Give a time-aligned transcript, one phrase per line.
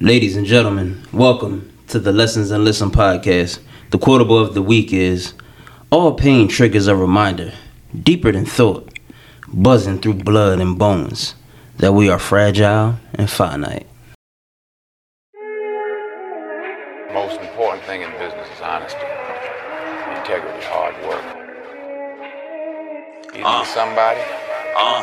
[0.00, 3.58] Ladies and gentlemen, welcome to the Lessons and Listen podcast.
[3.90, 5.34] The quotable of the week is
[5.90, 7.52] All pain triggers a reminder,
[8.00, 8.96] deeper than thought,
[9.48, 11.34] buzzing through blood and bones,
[11.78, 13.88] that we are fragile and finite.
[17.12, 19.00] most important thing in business is honesty,
[20.14, 21.24] integrity, hard work.
[23.34, 24.20] You need somebody?
[24.76, 25.02] Uh,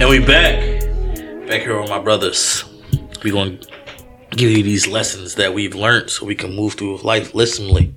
[0.00, 0.60] And we back.
[1.48, 2.64] Back here with my brothers.
[3.24, 3.58] We gonna
[4.30, 7.94] give you these lessons that we've learned so we can move through life lissomely.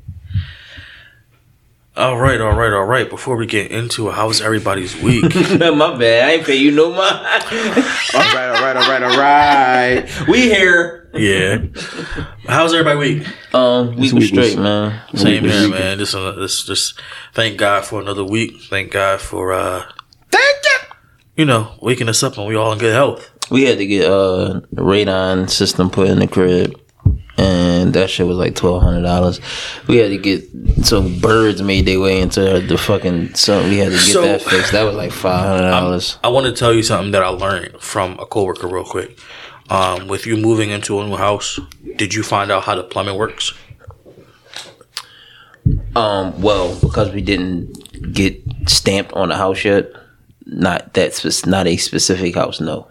[1.96, 3.08] All right, all right, all right.
[3.10, 5.24] Before we get into it, how was everybody's week?
[5.60, 7.02] My bad, I ain't pay you no mind.
[8.14, 10.28] All right, all right, all right, all right.
[10.28, 11.10] we here.
[11.14, 11.60] yeah.
[12.48, 13.28] How's everybody week?
[13.54, 15.02] Um, we week was- straight, man.
[15.16, 15.98] Same here, man.
[16.00, 17.02] Just, just, just
[17.34, 18.62] thank God for another week.
[18.70, 19.84] Thank God for, uh,
[20.30, 20.81] thank you.
[21.42, 23.28] You know, waking us up and we all in good health.
[23.50, 26.80] We had to get uh radon system put in the crib,
[27.36, 29.40] and that shit was like twelve hundred dollars.
[29.88, 30.48] We had to get
[30.86, 33.72] some birds made their way into the fucking something.
[33.72, 34.72] We had to get So- that fixed.
[34.74, 36.20] That was like five hundred dollars.
[36.24, 39.18] I want to tell you something that I learned from a coworker real quick.
[39.72, 41.60] Um, with you moving into a new house,
[41.96, 43.52] did you find out how the plumbing works?
[45.96, 49.92] Um, well, because we didn't get stamped on the house yet.
[50.46, 52.60] Not that spec- not a specific house.
[52.60, 52.88] No,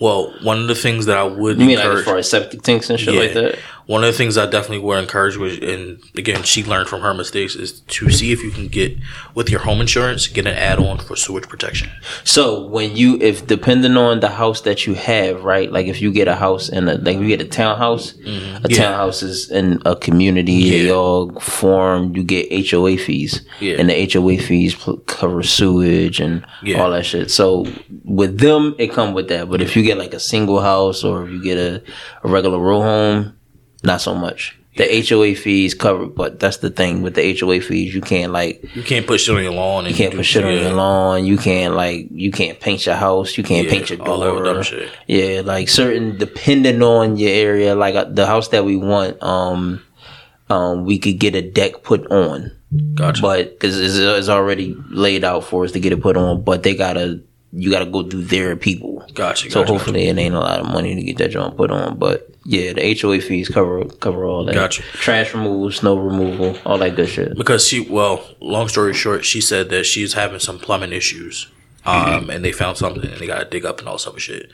[0.00, 2.62] Well, one of the things that I would you mean like as far as septic
[2.62, 3.58] tanks and shit like that.
[3.90, 7.12] One of the things I definitely would encourage was, and again, she learned from her
[7.12, 8.96] mistakes, is to see if you can get
[9.34, 11.90] with your home insurance, get an add-on for sewage protection.
[12.22, 15.72] So when you, if depending on the house that you have, right?
[15.72, 18.66] Like if you get a house in a, like you get a townhouse, a Mm-hmm.
[18.68, 18.76] Yeah.
[18.78, 20.70] townhouse is in a community.
[20.70, 20.92] They Yeah.
[20.92, 22.14] all form.
[22.14, 23.74] You get HOA fees, Yeah.
[23.80, 24.76] and the HOA fees
[25.06, 26.80] cover sewage and Yeah.
[26.80, 27.28] all that shit.
[27.32, 27.66] So
[28.04, 29.50] with them, it come with that.
[29.50, 31.82] But if you get like a single house or if you get a,
[32.22, 33.34] a regular row home,
[33.82, 34.56] not so much.
[34.76, 37.92] The HOA fees covered, but that's the thing with the HOA fees.
[37.92, 39.84] You can't like You can't put shit on your lawn.
[39.84, 41.26] And you can't do- put shit on your lawn.
[41.26, 43.36] You can't like you can't paint your house.
[43.36, 44.44] You can't Yeah, paint your all that door.
[44.44, 44.88] dumb shit.
[45.08, 47.74] Yeah, like certain depending on your area.
[47.74, 49.82] Like uh, the house that we want, um,
[50.48, 52.52] um, we could get a deck put on,
[52.94, 53.20] Gotcha.
[53.22, 56.42] but because it's, it's already laid out for us to get it put on.
[56.42, 57.20] But they gotta
[57.52, 59.04] you gotta go through their people.
[59.14, 59.50] gotcha.
[59.50, 61.98] So gotcha, hopefully it ain't a lot of money to get that joint put on.
[61.98, 64.54] But yeah, the HOA fees cover cover all that.
[64.54, 64.82] Gotcha.
[64.82, 67.36] Trash removal, snow removal, all that good shit.
[67.36, 71.48] because she well long story short she said that she's having some plumbing issues
[71.86, 72.30] um Mm-hmm.
[72.30, 74.50] and they found something and they gotta dig up and all other shit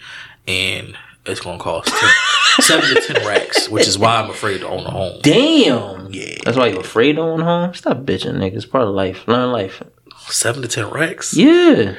[0.48, 0.96] and
[1.26, 2.10] it's gonna cost 10,
[2.60, 6.12] seven to ten racks which is why i'm afraid to own a home Damn.
[6.12, 6.36] Yeah.
[6.44, 7.74] That's why you're afraid to own a home?
[7.74, 8.54] Stop bitching, nigga.
[8.54, 9.26] It's part of life.
[9.26, 9.82] Learn life.
[10.28, 11.96] seven to ten racks Yeah.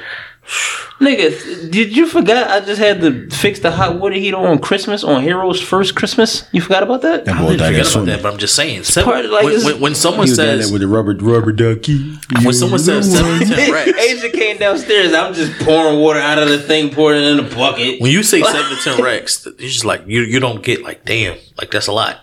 [0.98, 5.04] Nigga, did you forget I just had to fix the hot water heater on Christmas,
[5.04, 6.48] on Heroes' first Christmas?
[6.52, 7.24] You forgot about that?
[7.26, 8.06] That I boy didn't forget about soon.
[8.06, 8.84] that, but I'm just saying.
[8.84, 11.52] Seven, part like, when, when, when someone He was says there with the rubber rubber
[11.52, 12.16] ducky.
[12.42, 15.12] when someone says seven to ten racks, Asia came downstairs.
[15.12, 18.00] I'm just pouring water out of the thing, pouring it in a bucket.
[18.00, 21.04] when you say seven to ten racks, it's just like you you don't get like
[21.04, 22.20] damn like that's a lot.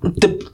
[0.00, 0.52] The,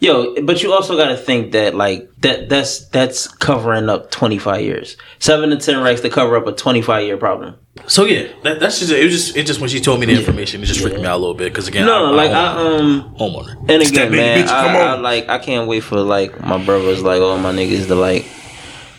[0.00, 4.60] yo, but you also got to think that like that that's that's covering up 25
[4.62, 4.96] years.
[5.18, 7.56] Seven to ten racks to cover up a 25 year problem.
[7.86, 9.02] So yeah, that, that's just it.
[9.04, 11.16] Was just it just when she told me the information, it just freaked me out
[11.16, 13.14] a little bit because again, No, I'm, like I'm I um.
[13.16, 13.56] homeowner.
[13.70, 15.02] And again, man, bitch, I, come I, on.
[15.02, 18.26] like I can't wait for like my brothers, like all my niggas to like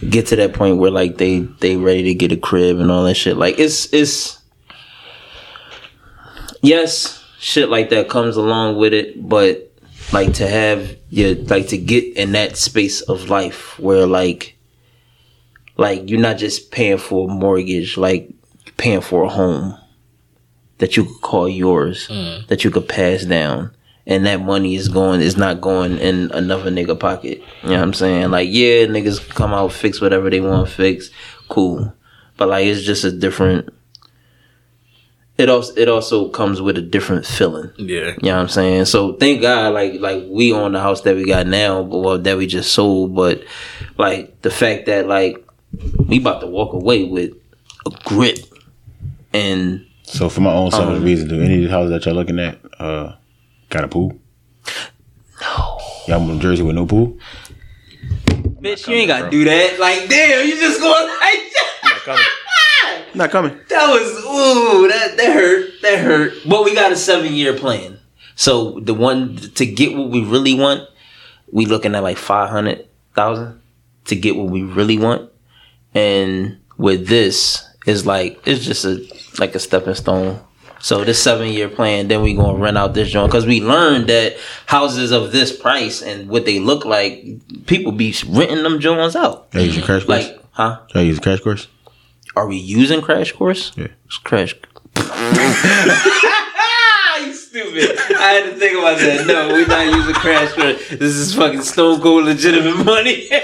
[0.09, 3.03] get to that point where like they they ready to get a crib and all
[3.03, 3.37] that shit.
[3.37, 4.39] Like it's it's
[6.61, 9.70] yes, shit like that comes along with it, but
[10.11, 14.57] like to have your like to get in that space of life where like
[15.77, 18.29] like you're not just paying for a mortgage, like
[18.77, 19.77] paying for a home
[20.77, 22.45] that you could call yours, mm.
[22.47, 23.71] that you could pass down.
[24.07, 27.43] And that money is going is not going in another nigga pocket.
[27.61, 28.31] You know what I'm saying?
[28.31, 31.11] Like, yeah, niggas come out fix whatever they want to fix.
[31.49, 31.93] Cool.
[32.35, 33.71] But like it's just a different
[35.41, 37.71] it also it also comes with a different feeling.
[37.77, 38.85] Yeah, You know what I'm saying?
[38.85, 42.17] So thank God, like like we own the house that we got now, but well
[42.19, 43.15] that we just sold.
[43.15, 43.43] But
[43.97, 45.45] like the fact that like
[46.07, 47.31] we about to walk away with
[47.85, 48.37] a grip
[49.33, 52.15] and So for my own selfish Um, reason, do any of the houses that y'all
[52.15, 53.15] looking at uh
[53.69, 54.13] got a pool?
[55.41, 55.79] No.
[56.07, 57.17] Y'all from Jersey with no pool?
[58.61, 59.79] bitch, you ain't gotta do that.
[59.79, 61.51] Like, damn, you just going like
[63.15, 63.57] Not coming.
[63.69, 65.00] that was ooh, that
[65.95, 66.33] that hurt.
[66.47, 67.99] But we got a seven year plan.
[68.35, 70.87] So the one to get what we really want,
[71.51, 73.61] we looking at like five hundred thousand
[74.05, 75.29] to get what we really want,
[75.93, 79.05] and with this is like it's just a
[79.39, 80.39] like a stepping stone.
[80.79, 84.07] So this seven year plan, then we gonna rent out this joint because we learned
[84.07, 87.23] that houses of this price and what they look like,
[87.67, 89.47] people be renting them joints out.
[89.53, 90.29] Use your crash course?
[90.29, 90.79] Like, huh?
[90.95, 91.67] use a crash course?
[92.35, 93.73] Are we using Crash Course?
[93.75, 93.87] Yeah.
[94.05, 94.55] It's Crash.
[97.25, 97.97] you stupid.
[98.17, 99.25] I had to think about that.
[99.27, 100.89] No, we're not using Crash Course.
[100.89, 103.29] This is fucking stone cold legitimate money.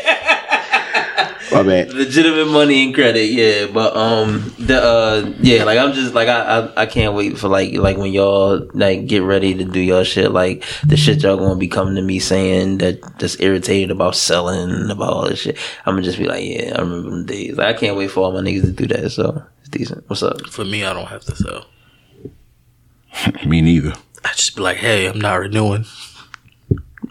[1.49, 1.93] My bad.
[1.93, 3.67] legitimate money and credit, yeah.
[3.67, 7.47] But um the uh yeah, like I'm just like I, I I can't wait for
[7.47, 11.37] like like when y'all like get ready to do your shit, like the shit y'all
[11.37, 15.57] gonna be coming to me saying that just irritated about selling about all this shit.
[15.85, 17.57] I'm gonna just be like, yeah, I remember them days.
[17.57, 19.09] Like, I can't wait for all my niggas to do that.
[19.11, 20.03] So it's decent.
[20.09, 20.45] What's up?
[20.49, 21.65] For me, I don't have to sell.
[23.45, 23.93] Me neither.
[24.25, 25.85] I just be like, hey, I'm not renewing.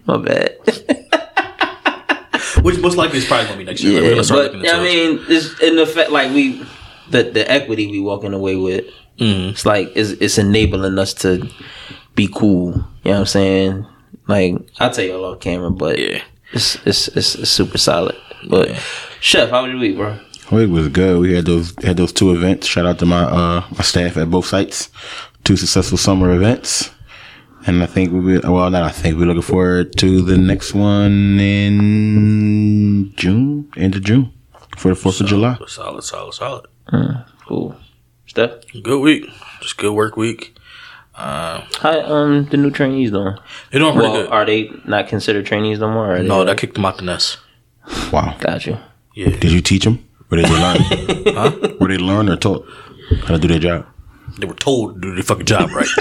[0.07, 0.57] My bad.
[2.63, 3.95] Which most likely is probably gonna be next year.
[3.95, 6.33] Like, we're yeah, gonna start but looking into I mean, it's in the fact like
[6.33, 6.65] we
[7.11, 8.85] the the equity we walking away with.
[9.19, 9.51] Mhm.
[9.51, 11.49] It's like it's it's enabling us to
[12.15, 12.73] be cool.
[12.73, 13.87] You know what I'm saying?
[14.27, 16.23] Like I'll tell you all off camera, but Yeah.
[16.53, 18.17] it's, it's it's it's super solid.
[18.49, 18.71] But
[19.21, 20.19] chef, how was your week, bro?
[20.53, 21.19] Week was good.
[21.21, 22.67] We had those had those two events.
[22.67, 24.89] Shout out to my uh my staff at both sites.
[25.47, 26.91] Two successful summer events.
[27.67, 30.75] And I think we will well not I think we're looking forward to the next
[30.75, 34.33] one in June, end of June.
[34.77, 35.57] For the fourth of July.
[35.69, 36.67] Solid, solid, solid.
[37.47, 37.77] Cool.
[38.27, 39.27] Steph, Good week.
[39.63, 40.57] Just good work week.
[41.15, 43.37] Uh, how um the new trainees doing?
[43.71, 44.31] they're doing pretty Well, good.
[44.33, 46.09] are they not considered trainees no more?
[46.11, 47.39] Or are they- no, that kicked them out the nest.
[48.13, 48.37] Wow.
[48.41, 48.77] got you.
[49.15, 49.31] Yeah.
[49.31, 50.05] Did you teach them?
[50.31, 50.77] Or did they learn?
[51.39, 51.75] huh?
[51.81, 52.67] Were they learn or taught
[53.25, 53.87] how to do their job?
[54.39, 55.89] They were told to do their fucking job right.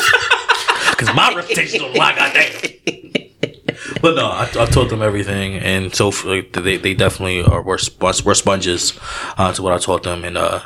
[0.92, 2.72] Because my reputation's on the line, goddamn.
[4.02, 7.80] But no, I, I taught them everything, and so like, they they definitely are were,
[8.00, 8.98] were sponges
[9.38, 10.62] uh, to what I taught them, and uh,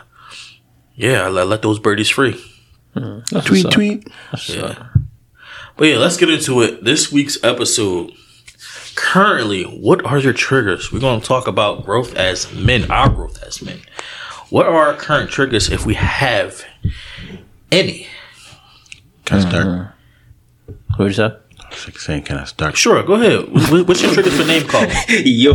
[0.95, 2.41] yeah, I let, let those birdies free.
[3.45, 4.07] Tweet, tweet.
[4.47, 4.87] Yeah.
[5.77, 6.83] But yeah, let's get into it.
[6.83, 8.11] This week's episode.
[8.95, 10.91] Currently, what are your triggers?
[10.91, 13.79] We're going to talk about growth as men, our growth as men.
[14.49, 16.65] What are our current triggers if we have
[17.71, 18.07] any?
[19.25, 19.91] Can I start?
[20.97, 21.23] What you say?
[21.25, 22.75] I was like saying, can I start?
[22.77, 23.45] Sure, go ahead.
[23.47, 24.89] Wh- What's your triggers for name calling?
[25.09, 25.53] Yo.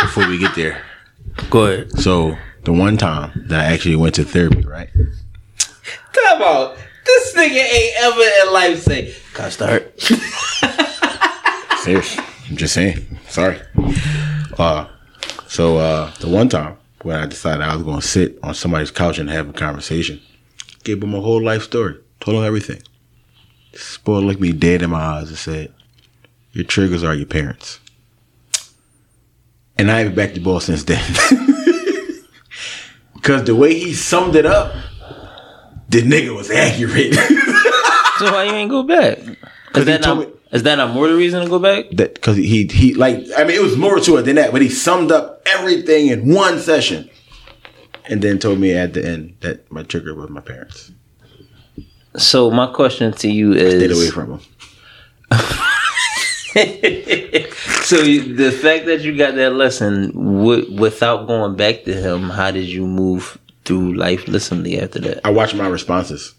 [0.00, 0.82] Before we get there.
[1.50, 1.98] Go ahead.
[2.00, 4.88] So the one time that I actually went to therapy, right?
[6.12, 6.76] Come on.
[7.04, 10.00] This nigga ain't ever in life say, Can I start?
[11.82, 12.18] Serious.
[12.48, 13.18] I'm just saying.
[13.28, 13.60] Sorry.
[14.58, 14.86] Uh
[15.48, 19.18] so uh the one time when I decided I was gonna sit on somebody's couch
[19.18, 20.20] and have a conversation,
[20.84, 22.82] gave them a whole life story, told them everything.
[23.72, 25.72] This boy looked me dead in my eyes and said,
[26.52, 27.80] Your triggers are your parents.
[29.78, 31.02] And I haven't backed the ball since then.
[33.22, 34.74] Cause the way he summed it up,
[35.88, 37.16] the nigga was accurate.
[38.18, 39.18] So why you ain't go back?
[39.68, 41.86] Because he told me- is that not more the reason to go back?
[41.92, 44.62] that because he he like I mean it was more to it than that, but
[44.62, 47.10] he summed up everything in one session,
[48.08, 50.92] and then told me at the end that my trigger was my parents.
[52.16, 54.40] So my question to you is Stayed away from them.
[56.52, 62.50] so the fact that you got that lesson w- without going back to him, how
[62.50, 65.26] did you move through life listening after that?
[65.26, 66.34] I watched my responses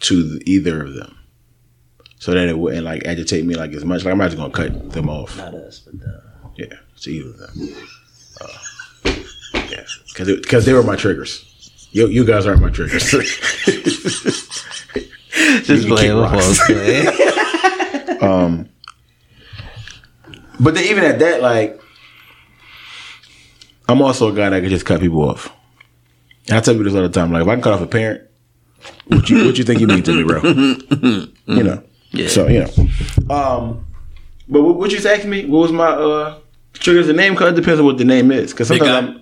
[0.00, 1.16] to either of them,
[2.24, 4.02] so that it wouldn't like agitate me like as much.
[4.02, 5.36] Like I'm not just gonna cut them off.
[5.36, 6.20] Not us, but uh,
[6.56, 7.50] Yeah, to either of them.
[8.40, 8.48] Uh,
[9.68, 11.44] yeah, because because they were my triggers.
[11.92, 13.10] You you guys aren't my triggers.
[13.10, 13.42] just
[15.68, 16.58] You playing kick with rocks.
[16.60, 16.70] folks,
[18.20, 18.68] man.
[20.60, 21.78] But then even at that, like,
[23.88, 25.52] I'm also a guy that can just cut people off.
[26.46, 27.32] And I tell people this all the time.
[27.32, 28.22] Like, if I can cut off a parent,
[29.08, 30.40] what you what you think you mean to me, bro?
[31.54, 31.82] you know.
[32.14, 32.28] Yeah.
[32.28, 33.34] So you know.
[33.34, 33.86] Um,
[34.48, 35.44] but what, what you was asking me?
[35.46, 36.38] What was my uh
[36.74, 37.06] triggers?
[37.06, 37.34] The name?
[37.36, 38.52] Cause it depends on what the name is.
[38.52, 38.98] Because sometimes guy.
[38.98, 39.20] I'm.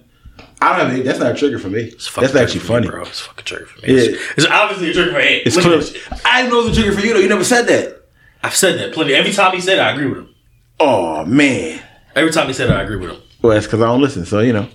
[0.61, 1.05] I don't have.
[1.05, 1.81] That's not a trigger for me.
[1.83, 2.89] It's That's actually trigger for me, funny.
[2.89, 3.03] bro.
[3.03, 3.95] It's fucking trigger for me.
[3.95, 4.01] Yeah.
[4.03, 5.43] It's, it's obviously a trigger for Ed.
[5.45, 6.21] It's Look at clear.
[6.25, 7.21] I didn't know it was a trigger for you though.
[7.21, 8.03] You never said that.
[8.45, 9.15] I've said that plenty.
[9.15, 10.35] Every time he said it, I agree with him.
[10.81, 11.83] Oh man.
[12.15, 13.21] Every time he said it, I agree with him.
[13.41, 14.25] Well, that's because I don't listen.
[14.25, 14.69] So you know,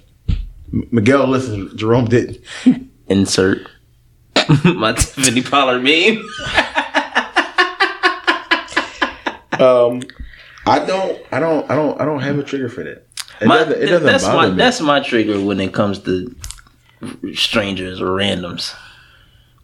[0.91, 1.73] Miguel listens.
[1.73, 2.39] Jerome didn't.
[3.07, 3.69] Insert
[4.65, 6.21] my Tiffany Pollard meme.
[9.59, 10.01] Um,
[10.65, 11.21] I don't.
[11.31, 11.69] I don't.
[11.71, 11.99] I don't.
[12.01, 13.05] I don't have a trigger for that.
[13.39, 14.57] It My, doesn't, it doesn't that's bother my me.
[14.57, 16.35] that's my trigger when it comes to
[17.33, 18.73] strangers or randoms.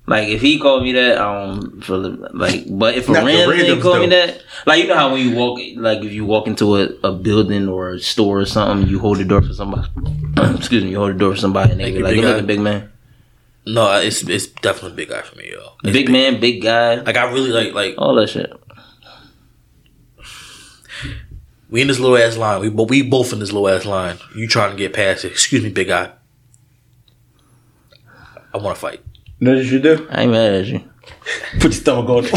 [0.06, 2.00] Like if he called me that, I don't feel
[2.34, 2.66] like.
[2.70, 5.14] But if a Not the random randoms, nigga called me that, like you know how
[5.14, 8.46] when you walk, like if you walk into a, a building or a store or
[8.46, 9.88] something, you hold the door for somebody.
[10.58, 12.22] excuse me, you hold the door for somebody, and they Thank be you, like, big
[12.22, 12.92] "Good guy." looking, big man,
[13.66, 15.72] No, it's it's definitely big guy for me, yo.
[15.86, 18.52] It's big man, big guy, Like I really like like all that shit."
[21.74, 22.62] We in this little ass line.
[22.62, 24.20] We but we both in this little ass line.
[24.36, 25.32] You trying to get past it?
[25.32, 26.12] Excuse me, big guy.
[28.54, 29.02] I want to fight.
[29.40, 30.08] Know what you should do?
[30.12, 30.84] I ain't mad at you.
[31.54, 32.24] Put your stomach on.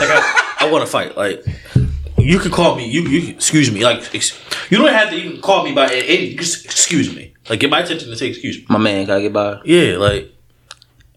[0.00, 1.16] Like I, I want to fight.
[1.16, 1.42] Like
[2.18, 2.86] you can call me.
[2.86, 3.82] You you excuse me.
[3.82, 4.38] Like ex,
[4.70, 6.34] you don't have to even call me by any.
[6.34, 7.34] Just excuse me.
[7.48, 8.66] Like get my attention and say excuse me.
[8.68, 9.60] My man, can I get by?
[9.64, 10.34] Yeah, like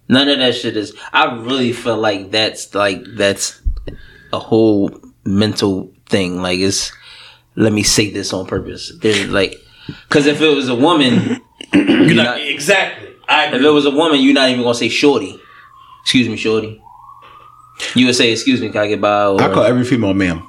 [0.08, 0.96] None of that shit is.
[1.12, 3.62] I really feel like that's like that's
[4.32, 4.92] a whole
[5.26, 6.42] mental thing.
[6.42, 6.92] Like it's.
[7.56, 8.92] Let me say this on purpose.
[9.02, 9.56] There's like,
[10.08, 11.42] because if it was a woman,
[11.74, 13.10] you're not, not- exactly.
[13.30, 15.40] I if it was a woman, you're not even gonna say shorty.
[16.02, 16.82] Excuse me, shorty.
[17.96, 20.46] You would say, "Excuse me, can I get by?" Or I call every female ma'am.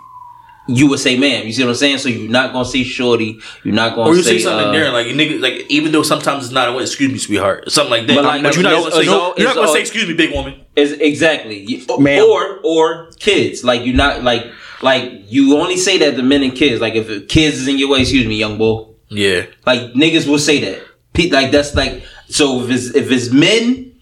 [0.69, 1.99] you would say, "Ma'am." You see what I'm saying?
[1.99, 3.39] So you're not gonna say shorty.
[3.63, 6.03] You're not gonna or you say, say something uh, there, like nigga, like even though
[6.03, 6.83] sometimes it's not a way.
[6.83, 8.17] Excuse me, sweetheart, something like that.
[8.17, 10.07] But, But, you're not, it's- gonna say, it's all- you're not gonna all- say excuse
[10.09, 10.55] me, big woman.
[10.77, 12.25] Is exactly Ma'am.
[12.29, 14.45] or or kids like you're not like
[14.85, 16.81] like you only say that to men and kids.
[16.81, 18.87] Like if kids is in your way excuse me young boy.
[19.09, 21.33] Yeah, like niggas will say that.
[21.33, 23.93] Like that's like so if it's if it's men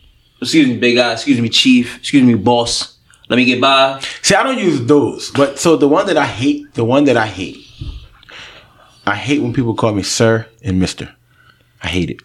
[0.40, 2.98] excuse me big guy excuse me chief excuse me boss
[3.28, 4.00] let me get by.
[4.22, 7.16] See, I don't use those, but so the one that I hate, the one that
[7.16, 7.58] I hate,
[9.06, 11.14] I hate when people call me sir and mister.
[11.82, 12.20] I hate it,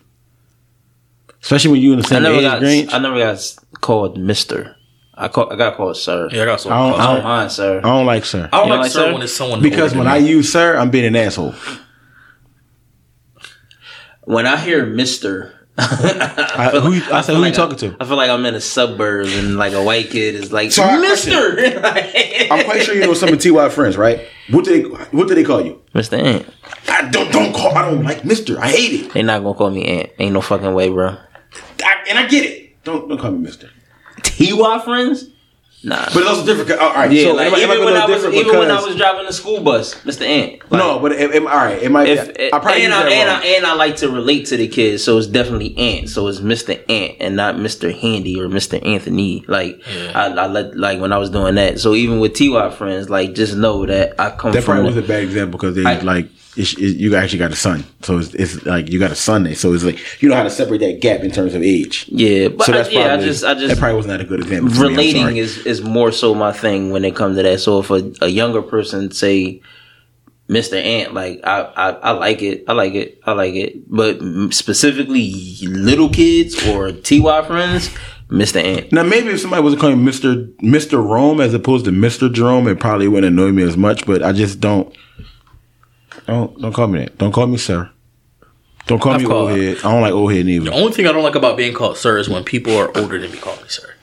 [1.41, 2.93] especially when you in the I same never age got range.
[2.93, 4.76] I never got called Mister
[5.19, 6.71] I call I got called sir yeah, I got some.
[6.73, 8.99] I don't- I don't mind sir I don't like sir I don't like like sir
[9.07, 9.13] sir?
[9.13, 11.55] when it's someone because when I use sir, I'm being an asshole.
[14.25, 17.95] when I hear Mister I, who, you- I said, who you talking to?
[17.99, 20.83] I feel like I'm in a suburb and like a white kid is like So
[20.99, 21.31] Mister.
[21.59, 24.21] I'm quite sure you know some of Ty friends, right?
[24.49, 25.79] What do they What do they call you?
[25.93, 26.47] Mister Ant.
[26.87, 27.77] I don't don't call.
[27.77, 28.59] I don't like Mister.
[28.59, 29.13] I hate it.
[29.13, 30.09] They're not gonna call me Ant.
[30.17, 31.09] Ain't no fucking way, bro.
[31.83, 32.83] I, and I get it.
[32.83, 33.69] Don't don't call me Mister.
[34.27, 35.29] Ty friends?
[35.83, 36.05] Nah.
[36.11, 36.81] But it's also different.
[36.81, 37.09] All right.
[37.11, 38.81] yeah, so like it might- it might even be when I was even when I
[38.83, 40.23] was driving the school bus, Mr.
[40.27, 40.53] Ant.
[40.71, 41.81] Like, no, but it, it, all right.
[41.81, 42.09] It might.
[42.09, 43.29] If, I probably and, I, and.
[43.29, 46.09] I, and I like to relate to the kids, so it's definitely Ant.
[46.09, 46.83] So it's Mr.
[46.89, 47.97] Ant and not Mr.
[47.97, 48.83] Handy or Mr.
[48.85, 49.45] Anthony.
[49.47, 49.79] Like
[50.15, 51.79] I, I let like when I was doing that.
[51.79, 54.77] So even with Ty friends, like just know that I come That from.
[54.77, 57.55] probably was a bad example because they I- like it's, it, you actually got a
[57.55, 59.53] son, so it's, it's like you got a son.
[59.55, 62.05] So it's like you know how to separate that gap in terms of age.
[62.09, 64.25] yeah, but So I, that's yeah, I just I just that probably wasn't that a
[64.27, 64.73] good example.
[64.73, 67.59] for me, relating is is more so my thing when it comes to that.
[67.59, 69.61] So if a, a younger person say
[70.49, 70.81] Mr.
[70.81, 74.19] Ant, like I, I I like it, I like it, I like it, but
[74.53, 75.33] specifically
[75.63, 77.89] little kids or Ty friends,
[78.29, 78.63] Mr.
[78.63, 78.91] Ant.
[78.91, 80.47] Now maybe if somebody was calling Mr.
[80.57, 81.03] Mr.
[81.03, 82.31] Rome as opposed to Mr.
[82.31, 84.05] Jerome, it probably wouldn't annoy me as much.
[84.05, 84.95] But I just don't.
[86.27, 87.17] Don't don't call me that.
[87.17, 87.89] Don't call me sir.
[88.87, 89.77] Don't call I've me called- old head.
[89.79, 90.65] I don't like old head neither.
[90.65, 93.19] The only thing I don't like about being called sir is when people are older
[93.19, 93.93] than me call me sir.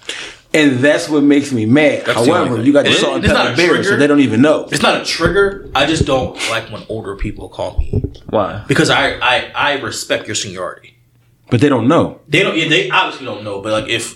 [0.52, 2.04] And that's what makes me mad.
[2.06, 3.96] That's However, you got the It- salt and it's not pepper a so trigger.
[3.96, 4.68] they don't even know.
[4.70, 5.68] It's not a trigger.
[5.74, 8.62] I just don't like when older people call me Why?
[8.68, 10.94] because I I, I respect your seniority.
[11.50, 12.20] But they don't know.
[12.28, 12.56] They don't.
[12.56, 13.60] Yeah, they obviously don't know.
[13.60, 14.14] But like if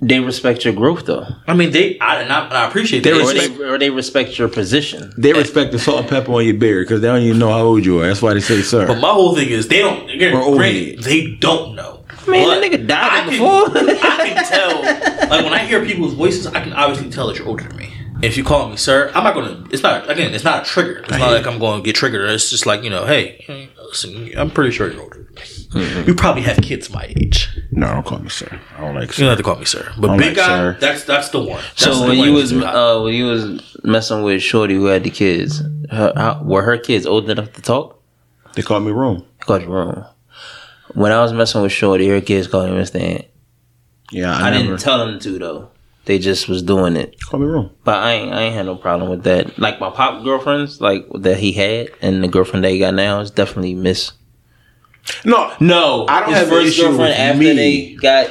[0.00, 3.20] They respect your growth though, I mean they I and I, I appreciate They that.
[3.20, 5.12] or they, or they respect your position.
[5.16, 7.62] They respect the salt and pepper on your beard because they don't even know how
[7.62, 8.06] old you are.
[8.08, 8.86] That's why they say sir.
[8.86, 10.08] But my whole thing is they don't.
[10.10, 12.04] Again, Or old granted, they don't know.
[12.26, 13.78] Man, But that nigga died I can- before.
[14.10, 15.28] I can tell.
[15.30, 17.92] Like when I hear people's voices, I can obviously tell that you're older than me.
[18.22, 19.64] If you call me sir, I'm not gonna.
[19.70, 20.34] It's not again.
[20.34, 20.98] It's not a trigger.
[20.98, 22.28] It's not like I'm going to get triggered.
[22.30, 25.24] It's just like you know, hey, hey, listen, I'm pretty sure you're older.
[25.34, 26.08] Mm-hmm.
[26.08, 27.48] You probably have kids my age.
[27.70, 28.60] no, don't call me sir.
[28.76, 29.92] I don't like You don't have to call me sir.
[29.98, 30.76] But big like, guy, sir.
[30.80, 31.62] that's that's the one.
[31.62, 34.86] That's So the when one you was uh, when you was messing with Shorty who
[34.86, 38.02] had the kids, her, how, were her kids old enough to talk?
[38.54, 39.24] They called me Rome.
[39.40, 40.06] Called you wrong.
[40.94, 43.26] When I was messing with Shorty, her kids called me Mr.
[44.10, 44.64] Yeah, I, I never.
[44.64, 45.70] didn't tell them to though.
[46.08, 47.20] They just was doing it.
[47.20, 47.70] call me Rome.
[47.84, 49.58] But I ain't I ain't had no problem with that.
[49.58, 53.20] Like my pop girlfriends, like that he had, and the girlfriend that he got now
[53.20, 54.12] is definitely Miss.
[55.26, 57.52] No, No, I don't his have an first issue girlfriend with after me.
[57.54, 58.30] they got,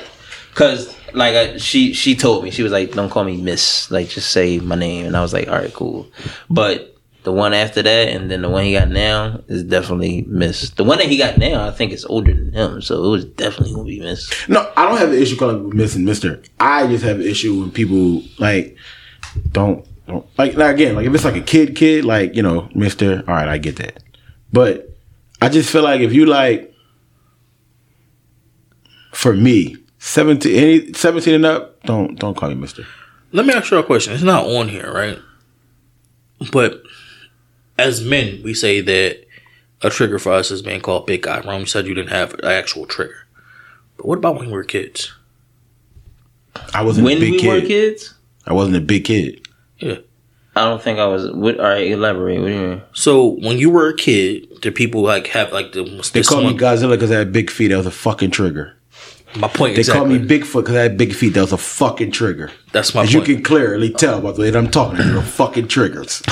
[0.55, 4.10] cause like I, she she told me she was like, don't call me Miss, like
[4.10, 6.07] just say my name, and I was like, all right, cool.
[6.50, 6.97] But
[7.27, 10.77] the one after that, and then the one he got now is definitely missed.
[10.77, 13.25] The one that he got now, I think, is older than him, so it was
[13.25, 14.48] definitely gonna be missed.
[14.48, 16.41] No, I don't have an issue calling people missing Mister.
[16.57, 18.77] I just have an issue when people like
[19.51, 22.69] don't don't like now again like if it's like a kid kid like you know
[22.74, 23.25] Mister.
[23.27, 24.01] All right, I get that,
[24.53, 24.98] but
[25.41, 26.74] I just feel like if you like
[29.12, 32.86] for me seventeen any seventeen and up, don't don't call me Mister.
[33.34, 34.13] Let me ask you a question.
[34.13, 35.19] It's not on here, right?
[36.53, 36.84] But
[37.77, 39.25] as men, we say that
[39.81, 41.39] a trigger for us is being called big guy.
[41.41, 43.25] Rome said you didn't have an actual trigger.
[43.98, 45.13] But what about when we were kids?
[46.74, 47.62] I wasn't When a big we kid.
[47.63, 48.13] were kids,
[48.46, 49.48] I wasn't a big kid.
[49.77, 49.98] Yeah.
[50.55, 51.29] I don't think I was.
[51.31, 52.39] What, all right, elaborate.
[52.41, 52.81] What do you mean?
[52.93, 55.84] So when you were a kid, did people like have like the?
[55.84, 57.67] They the called me someone- Godzilla because I had big feet.
[57.67, 58.74] That was a fucking trigger.
[59.36, 60.17] My point They exactly.
[60.17, 61.34] called me Bigfoot because I had big feet.
[61.36, 62.50] That was a fucking trigger.
[62.72, 63.27] That's my As point.
[63.27, 66.24] you can clearly tell by the way that I'm talking, they're fucking triggers.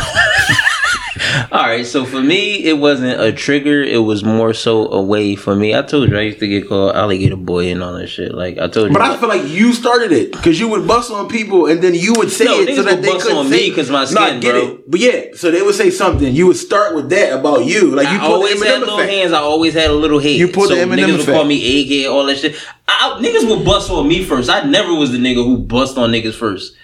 [1.51, 3.81] All right, so for me, it wasn't a trigger.
[3.81, 5.73] It was more so a way for me.
[5.73, 8.33] I told you I used to get called alligator boy and all that shit.
[8.33, 11.11] Like I told you, But I feel like you started it because you would bust
[11.11, 13.47] on people and then you would say No, it so that they bust couldn't on
[13.49, 14.61] say me 'cause my skin, get bro.
[14.73, 14.91] it.
[14.91, 16.35] But yeah, so they would say something.
[16.35, 19.11] You would start with that about you, like you I always had little effect.
[19.11, 19.31] hands.
[19.33, 20.31] I always had a little head.
[20.35, 21.35] You pulled so the Eminem niggas would effect.
[21.37, 22.55] call me gay, all that shit.
[22.87, 24.49] I, I- niggas would bust on me first.
[24.49, 26.75] I never was the nigga who bust on niggas first.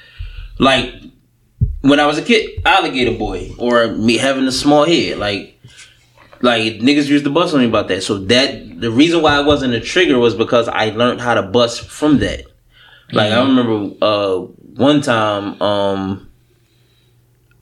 [0.59, 0.93] Like
[1.81, 5.57] when I was a kid, alligator boy, or me having a small head, like.
[6.43, 8.01] Like niggas used to bust on me about that.
[8.01, 11.43] So that the reason why I wasn't a trigger was because I learned how to
[11.43, 12.45] bust from that.
[13.11, 16.31] Like I remember uh one time um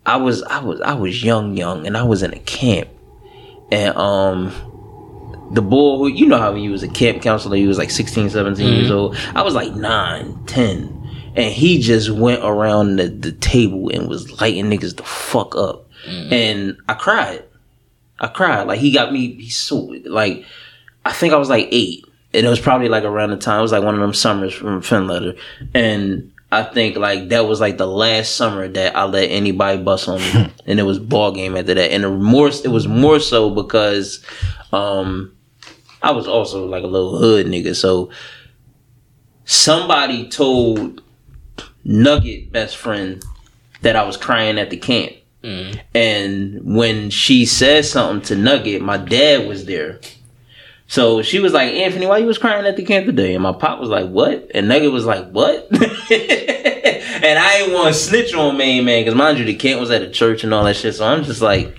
[0.05, 2.89] I was I was I was young young and I was in a camp
[3.71, 4.53] and um
[5.51, 8.29] the boy who you know how he was a camp counselor he was like 16
[8.29, 10.98] 17 years old I was like 9 10
[11.39, 15.87] and he just went around the, the table and was lighting niggas the fuck up.
[16.05, 17.43] And I cried.
[18.19, 18.63] I cried.
[18.67, 20.43] Like he got me he's so like
[21.05, 23.61] I think I was like 8 and it was probably like around the time it
[23.61, 25.39] was like one of them summers from Finletter
[25.73, 30.09] and I think like that was like the last summer that I let anybody bust
[30.09, 31.91] on me, and it was ball game after that.
[31.91, 34.25] And the more it was more so because
[34.73, 35.31] um
[36.01, 38.09] I was also like a little hood nigga, so
[39.45, 41.03] somebody told
[41.83, 43.23] Nugget best friend
[43.81, 45.13] that I was crying at the camp.
[45.43, 45.79] Mm.
[45.95, 49.99] And when she said something to Nugget, my dad was there.
[50.87, 53.35] So she was like, Anthony, why you was crying at the camp today?
[53.35, 54.49] And my pop was like, what?
[54.55, 55.67] And Nugget was like, what?
[55.71, 59.91] and I ain't want to snitch on main man because mind you, the camp was
[59.91, 60.95] at a church and all that shit.
[60.95, 61.77] So I'm just like,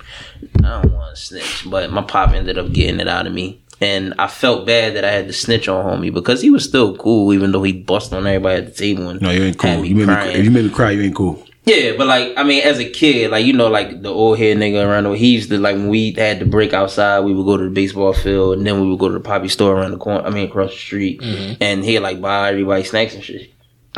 [0.63, 1.65] I don't want to snitch.
[1.69, 3.61] But my pop ended up getting it out of me.
[3.81, 6.95] And I felt bad that I had to snitch on homie because he was still
[6.97, 9.09] cool, even though he busted on everybody at the table.
[9.09, 9.83] And No, you ain't cool.
[9.83, 10.37] You made me, crying.
[10.37, 11.43] if you made me cry, you ain't cool.
[11.65, 14.57] Yeah, but like I mean, as a kid, like you know, like the old head
[14.57, 17.45] nigga around the he used to like when we had to break outside, we would
[17.45, 19.91] go to the baseball field and then we would go to the poppy store around
[19.91, 20.25] the corner.
[20.25, 21.53] I mean, across the street, mm-hmm.
[21.61, 23.51] and he'd like buy everybody snacks and shit.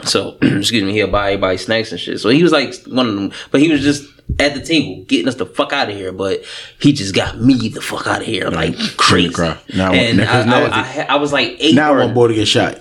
[0.04, 2.20] So excuse me, he'll buy everybody snacks and shit.
[2.20, 5.28] So he was like one of them, but he was just at the table getting
[5.28, 6.12] us the fuck out of here.
[6.12, 6.44] But
[6.80, 9.34] he just got me the fuck out of here like crazy.
[9.76, 11.02] Now I and now I, it's I.
[11.04, 11.76] I, I was like eight.
[11.76, 12.76] Now I or- want boy to get shot.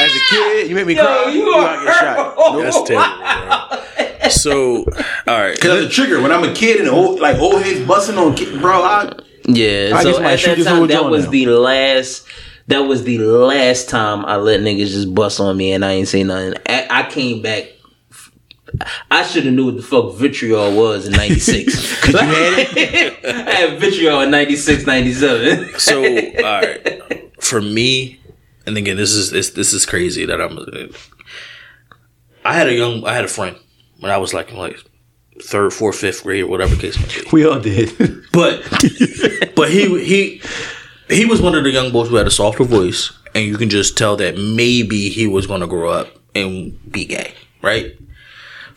[0.00, 1.30] As a kid, you made me Yo, cry.
[1.32, 2.36] you You are gotta get shot.
[2.52, 2.62] hurt.
[2.62, 4.28] That's terrible, bro.
[4.30, 4.84] So,
[5.26, 5.58] all right.
[5.60, 8.36] Cause as a trigger, when I'm a kid and old, like old heads busting on,
[8.36, 9.12] kid, bro, I
[9.46, 11.30] Yeah, I so at that time, that was now.
[11.32, 12.26] the last.
[12.68, 16.06] That was the last time I let niggas just bust on me and I ain't
[16.06, 16.54] say nothing.
[16.68, 17.64] I, I came back.
[19.10, 22.00] I should have knew what the fuck vitriol was in '96.
[22.04, 23.24] Cause you had it.
[23.24, 25.78] I had vitriol in '96, '97.
[25.78, 27.32] So, all right.
[27.40, 28.20] For me,
[28.66, 30.58] and again, this is this this is crazy that I'm.
[32.44, 33.56] I had a young, I had a friend
[34.00, 34.78] when I was like in like
[35.42, 36.96] third, fourth, fifth grade, or whatever case
[37.32, 37.92] we all did.
[38.32, 38.62] But
[39.56, 40.42] but he he
[41.08, 43.68] he was one of the young boys who had a softer voice, and you can
[43.68, 47.96] just tell that maybe he was going to grow up and be gay, right?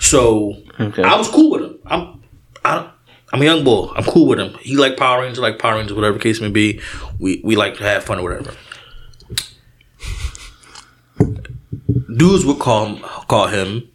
[0.01, 1.03] So Okay.
[1.03, 1.79] I was cool with him.
[1.85, 2.21] I'm
[2.65, 2.89] I,
[3.31, 3.91] I'm a young boy.
[3.95, 4.55] I'm cool with him.
[4.61, 6.81] He like Power Rangers, like Power Rangers, whatever case may be.
[7.19, 8.53] We we like to have fun or whatever.
[12.17, 13.89] Dudes would call him, call him.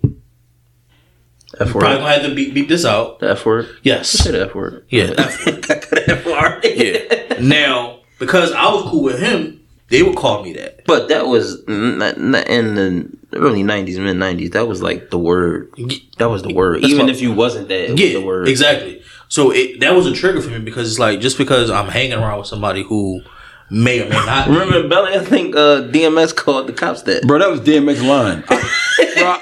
[1.58, 1.96] F Probably word.
[1.98, 3.20] gonna have to beep, beep this out.
[3.20, 3.68] The F word.
[3.82, 4.10] Yes.
[4.10, 4.84] Say the F word.
[4.88, 5.12] Yeah.
[5.16, 6.64] F word.
[6.64, 7.38] Yeah.
[7.40, 9.55] Now, because I was cool with him,
[9.88, 10.84] they would call me that.
[10.86, 14.52] But that was n- n- in the early '90s, mid '90s.
[14.52, 15.72] That was like the word.
[16.18, 16.82] That was the word.
[16.82, 18.48] That's Even what- if you wasn't that, it was Yeah, the word.
[18.48, 19.02] exactly.
[19.28, 22.12] So it, that was a trigger for me because it's like just because I'm hanging
[22.14, 23.22] around with somebody who
[23.70, 24.46] may or may not.
[24.48, 25.14] Remember in Belly?
[25.16, 27.22] I think uh, DMS called the cops that.
[27.26, 28.42] Bro, that was DMX line.
[28.46, 28.56] bro,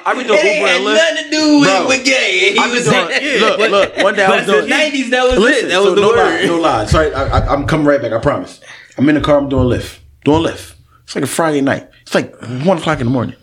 [0.07, 0.94] I be doing It Uber had and Lyft.
[0.94, 2.52] nothing to do with, Bro, with gay.
[2.54, 4.70] He I be was doing, saying, look, look, one day I was But the doing.
[4.70, 5.68] nineties, that was Listen, it.
[5.68, 6.16] That was so the no word.
[6.16, 6.85] lie, no lie.
[6.87, 8.12] Sorry, I, I, I'm coming right back.
[8.12, 8.61] I promise.
[8.96, 9.37] I'm in the car.
[9.38, 9.98] I'm doing Lyft.
[10.24, 10.74] Doing Lyft.
[11.04, 11.88] It's like a Friday night.
[12.02, 12.34] It's like
[12.64, 13.37] one o'clock in the morning.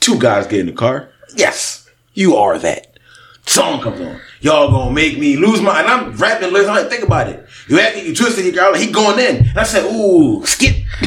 [0.00, 1.10] Two guys get in the car.
[1.34, 2.98] Yes, you are that.
[3.46, 4.20] Song comes on.
[4.40, 5.80] Y'all gonna make me lose my.
[5.80, 6.68] And I'm rapping lyrics.
[6.68, 7.46] I'm like, think about it.
[7.68, 8.74] You acting, you twisted, you girl.
[8.74, 9.48] He going in.
[9.48, 10.76] And I said, ooh, skip.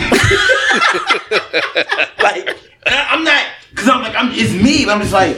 [2.24, 4.32] like I'm not, cause I'm like, I'm.
[4.32, 4.86] It's me.
[4.86, 5.38] But I'm just like,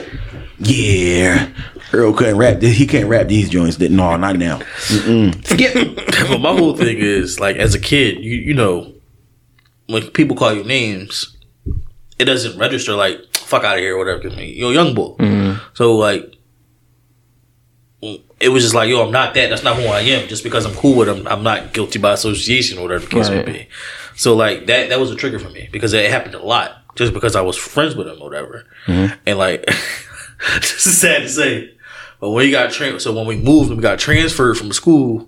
[0.59, 1.49] yeah.
[1.93, 2.61] Earl couldn't rap.
[2.61, 3.77] He can't rap these joints.
[3.77, 4.59] That no, not now.
[4.59, 5.45] Mm-mm.
[5.45, 5.95] Skip.
[6.29, 8.93] but my whole thing is like, as a kid, you you know,
[9.87, 11.37] when people call you names,
[12.19, 14.21] it doesn't register like "fuck out of here" or whatever.
[14.21, 15.15] Cause me, you're a young boy.
[15.19, 15.59] Mm-hmm.
[15.73, 16.35] So like,
[18.39, 19.49] it was just like, yo, I'm not that.
[19.49, 20.27] That's not who I am.
[20.27, 23.29] Just because I'm cool with him, I'm not guilty by association or whatever the case
[23.29, 23.45] Right.
[23.45, 23.67] may be.
[24.15, 26.71] So like that that was a trigger for me because it happened a lot.
[26.95, 29.13] Just because I was friends with him or whatever, mm-hmm.
[29.25, 29.65] and like,
[30.55, 31.72] this is sad to say.
[32.23, 35.27] But when you got tra- so when we moved we got transferred from school,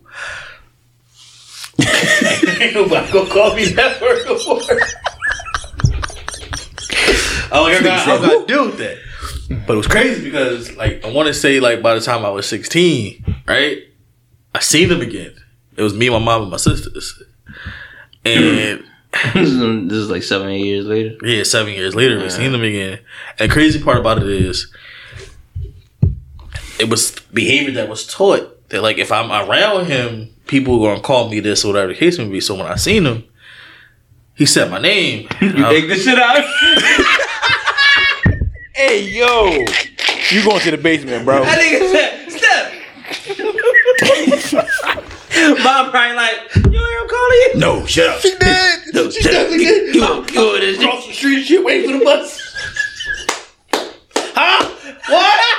[1.78, 4.62] Ain't nobody gonna call me that word no more.
[7.52, 8.98] Oh, I got, I got to deal with that.
[9.68, 12.30] But it was crazy because, like, I want to say, like, by the time I
[12.30, 13.84] was 16, right?
[14.54, 15.36] I seen them again.
[15.78, 17.22] It was me, my mom, and my sisters.
[18.26, 18.84] And
[19.34, 21.18] this is this is like seven, eight years later.
[21.24, 23.00] yeah, seven years later, we seen them again.
[23.38, 24.74] And the crazy part about it is,
[26.80, 31.02] it was behavior that was taught that, like, if I'm around him, people are gonna
[31.02, 32.40] call me this or whatever the case may be.
[32.42, 33.24] So when I seen him,
[34.36, 35.28] he said my name.
[35.42, 36.44] You take the shit out.
[38.78, 39.52] Hey yo,
[40.32, 41.46] you going to the basement, bro?
[41.46, 42.74] That nigga said, "Step."
[45.64, 47.52] Mom probably like, you hear him calling you?
[47.56, 48.20] No, shut up.
[48.20, 48.94] She did.
[48.94, 49.50] No, step.
[49.52, 50.90] You, you, you over this shit.
[50.90, 52.40] Cross the street and shit, waiting for the bus.
[54.36, 54.94] huh?
[55.08, 55.58] What?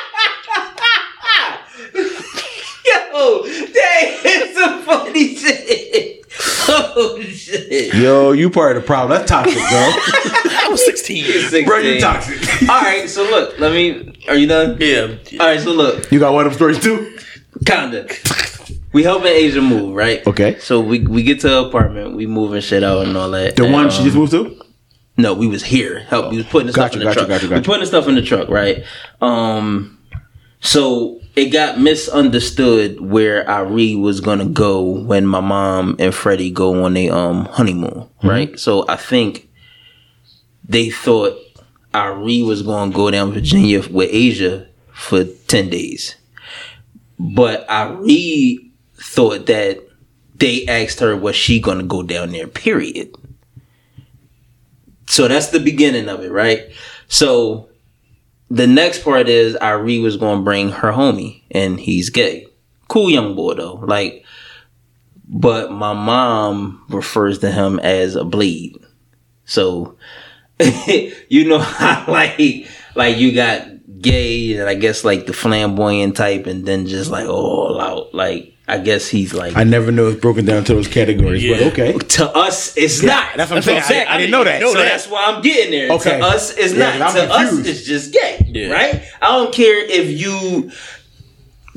[3.17, 6.23] Yo, that is some funny shit.
[6.69, 7.95] Oh shit.
[7.95, 9.17] Yo, you part of the problem.
[9.17, 9.63] That's toxic, bro.
[9.73, 11.65] I was 16.
[11.65, 12.69] bro, you're toxic.
[12.69, 14.13] All right, so look, let me.
[14.29, 14.77] Are you done?
[14.81, 15.17] Yeah.
[15.41, 17.17] All right, so look, You got one of them stories too?
[17.65, 18.07] kinda.
[18.93, 20.27] We helping Asia move, right?
[20.27, 20.59] Okay.
[20.59, 23.57] So we we get to her apartment, we moving shit out and all that.
[23.57, 24.61] The and, one she um, just moved to?
[25.17, 26.01] No, we was here.
[26.01, 26.31] Help.
[26.31, 27.29] We was putting the stuff Gotcha, in the gotcha, truck.
[27.41, 28.85] gotcha, We putting the stuff in the truck, right?
[29.23, 29.96] Um,
[30.61, 36.85] so it got misunderstood where Ari was gonna go when my mom and Freddie go
[36.85, 38.29] on a um honeymoon, Mm-hmm.
[38.29, 38.59] right?
[38.59, 39.49] So I think
[40.64, 41.37] they thought
[41.95, 46.16] Ari was gonna go down Virginia with Asia for ten days,
[47.19, 49.79] but Ari thought that
[50.38, 52.47] they asked her was she gonna go down there.
[52.47, 53.14] Period.
[55.07, 56.64] So that's the beginning of it, right?
[57.09, 57.69] So
[58.51, 62.47] the next part is Irie was going to bring her homie, and he's gay.
[62.89, 64.25] Cool young boy though, like.
[65.29, 68.77] But my mom refers to him as a bleed.
[69.45, 69.97] So,
[70.61, 73.67] you know how like like you got
[74.01, 78.15] gay and I guess like the flamboyant type, and then just like all out.
[78.15, 81.45] Like I guess he's like I never knew it was broken down to those categories,
[81.45, 81.59] Yeah.
[81.59, 81.93] but okay.
[81.93, 83.37] to us, it's not.
[83.37, 84.07] That's what I'm saying.
[84.09, 84.61] I- I didn't know that.
[84.61, 85.91] So So that's why I'm getting there.
[85.93, 86.19] Okay.
[86.19, 87.13] To us, it's Yeah, not.
[87.13, 88.45] 'cause I'm To us, it's just gay.
[88.49, 88.73] Yeah.
[88.73, 89.03] Right?
[89.23, 90.73] I don't care if you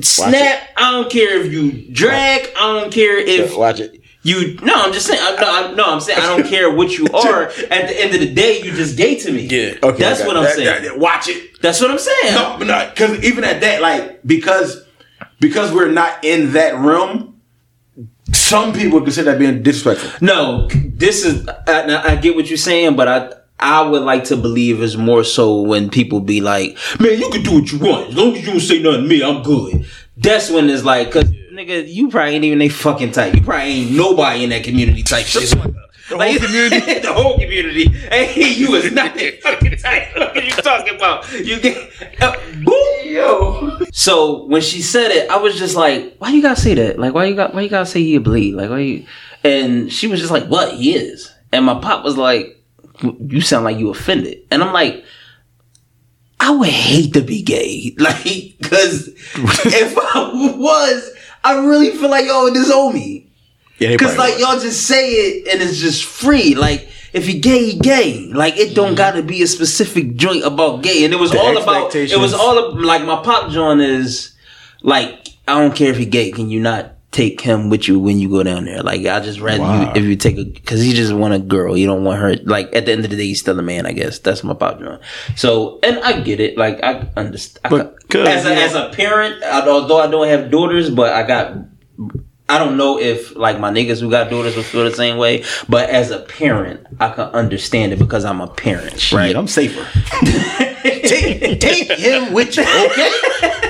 [0.00, 0.62] snap.
[0.76, 2.48] I don't care if you drag.
[2.58, 4.00] I don't care if Watch it.
[4.22, 4.58] you.
[4.62, 5.20] No, I'm just saying.
[5.22, 7.44] I'm, no, I'm, no, I'm saying I don't care what you are.
[7.70, 9.42] At the end of the day, you just gay to me.
[9.42, 9.74] Yeah.
[9.82, 10.82] Okay, That's I got what I'm that- saying.
[10.82, 11.60] that- watch it.
[11.62, 12.34] That's what I'm saying.
[12.34, 14.82] No, but not because even at that, like because
[15.40, 17.40] because we're not in that realm,
[18.32, 20.24] some people consider that being disrespectful.
[20.24, 21.48] No, this is.
[21.66, 23.32] I, I get what you're saying, but I.
[23.62, 27.42] I would like to believe is more so when people be like, "Man, you can
[27.42, 29.22] do what you want as long as you don't say nothing to me.
[29.22, 29.84] I'm good."
[30.16, 33.34] That's when it's like, "Cause nigga, you probably ain't even a fucking type.
[33.34, 35.54] You probably ain't nobody in that community type shit."
[36.10, 37.88] The whole community, the whole community.
[37.88, 40.08] Hey, you is not that fucking type.
[40.16, 41.30] What are you talking about?
[41.32, 41.88] You get,
[42.20, 43.78] uh, boom, yo.
[43.92, 46.98] So when she said it, I was just like, "Why you gotta say that?
[46.98, 47.54] Like, why you got?
[47.54, 48.54] Why you gotta say he bleed?
[48.54, 49.06] Like, why you?"
[49.44, 50.74] And she was just like, "What?
[50.74, 52.60] He is." And my pop was like,
[53.02, 55.04] "You sound like you offended." And I'm like,
[56.40, 61.10] "I would hate to be gay, like, because if I was,
[61.44, 63.29] I really feel like y'all would disown me."
[63.80, 66.54] Yeah, Cause like y'all just say it and it's just free.
[66.54, 68.30] Like if he gay, he gay.
[68.32, 71.04] Like it don't gotta be a specific joint about gay.
[71.04, 71.94] And it was The all about.
[71.96, 74.32] It was all of, like my pop John is
[74.82, 76.30] like I don't care if he gay.
[76.30, 78.82] Can you not take him with you when you go down there.
[78.84, 79.82] Like I just rather Wow.
[79.94, 81.76] you if you take a because he just want a girl.
[81.76, 82.36] You don't want her.
[82.44, 83.86] Like at the end of the day, he's still a man.
[83.86, 85.00] I guess that's my partner.
[85.36, 86.56] So and I get it.
[86.58, 87.62] Like I understand.
[87.70, 91.26] But 'cause, as a, as a parent, I- although I don't have daughters, but I
[91.26, 91.56] got.
[92.50, 95.44] I don't know if like my niggas who got daughters will feel the same way,
[95.68, 99.36] but as a parent, I can understand it because I'm a parent, Shit, right?
[99.36, 99.86] I'm safer.
[100.82, 103.10] take, take him with you, okay?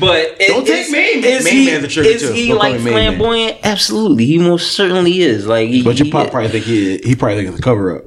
[0.00, 2.32] But it, Don't take is, main- is main he, man's a trigger, is too.
[2.32, 3.16] he Don't like me main man.
[3.16, 3.56] flamboyant?
[3.64, 5.44] Absolutely, he most certainly is.
[5.46, 8.04] Like, he, But your pop probably think he he probably think it's a cover up.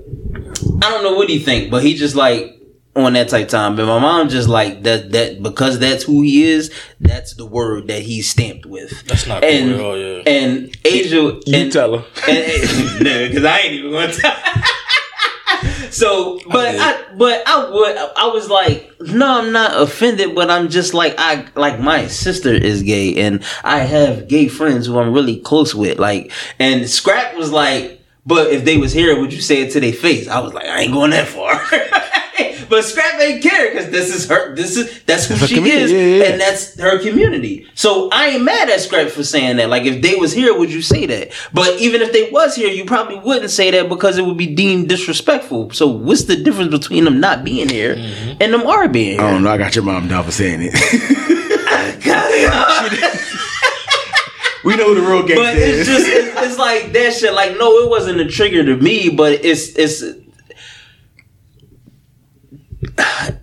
[0.84, 2.61] I don't know what he think, but he just like
[2.96, 3.76] on that type time.
[3.76, 6.72] But my mom just like that that because that's who he is.
[7.00, 9.06] That's the word that he's stamped with.
[9.08, 10.24] That's not cool and, at all, yeah.
[10.26, 12.06] And Asia, You and, tell her.
[12.16, 14.38] because I ain't even going to tell.
[15.92, 20.70] So, but I, but I would, I was like, no, I'm not offended, but I'm
[20.70, 25.14] just like, I, like my sister is gay and I have gay friends who I'm
[25.14, 26.00] really close with.
[26.00, 29.80] Like, and Scrap was like, but if they was here, would you say it to
[29.82, 30.28] their face?
[30.28, 31.54] I was like, I ain't going that far.
[32.72, 35.84] but Scrap ain't care because this is her, this is, that's who her she community,
[35.84, 35.92] is.
[35.92, 36.32] yeah, yeah, yeah.
[36.32, 37.68] And that's her community.
[37.76, 39.70] So I ain't mad at Scrap for saying that.
[39.70, 41.34] Like if they was here, would you say that?
[41.54, 44.56] But even if they was here, you probably wouldn't say that because it would be
[44.56, 45.72] deemed disrespectful.
[45.72, 48.38] So what's the difference between them not being here mm-hmm.
[48.40, 49.32] and them are being I here?
[49.34, 49.52] don't know.
[49.52, 50.74] I got your mom down for saying it.
[54.64, 55.80] we know who the real gangster But is.
[55.80, 57.34] it's just it's, it's like that shit.
[57.34, 60.02] Like no, it wasn't a trigger to me, but it's it's.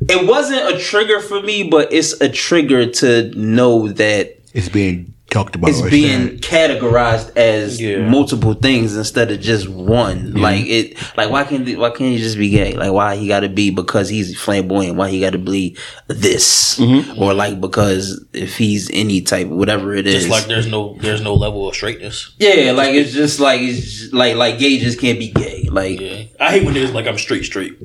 [0.09, 5.15] It wasn't a trigger for me, but it's a trigger to know that it's being
[5.31, 5.69] talked about.
[5.69, 6.41] it's being said.
[6.41, 7.99] categorized as Yeah.
[8.09, 10.33] multiple things instead of just one.
[10.33, 12.75] Like it, like why can't why can't he just be gay?
[12.75, 14.97] Like why he got to be because he's flamboyant?
[14.97, 17.21] Why he got to be this Mm-hmm.
[17.23, 20.15] or like because if he's any type whatever it is?
[20.27, 22.35] Just like there's no there's no level of straightness.
[22.39, 25.69] yeah, like it's just like it's just, like like gay just can't be gay.
[25.71, 26.23] Like Yeah.
[26.41, 27.77] I hate when niggas like I'm straight straight.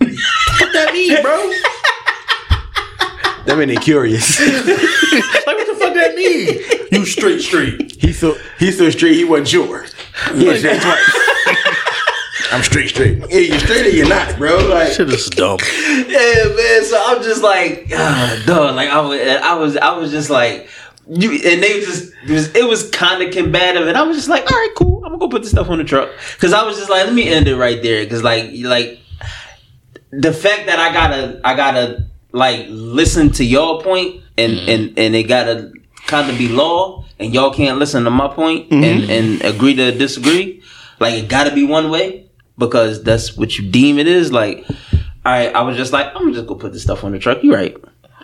[0.92, 1.52] what that mean, bro?
[3.46, 4.40] That mean they curious.
[5.44, 6.60] Like what the fuck that mean?
[6.92, 8.00] You straight straight.
[8.00, 9.14] He so he so straight.
[9.16, 9.84] He wasn't sure.
[10.34, 11.16] He ain't straight twice.
[12.52, 13.18] I'm straight, straight.
[13.30, 14.58] Yeah, you straight or you're not, bro.
[14.68, 15.58] Like Shit is dumb.
[15.62, 16.84] yeah, man.
[16.84, 18.76] So I'm just like, ah, dog.
[18.76, 20.68] Like I was, I was, I was just like,
[21.08, 24.28] you, and they just, it was, it was kind of combative, and I was just
[24.28, 24.98] like, all right, cool.
[24.98, 27.14] I'm gonna go put the stuff on the truck because I was just like, let
[27.14, 29.00] me end it right there because like, like
[30.12, 34.70] the fact that I gotta, I gotta like listen to y'all point and mm-hmm.
[34.70, 35.72] and and it gotta
[36.06, 39.10] kind of be law, and y'all can't listen to my point and mm-hmm.
[39.10, 40.62] and agree to disagree.
[41.00, 42.26] Like it gotta be one way
[42.58, 44.32] because that's what you deem it is.
[44.32, 44.66] Like
[45.24, 47.18] I I was just like, I'm just gonna just go put this stuff on the
[47.18, 47.42] truck.
[47.42, 47.76] You right.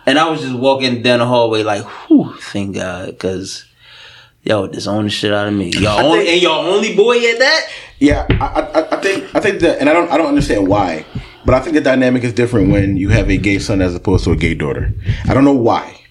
[0.07, 3.67] And I was just walking down the hallway like, whew, thank God, because
[4.43, 5.71] y'all disown the shit out of me.
[5.75, 7.69] Y'all only think- and y'all only boy at that.
[7.99, 11.05] Yeah, I, I, I think I think that, and I don't I don't understand why,
[11.49, 14.25] but I think the dynamic is different when you have a gay son as opposed
[14.25, 14.93] to a gay daughter.
[15.25, 16.05] I don't know why.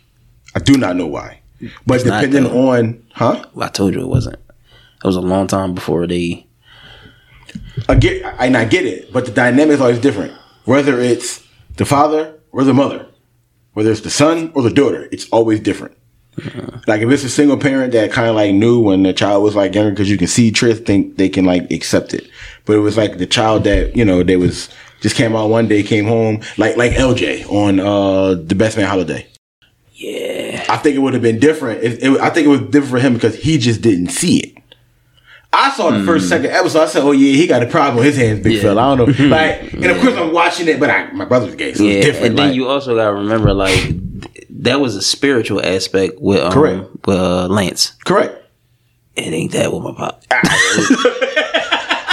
[0.56, 1.42] I do not know why.
[1.86, 3.46] But not, depending on, huh?
[3.62, 4.40] I told you it wasn't.
[4.40, 6.48] It was a long time before they.
[7.88, 10.34] I get, I, and I get it, but the dynamic is always different.
[10.66, 11.46] Whether it's
[11.76, 13.06] the father or the mother,
[13.74, 15.96] whether it's the son or the daughter, it's always different.
[16.88, 19.56] Like if it's a single parent that kind of like knew when the child was
[19.56, 22.28] like younger, because you can see Tris, think they can like accept it.
[22.66, 24.70] But it was like the child that you know they was
[25.02, 28.88] just came out one day, came home like like LJ on uh the Best Man
[28.88, 29.28] Holiday.
[29.94, 30.64] Yeah.
[30.70, 31.84] I think it would have been different.
[31.84, 34.54] If, it, I think it was different for him because he just didn't see it.
[35.54, 36.82] I saw the first, second episode.
[36.82, 38.62] I said, "Oh yeah, he got a problem with his hands, big Yeah.
[38.62, 41.56] fella." I don't know, like, and of course I'm watching it, but I, my brother's
[41.56, 42.26] gay, so Yeah, it's different.
[42.28, 46.42] and then like- you also gotta remember, like, th- that was a spiritual aspect with
[46.42, 46.90] um, Correct.
[47.08, 47.92] with uh, Lance.
[48.04, 48.44] correct.
[49.16, 50.22] It ain't that with my pop.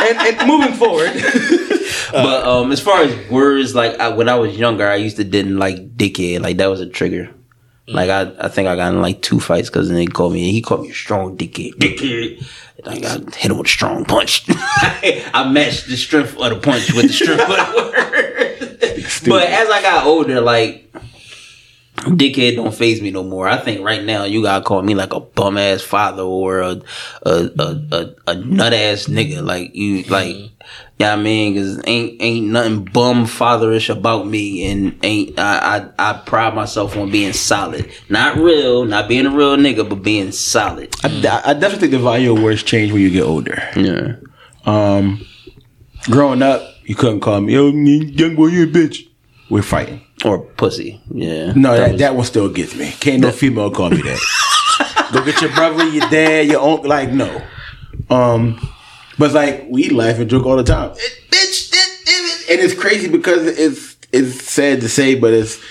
[0.04, 1.12] And, and moving forward,
[2.12, 5.24] but um, as far as words, like I, when I was younger, I used to
[5.24, 6.40] didn't like dickhead.
[6.40, 7.30] Like that was a trigger.
[7.86, 10.52] Like I, I think I got in like two fights because then they called me.
[10.52, 11.74] He called me a strong dickhead.
[11.74, 12.46] Dickhead.
[12.78, 14.44] And I got hit him with a strong punch.
[14.48, 19.30] I matched the strength of the punch with the strength of the word.
[19.30, 20.90] but as I got older, like
[21.96, 23.48] dickhead don't phase me no more.
[23.48, 26.80] I think right now you gotta call me like a bum ass father or a
[27.22, 29.44] a a, a, a nut ass nigga.
[29.44, 30.50] Like you like
[30.98, 36.10] yeah, I mean, cause ain't ain't nothing bum fatherish about me, and ain't I, I
[36.10, 40.30] I pride myself on being solid, not real, not being a real nigga, but being
[40.30, 40.94] solid.
[41.02, 41.08] I,
[41.46, 43.60] I definitely think the value of words change when you get older.
[43.76, 44.16] Yeah,
[44.66, 45.26] Um,
[46.04, 49.08] growing up, you couldn't call me, "Yo, young boy, you a bitch."
[49.50, 50.00] We're fighting.
[50.24, 51.00] Or pussy.
[51.10, 52.90] Yeah, No, that, was- that one still gets me.
[53.00, 55.10] Can't no female call me that.
[55.12, 56.88] Go get your brother, your dad, your uncle.
[56.88, 57.42] Like no.
[58.10, 58.58] Um,
[59.18, 60.90] but it's like we laugh and joke all the time.
[60.92, 65.62] It, bitch, it, it, and it's crazy because it's it's sad to say, but it's.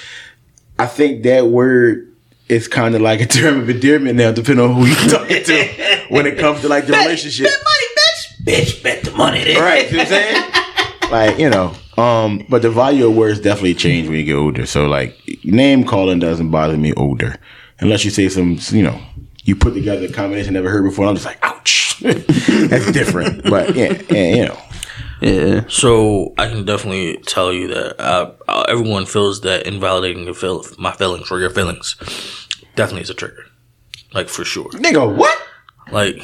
[0.79, 2.09] I think that word
[2.49, 6.05] is kind of like a term of endearment now, depending on who you're talking to
[6.09, 7.45] when it comes to like the relationship.
[7.47, 8.67] Bet money, bitch.
[8.75, 9.55] Bitch, bet the money.
[9.59, 11.11] Right, you know what I'm saying?
[11.11, 14.65] like, you know, um, but the value of words definitely change when you get older.
[14.65, 17.37] So like name calling doesn't bother me older.
[17.79, 18.99] Unless you say some you know,
[19.43, 21.99] you put together a combination never heard before, and I'm just like, ouch.
[22.01, 23.43] That's different.
[23.43, 24.59] But yeah, yeah, you know.
[25.21, 25.63] Yeah.
[25.69, 30.65] So I can definitely tell you that uh, uh, everyone feels that invalidating your feel,
[30.77, 31.95] my feelings or your feelings
[32.75, 33.45] definitely is a trigger,
[34.13, 34.69] like for sure.
[34.71, 35.37] Nigga, what?
[35.91, 36.21] Like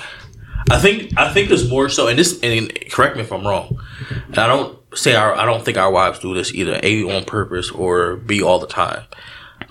[0.69, 3.79] I think I think there's more so, and this and correct me if I'm wrong.
[4.27, 7.25] And I don't say our I don't think our wives do this either a on
[7.25, 9.03] purpose or b all the time.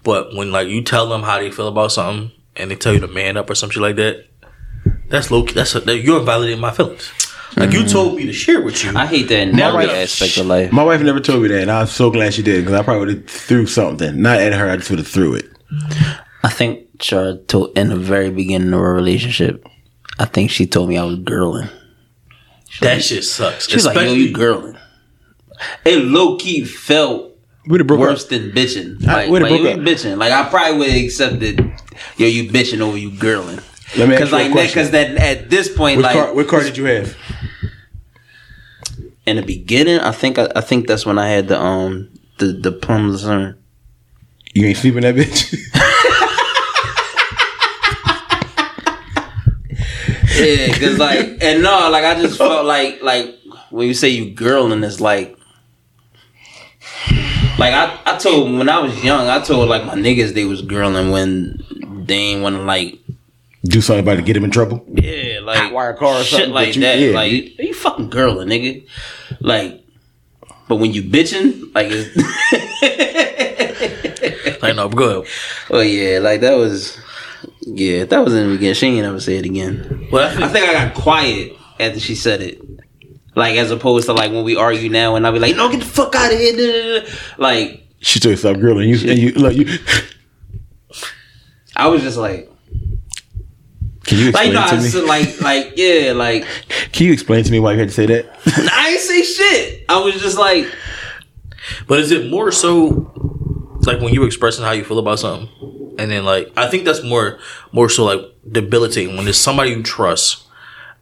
[0.04, 3.00] But when like you tell them how they feel about something and they tell you
[3.00, 4.26] to man up or something like that,
[5.08, 5.42] that's low.
[5.42, 7.12] That's a, that, you're invalidating my feelings.
[7.56, 7.90] Like you mm.
[7.90, 8.92] told me to share with you.
[8.94, 10.70] I hate that Now narrow we- aspect of life.
[10.70, 13.06] My wife never told me that, and I'm so glad she did because I probably
[13.06, 14.20] would have threw something.
[14.20, 15.46] Not at her, I just would have threw it.
[16.42, 19.66] I think Char told in the very beginning of our relationship.
[20.18, 21.70] I think she told me I was girling.
[22.80, 23.68] that shit sucks.
[23.68, 24.77] She was like, "Yo, you girling."
[25.84, 27.32] It low key felt
[27.70, 28.30] have broke worse up.
[28.30, 29.02] than bitching.
[29.04, 29.80] Like, would've like broke up.
[29.80, 30.16] bitching.
[30.18, 31.60] Like I probably would have accepted,
[32.16, 33.62] yo, you bitching over you girling.
[33.96, 34.68] Let me ask Because you a like, question.
[34.68, 37.16] because that at this point, What like car, what car did you have?
[39.26, 42.46] in the beginning, I think I, I think that's when I had the um the
[42.52, 43.56] the plum Lucerne.
[44.54, 45.54] You ain't sleeping that bitch.
[50.38, 53.34] Yeah, because like, and no, like I just felt like like
[53.70, 55.36] when you say you girling, it's like.
[57.58, 60.62] Like I, I told when I was young, I told like my niggas they was
[60.62, 61.64] girling when
[62.06, 62.98] they ain't want to like
[63.64, 64.84] Do something about it to get him in trouble.
[64.94, 66.98] Yeah, like Hot wire car or shit something, like but you- that.
[66.98, 67.10] yeah.
[67.14, 68.86] Like you, you fucking girling, nigga.
[69.40, 69.84] Like,
[70.68, 72.14] but when you bitching, like, it's,
[74.62, 75.32] Like no, go ahead.
[75.70, 76.98] oh yeah, like that was,
[77.62, 78.74] yeah, that was in the beginning.
[78.74, 80.08] She ain't never say it again.
[80.10, 82.60] Well, I think- I think I got quiet after she said it.
[83.38, 85.80] Like as opposed to like when we argue now, and I'll be like, "No, get
[85.80, 87.04] the fuck out of here!"
[87.38, 88.88] Like She told you stop grilling.
[88.88, 89.54] You and you look.
[89.54, 89.78] You
[91.76, 92.50] I was just like,
[94.04, 94.88] can you like explain no, to me?
[94.88, 96.44] said, like like yeah, like
[96.92, 98.26] Can you explain to me why you had to say that?
[98.72, 99.84] I ain't say shit.
[99.88, 100.66] I was just like,
[101.86, 103.12] But is it more so
[103.86, 107.04] like when you're expressing how you feel about something, and then like I think that's
[107.04, 107.38] more
[107.70, 108.20] more so like
[108.50, 110.47] debilitating when there's somebody you trust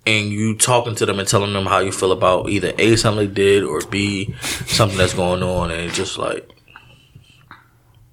[0.07, 3.27] and you talking to them and telling them how you feel about either a something
[3.27, 4.35] they did or b
[4.67, 6.49] something that's going on, and just like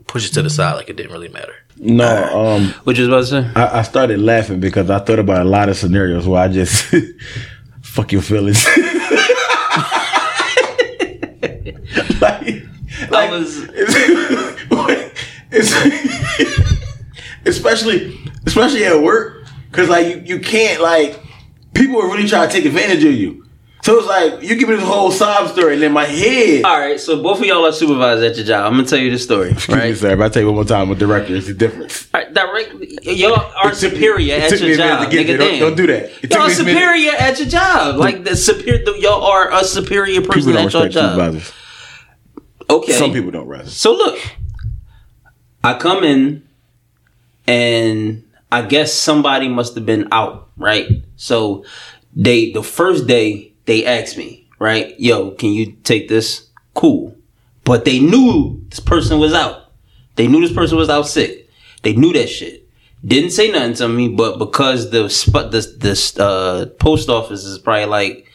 [0.08, 1.56] push it to the side like it didn't really matter.
[1.78, 3.60] No, um, what you was about to say?
[3.60, 6.94] I, I started laughing because I thought about a lot of scenarios where I just
[7.82, 8.66] fuck your feelings.
[12.22, 12.64] like,
[13.12, 13.68] I was.
[15.52, 15.74] it's,
[17.46, 21.20] especially especially at work because like you, you can't like
[21.74, 23.40] people are really trying to take advantage of you
[23.84, 26.80] so it's like you give me this whole sob story and in my head All
[26.80, 28.66] right, so both of y'all are supervisors at your job.
[28.66, 29.98] I'm gonna tell you the story, Excuse me, right?
[29.98, 30.12] sir.
[30.12, 32.08] If I tell you one more time, with director, it's the difference.
[32.14, 35.12] All right, directly, y'all are me- superior at your job.
[35.12, 35.38] Nigga.
[35.38, 36.12] Don't- don't do that.
[36.24, 36.72] It y'all me a minute.
[36.72, 37.98] superior at your job.
[37.98, 41.42] Like the superior, y'all are a superior person at your job.
[42.70, 43.68] Okay, Some people don't rather.
[43.70, 44.18] So look,
[45.62, 46.48] I come in,
[47.48, 51.04] and I guess somebody must have been out, right?
[51.16, 51.66] So
[52.16, 55.00] they the first day they asked me, right?
[55.00, 56.48] Yo, can you take this?
[56.74, 57.16] Cool,
[57.64, 59.72] but they knew this person was out.
[60.16, 61.50] They knew this person was out sick.
[61.84, 62.68] They knew that shit.
[63.06, 67.60] Didn't say nothing to me, but because the spot, this this uh, post office is
[67.60, 68.28] probably like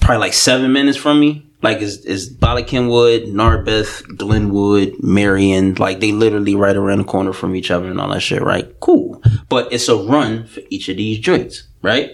[0.00, 1.45] probably like seven minutes from me.
[1.62, 7.56] Like is is Balakinwood, Narberth, Glenwood, Merion, like they literally right around the corner from
[7.56, 8.78] each other and all that shit, right?
[8.80, 9.22] Cool.
[9.48, 12.10] But it's a run for each of these joints, right?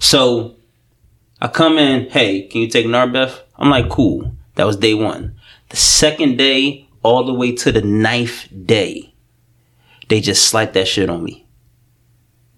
[0.00, 0.56] So
[1.40, 3.40] I come in, hey, can you take Narberth?
[3.56, 4.34] I'm like, cool.
[4.56, 5.36] That was day one.
[5.70, 9.14] The second day, all the way to the ninth day,
[10.08, 11.46] they just slapped that shit on me.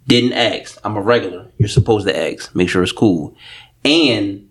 [0.07, 0.79] Didn't ask.
[0.85, 1.51] I'm a regular.
[1.57, 2.55] You're supposed to ask.
[2.55, 3.37] Make sure it's cool.
[3.85, 4.51] And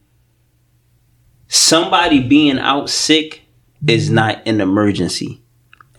[1.53, 3.43] somebody being out sick
[3.87, 5.39] is not an emergency.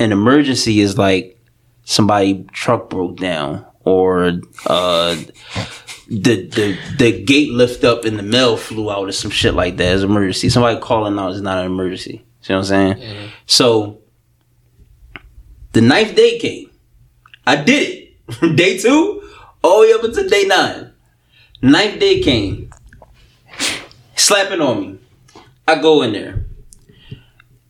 [0.01, 1.41] An emergency is like
[1.85, 5.15] somebody truck broke down or uh
[6.09, 9.77] the the the gate lift up and the mail flew out or some shit like
[9.77, 10.49] that is an emergency.
[10.49, 12.25] Somebody calling out is not an emergency.
[12.41, 13.31] See what I'm saying?
[13.47, 14.01] So
[15.73, 16.71] the ninth day came.
[17.47, 18.35] I did it.
[18.35, 19.23] From day two
[19.63, 20.93] all the way up until day nine.
[21.63, 22.71] Ninth day came.
[24.17, 24.99] Slapping on me.
[25.67, 26.45] I go in there.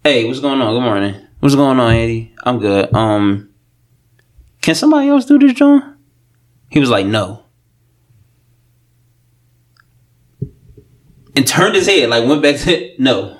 [0.03, 0.74] Hey, what's going on?
[0.74, 1.14] Good morning.
[1.38, 2.34] What's going on, Andy?
[2.42, 2.92] I'm good.
[2.92, 3.51] Um,
[4.61, 5.97] can somebody else do this, John?
[6.70, 7.45] He was like, no.
[11.36, 13.38] And turned his head, like went back to no.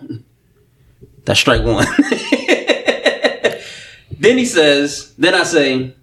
[1.25, 1.87] That's strike one.
[4.19, 5.97] then he says, then I say,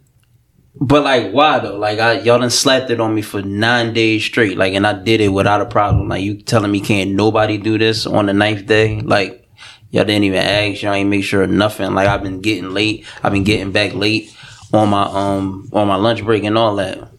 [0.75, 1.77] but like why though?
[1.77, 4.57] Like I y'all done slapped it on me for nine days straight.
[4.57, 6.07] Like and I did it without a problem.
[6.07, 9.01] Like you telling me can't nobody do this on the ninth day?
[9.01, 9.49] Like
[9.89, 11.93] y'all didn't even ask, y'all ain't make sure of nothing.
[11.93, 13.05] Like I've been getting late.
[13.21, 14.35] I've been getting back late
[14.73, 17.09] on my um on my lunch break and all that.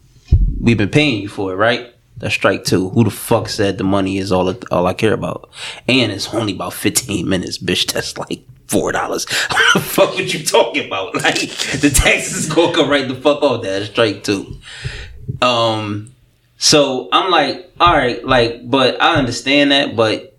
[0.61, 1.93] We've been paying you for it, right?
[2.17, 2.91] That's strike two.
[2.91, 5.51] Who the fuck said the money is all all I care about?
[5.89, 7.87] And it's only about fifteen minutes, bitch.
[7.93, 9.27] That's like four dollars.
[9.75, 11.15] What fuck what you talking about?
[11.23, 13.87] Like the taxes gonna come right the fuck off that.
[13.87, 14.59] Strike two.
[15.41, 16.15] Um,
[16.59, 20.37] so I'm like, all right, like, but I understand that, but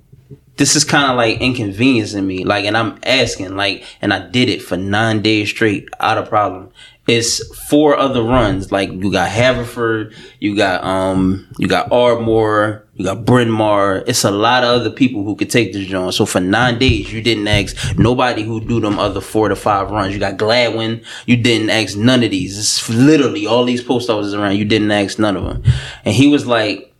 [0.56, 2.46] this is kind of like inconveniencing me.
[2.46, 6.30] Like, and I'm asking, like, and I did it for nine days straight, out of
[6.30, 6.70] problem.
[7.08, 8.72] It's four other runs.
[8.72, 14.04] Like you got Haverford, you got um, you got Ardmore, you got Bryn Mawr.
[14.06, 16.14] It's a lot of other people who could take this joint.
[16.14, 19.90] So for nine days, you didn't ask nobody who do them other four to five
[19.90, 20.14] runs.
[20.14, 21.04] You got Gladwyne.
[21.26, 22.58] You didn't ask none of these.
[22.58, 24.58] It's literally all these post offices around.
[24.58, 25.64] You didn't ask none of them.
[26.06, 26.94] And he was like,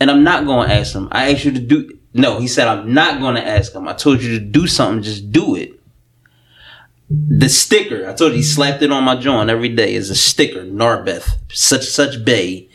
[0.00, 1.08] and I'm not going to ask him.
[1.10, 1.98] I asked you to do.
[2.12, 3.88] No, he said, I'm not going to ask him.
[3.88, 5.02] I told you to do something.
[5.02, 5.72] Just do it.
[7.10, 10.14] The sticker, I told you he slapped it on my joint every day is a
[10.14, 10.64] sticker.
[10.64, 12.68] Narberth, such such bay,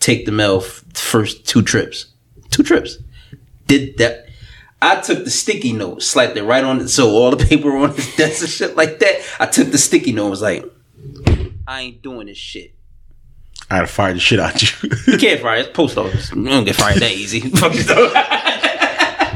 [0.00, 2.13] take the mail f- first two trips.
[2.54, 2.98] Two trips.
[3.66, 4.28] Did that.
[4.80, 7.94] I took the sticky note, slapped it right on it, so all the paper on
[7.94, 9.16] his desk and shit like that.
[9.40, 10.64] I took the sticky note and was like,
[11.66, 12.72] I ain't doing this shit.
[13.68, 14.90] I had to fire the shit out you.
[15.08, 15.56] You can't fire.
[15.56, 16.30] It's post office.
[16.32, 17.40] You don't get fired that easy.
[17.50, 17.84] Fuck you.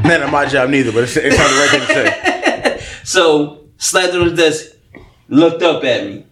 [0.09, 2.87] Not my job neither, but it's, it's not the right thing to say.
[3.03, 4.77] So slapped it on his desk,
[5.29, 6.25] looked up at me.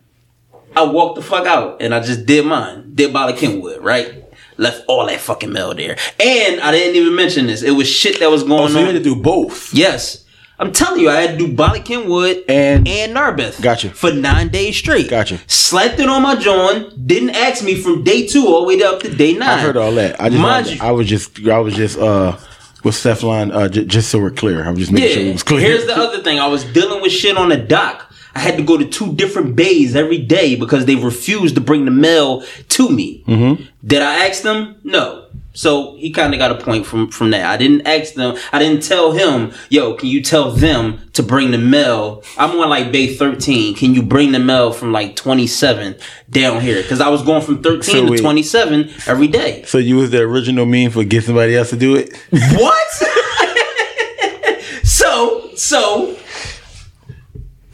[0.76, 2.95] I walked the fuck out and I just did mine.
[2.95, 4.26] Did Bala Cynwyd, right?
[4.59, 5.96] Left all that fucking mail there.
[6.20, 7.62] And I didn't even mention this.
[7.62, 8.94] It was shit that was Oh, going so you on.
[8.94, 9.72] had to do both.
[9.74, 10.22] yes.
[10.59, 13.61] I'm telling you, I had to do Bala Cynwyd And- and Narberth.
[13.61, 13.90] Gotcha.
[13.90, 15.11] For nine days straight.
[15.11, 15.38] Gotcha.
[15.46, 17.07] Slapped it on my joint.
[17.07, 19.42] Didn't ask me from day two all the way up to day nine.
[19.50, 20.18] I heard all that.
[20.18, 22.38] I just, Mind I, you- I was just, I was just, uh,
[22.84, 24.64] with Stefan, uh, j- just so we're clear.
[24.64, 25.61] I'm just making sure it was clear.
[25.61, 26.40] Here's the other thing.
[26.40, 28.05] I was dealing with shit on the dock.
[28.37, 31.87] I had to go to two different bays every day because they refused to bring
[31.87, 33.24] the mail to me.
[33.26, 33.64] Mm-hmm.
[33.87, 34.76] Did I ask them?
[34.84, 35.24] No.
[35.55, 37.47] So he kind of got a point from from that.
[37.47, 38.37] I didn't ask them.
[38.53, 42.68] I didn't tell him, "Yo, can you tell them to bring the mail?" I'm on
[42.68, 43.74] like bay 13.
[43.74, 45.97] Can you bring the mail from like 27
[46.28, 46.82] down here?
[46.82, 48.20] Because I was going from 13 So to wait.
[48.20, 49.62] 27 every day.
[49.66, 52.14] So you was the original mean for get somebody else to do it?
[52.30, 52.93] What?
[54.84, 56.15] so, so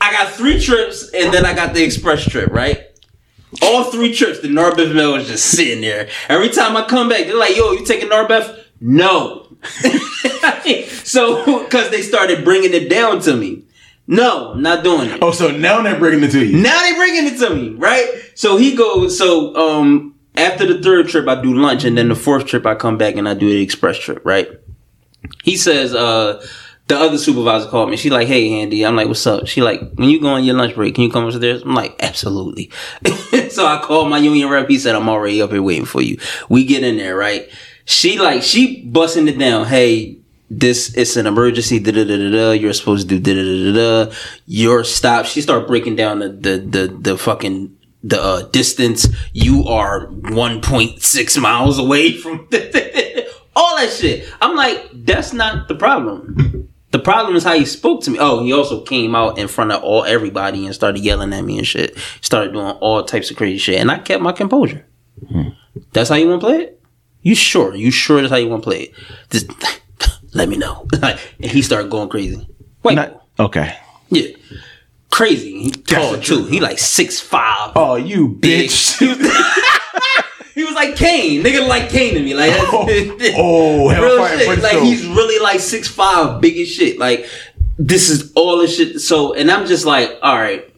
[0.03, 2.87] I got three trips and then I got the express trip, right?
[3.63, 6.09] All three trips, the Narberth mail was just sitting there.
[6.29, 8.65] Every time I come back, they're like, yo, you taking Narberth?
[8.81, 9.47] No.
[11.05, 13.63] so, because they started bringing it down to me.
[14.09, 15.21] No, I'm not doing it.
[15.23, 16.61] Oh, so now they're bringing it to you.
[16.61, 18.33] Now they bringing it to me, right?
[18.35, 19.17] So he goes.
[19.17, 22.75] So um, after the third trip, I do lunch, and then the fourth trip, I
[22.75, 24.49] come back and I do the express trip, right?
[25.45, 26.45] He says, uh,
[26.93, 27.97] the other supervisor called me.
[27.97, 28.84] She like, hey, Andy.
[28.84, 29.47] I'm like, what's up?
[29.47, 31.62] She like, when you go on your lunch break, can you come upstairs?
[31.62, 32.70] I'm like, absolutely.
[33.51, 34.68] so I called my union rep.
[34.68, 36.18] He said, I'm already up here waiting for you.
[36.51, 37.49] We get in there, right?
[37.86, 39.66] She like, she busting it down.
[39.66, 40.18] Hey,
[40.51, 41.78] this it's an emergency.
[41.78, 42.51] Da da da da da.
[42.51, 44.16] You're supposed to do da da da da.
[44.45, 45.24] Your stop.
[45.24, 49.09] She start breaking down the the the, the fucking the uh, distance.
[49.32, 52.40] You are 1.6 miles away from
[53.57, 54.30] all that shit.
[54.43, 56.68] I'm like, that's not the problem.
[56.93, 58.18] The problem is how he spoke to me.
[58.20, 61.59] Oh, he also came out in front of all everybody and started yelling at me
[61.59, 61.97] and shit.
[62.20, 64.86] Started doing all types of crazy shit, and I kept my composure.
[65.28, 65.49] Hmm.
[65.93, 66.82] That's how you want to play it?
[67.22, 67.74] You sure?
[67.74, 68.95] You sure that's how you want to play it?
[69.30, 69.51] Just
[70.34, 70.86] let me know.
[71.03, 72.47] and he started going crazy.
[72.82, 73.78] Wait, Not- okay.
[74.11, 74.28] yeah,
[75.11, 75.62] crazy.
[75.62, 76.45] He tall too.
[76.47, 77.72] He like six five.
[77.74, 78.99] Oh, you bitch.
[79.03, 79.18] He was,
[80.55, 81.43] he was like Kane.
[81.43, 82.35] Nigga like Kane to me.
[82.35, 84.62] Like that's, Oh, hell, real shit.
[84.62, 86.99] Like he's really like six five, big as shit.
[86.99, 87.26] Like
[87.78, 89.01] this is all the shit.
[89.01, 90.68] So, and I'm just like, all right.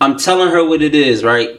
[0.00, 1.58] I'm telling her what it is, right?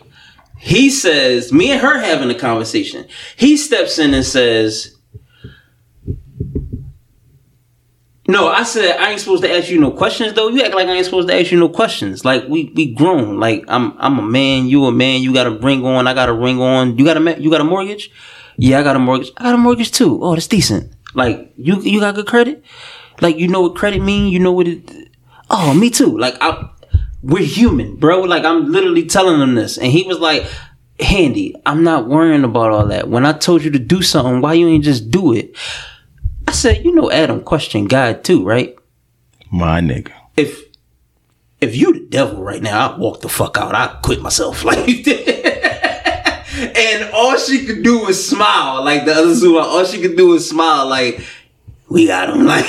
[0.60, 3.08] He says, me and her having a conversation.
[3.36, 4.97] He steps in and says,
[8.30, 10.50] No, I said I ain't supposed to ask you no questions though.
[10.50, 12.26] You act like I ain't supposed to ask you no questions.
[12.26, 13.40] Like we we grown.
[13.40, 14.68] Like I'm I'm a man.
[14.68, 15.22] You a man.
[15.22, 16.08] You got a ring on.
[16.08, 16.98] I got a ring on.
[16.98, 18.12] You got a you got a mortgage.
[18.58, 19.32] Yeah, I got a mortgage.
[19.38, 20.20] I got a mortgage too.
[20.22, 20.92] Oh, that's decent.
[21.14, 22.66] Like you you got good credit.
[23.22, 24.32] Like you know what credit mean.
[24.32, 25.10] You know what it.
[25.50, 26.18] Oh, me too.
[26.18, 26.70] Like I,
[27.24, 28.20] we're human, bro.
[28.22, 30.46] Like I'm literally telling him this, and he was like.
[31.00, 33.08] Handy, I'm not worrying about all that.
[33.08, 35.56] When I told you to do something, why you ain't just do it?
[36.58, 38.76] I said, you know, Adam questioned God too, right?
[39.52, 40.12] My nigga.
[40.36, 40.60] If
[41.62, 43.76] if you the devil right now, I'd walk the fuck out.
[43.76, 44.64] I'd quit myself.
[44.66, 45.08] Like
[46.76, 48.84] And all she could do was smile.
[48.84, 51.22] Like the other Zuma, all she could do was smile, like,
[51.90, 52.44] we got him.
[52.48, 52.66] Like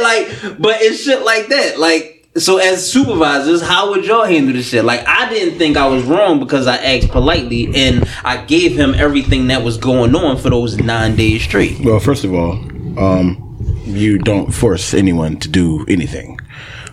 [0.00, 0.28] like,
[0.60, 1.80] but it's shit like that.
[1.80, 4.84] Like so as supervisors, how would y'all handle this shit?
[4.84, 8.94] Like I didn't think I was wrong because I asked politely and I gave him
[8.94, 11.80] everything that was going on for those nine days straight.
[11.80, 12.62] Well, first of all,
[12.96, 16.38] um, you don't force anyone to do anything.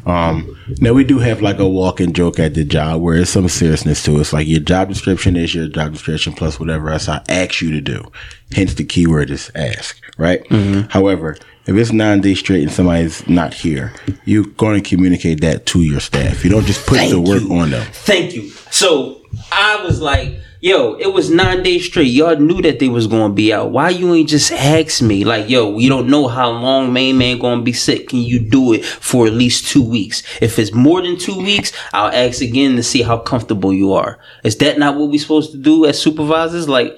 [0.06, 3.48] Um, now we do have like a walking joke at the job where there's some
[3.48, 4.22] seriousness to it.
[4.22, 7.72] It's like your job description is your job description plus whatever else I ask you
[7.72, 8.12] to do.
[8.52, 10.46] Hence the keyword is ask, right?
[10.92, 13.94] However, if it's nine days straight and somebody's not here,
[14.26, 16.44] you're going to communicate that to your staff.
[16.44, 17.54] You don't just put the work you.
[17.54, 17.88] on them.
[17.94, 18.50] Thank you.
[18.72, 22.08] So I was like, yo, it was nine days straight.
[22.08, 23.72] Y'all knew that they was gonna be out.
[23.72, 25.26] Why you ain't just ask me?
[25.26, 28.08] Like, yo, you don't know how long main man gonna be sick.
[28.08, 30.24] Can you do it for at least two weeks?
[30.42, 34.20] If it's more than two weeks, I'll ask again to see how comfortable you are.
[34.46, 36.70] Is that not what we supposed to do as supervisors?
[36.70, 36.98] Like,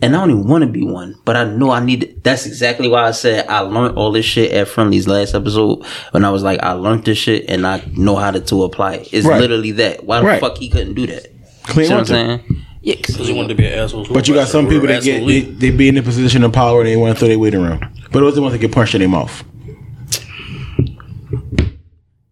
[0.00, 2.22] and I don't even want to be one, but I know I need.
[2.24, 5.84] That's exactly why I said I learned all this shit at Friendly's last episode.
[6.12, 8.94] When I was like, I learned this shit and I know how to, to apply
[8.94, 9.08] it.
[9.12, 9.38] It's Right.
[9.40, 10.04] literally that.
[10.04, 10.40] Why the Right.
[10.40, 11.26] fuck he couldn't do that?
[11.64, 12.64] Clean See what I'm saying?
[12.88, 14.06] Yeah, 'cause Because he wanted to be an asshole.
[14.10, 16.80] But you got some people that get they, they be in a position of power
[16.80, 17.80] and they want to throw their weight around.
[18.10, 19.44] But those are the ones that get punched in their mouth.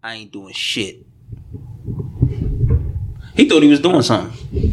[0.03, 1.05] I ain't doing shit.
[3.35, 4.71] He thought he was doing something.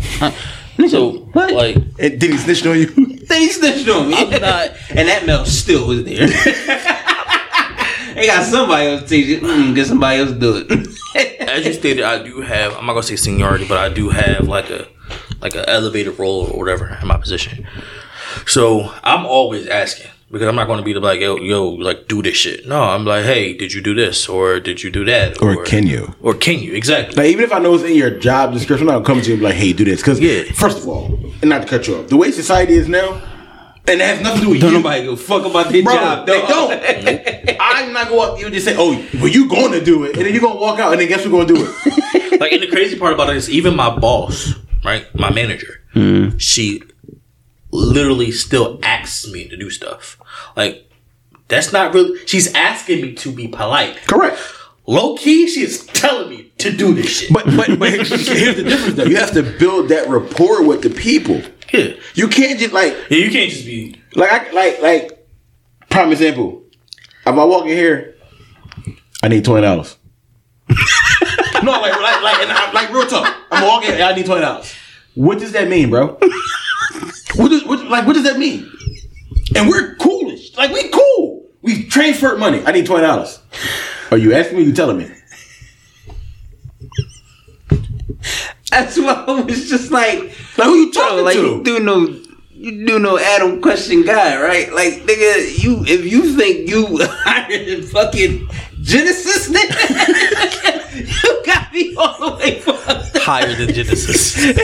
[0.79, 1.53] Nigga, So, what?
[1.53, 2.87] like, And did he snitch on you?
[3.29, 4.15] Then he snitched on me.
[4.17, 6.27] I'm not- and that mail still was there.
[8.15, 9.43] they got somebody else teach it.
[9.43, 11.41] Mm, get somebody else do it.
[11.49, 12.75] as you stated, I do have.
[12.75, 14.87] I'm not gonna say seniority, but I do have like a
[15.41, 17.67] like an elevated role or whatever in my position.
[18.47, 22.09] So I'm always asking because I'm not going to be the like yo yo like
[22.09, 22.67] do this shit.
[22.67, 25.87] No, I'm like, hey, did you do this or did you do that Or can
[25.87, 26.15] you?
[26.21, 27.15] or can you exactly?
[27.17, 29.41] Like even if I know it's in your job description, not coming to you and
[29.41, 30.45] be like, "Hey, do this." Because Yeah.
[30.55, 33.21] first of all, and not to cut you off, the way society is now,
[33.87, 34.79] and it has nothing to do with Don't you.
[34.79, 36.27] nobody give a fuck about their Bro, job.
[36.27, 37.57] they don't.
[37.61, 40.17] I'm not going to you and just say, "Oh, well, you going to do it,"
[40.17, 42.41] and then you're gonna walk out, and then guess who's going to do it?
[42.41, 44.55] like and the crazy part about it is even my boss,
[44.85, 46.37] right, my manager, hmm.
[46.39, 46.83] she
[47.71, 50.21] literally still asks me to do stuff.
[50.57, 50.91] Like
[51.49, 52.19] that's not really.
[52.27, 53.97] She's asking me to be polite.
[54.07, 54.39] Correct.
[54.87, 57.33] Low key, she is telling me to do this shit.
[57.33, 58.11] But but but here's
[58.57, 59.05] the difference though.
[59.05, 61.41] You have to build that rapport with the people.
[61.73, 63.97] yeah, You can't just like yeah, you can't just be.
[64.15, 65.27] like I, like like
[65.91, 66.63] prime example.
[67.27, 68.17] If I walk in here,
[69.23, 69.97] I need twenty dollars.
[71.65, 73.35] no, like like like, and I, like real talk.
[73.51, 73.91] I'm walking.
[74.01, 74.73] I need twenty dollars.
[75.15, 76.19] What does that mean, bro?
[77.37, 78.71] what does what, like what does that mean?
[79.57, 80.57] And we're coolish.
[80.57, 81.49] Like we cool.
[81.63, 82.63] We transferred money.
[82.67, 83.41] I need twenty dollars.
[84.11, 84.65] Are you asking me?
[84.65, 85.11] You telling me?
[88.71, 90.19] That's why I was just like,
[90.59, 91.41] Like who you bro, talking like to?
[91.43, 92.07] you do no,
[92.51, 94.73] you do know Adam question guy, right?
[94.73, 98.49] Like nigga, you if you think you higher than fucking
[98.83, 100.84] Genesis, nigga,
[101.25, 102.89] you got me all the way fucked.
[103.17, 103.23] up.
[103.23, 104.35] higher than Genesis.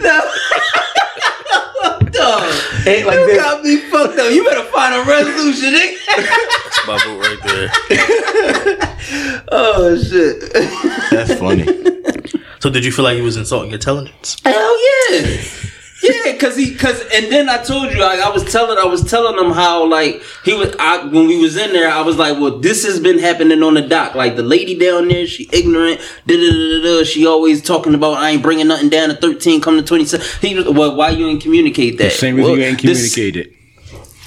[2.11, 2.42] Dog,
[2.86, 3.36] Ain't like you this.
[3.42, 4.32] got me fucked up.
[4.32, 5.96] You better find a resolution, nigga.
[6.16, 7.68] That's my boo right there.
[9.52, 10.52] oh shit.
[11.11, 11.64] That's funny.
[12.58, 14.36] So did you feel like he was insulting your intelligence?
[14.44, 15.36] Hell yeah.
[16.03, 19.05] Yeah, cause he, cause, and then I told you, like, I was telling, I was
[19.05, 22.38] telling him how, like, he was, I, when we was in there, I was like,
[22.40, 24.14] well, this has been happening on the dock.
[24.14, 27.05] Like, the lady down there, she ignorant, da da da da.
[27.05, 30.26] She always talking about, I ain't bringing nothing down to thirteen, come to twenty seven.
[30.40, 32.12] He was, well, why you ain't communicate that?
[32.12, 33.55] Same reason Well, you ain't this- communicated.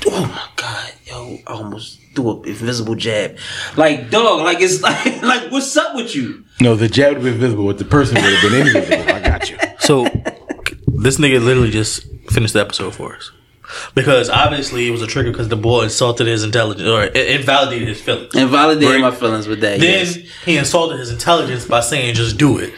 [0.07, 3.37] oh my god, yo, I almost threw an invisible jab.
[3.77, 6.43] Like, dog, like it's like, like, what's up with you?
[6.61, 9.11] No, the jab would have been visible, but the person would have been invisible.
[9.11, 9.57] I got you.
[9.79, 10.05] So
[11.03, 13.31] this nigga literally just finished the episode for us.
[13.95, 17.87] Because obviously it was a trigger because the boy insulted his intelligence or it invalidated
[17.87, 18.35] his feelings.
[18.35, 19.01] And validate Right.
[19.01, 19.79] my feelings with that.
[19.79, 20.15] Then yes.
[20.45, 22.73] he insulted his intelligence by saying just do it.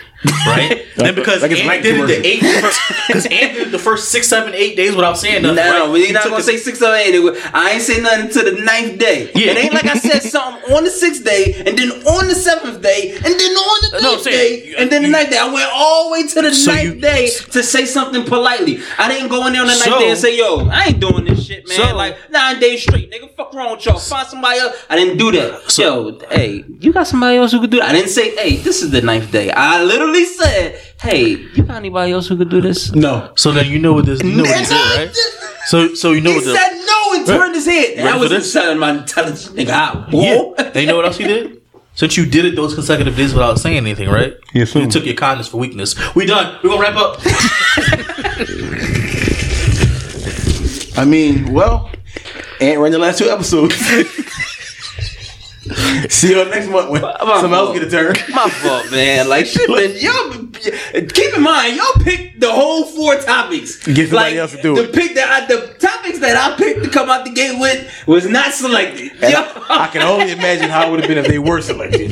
[0.47, 0.85] Right?
[0.95, 4.27] then because like Ant did it the eight, because Ant did it the first six,
[4.27, 5.55] seven, eight days without saying nothing.
[5.57, 5.91] no, right?
[5.91, 7.15] we're not gonna his- say six or eight.
[7.53, 9.31] I ain't say nothing until the ninth day.
[9.35, 9.51] Yeah.
[9.51, 12.81] It ain't like I said something on the sixth day, and then on the seventh
[12.81, 15.37] day, and then on the No, ninth day, you- and then the you- ninth day.
[15.37, 18.79] I went all the way to the So ninth you- day to say something politely.
[18.97, 20.99] I didn't go in there on the ninth So- day and say, "Yo, I ain't
[20.99, 23.29] doing this shit, man." So- like nine days straight, nigga.
[23.35, 23.99] Fuck wrong with y'all?
[23.99, 24.75] Find somebody else.
[24.89, 25.71] I didn't do that.
[25.71, 27.89] So- Yo, hey, you got somebody else who could do that?
[27.89, 31.75] I didn't say, "Hey, this is the ninth day." I literally said, "Hey, you got
[31.75, 33.31] anybody else who could do this?" No.
[33.35, 35.15] So then you know what this, you know what he did, right?
[35.65, 37.97] So, so you know He what the, said no and turned his head.
[37.97, 38.53] Ready That for was this?
[38.53, 40.13] telling my telling this nigga out.
[40.13, 40.37] yeah.
[40.37, 40.53] boy.
[40.57, 41.59] And you know what else he did?
[41.95, 44.35] Since you did it those consecutive days without saying anything, right?
[44.53, 45.95] He You took your kindness for weakness.
[46.13, 46.59] We done.
[46.61, 47.19] We gonna wrap up.
[50.97, 51.89] I mean, well,
[52.61, 53.75] Ant ran the last two episodes.
[56.09, 58.15] See you next month when My someone else get a turn.
[58.29, 59.27] My fault, man.
[59.27, 59.95] Like shit, man.
[59.99, 60.45] Y'all
[61.07, 63.83] keep in mind, y'all picked the whole four topics.
[63.85, 64.93] Get somebody like, else to do the it.
[64.93, 68.27] Pick that I, the topics that I picked to come out the gate with was
[68.27, 69.11] not selected.
[69.23, 72.11] I, I can only imagine how it would have been if they were selected.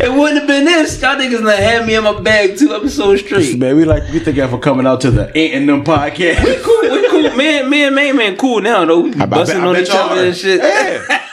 [0.00, 1.00] It wouldn't have been this.
[1.00, 3.58] Y'all niggas done had me in my bag two episodes straight.
[3.58, 6.44] Man, we like we thank y'all for coming out to the Ant and Them podcast.
[6.44, 7.36] we cool, we cool.
[7.36, 9.00] Me and me and main man cool now though.
[9.00, 10.60] We be I bet- busting I on bet each other and shit.
[10.60, 11.24] Yeah.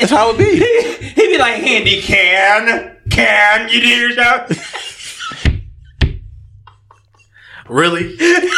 [0.00, 0.44] That's how it be.
[1.14, 4.89] he be like, Handy can, can you do yourself?
[7.70, 8.16] Really?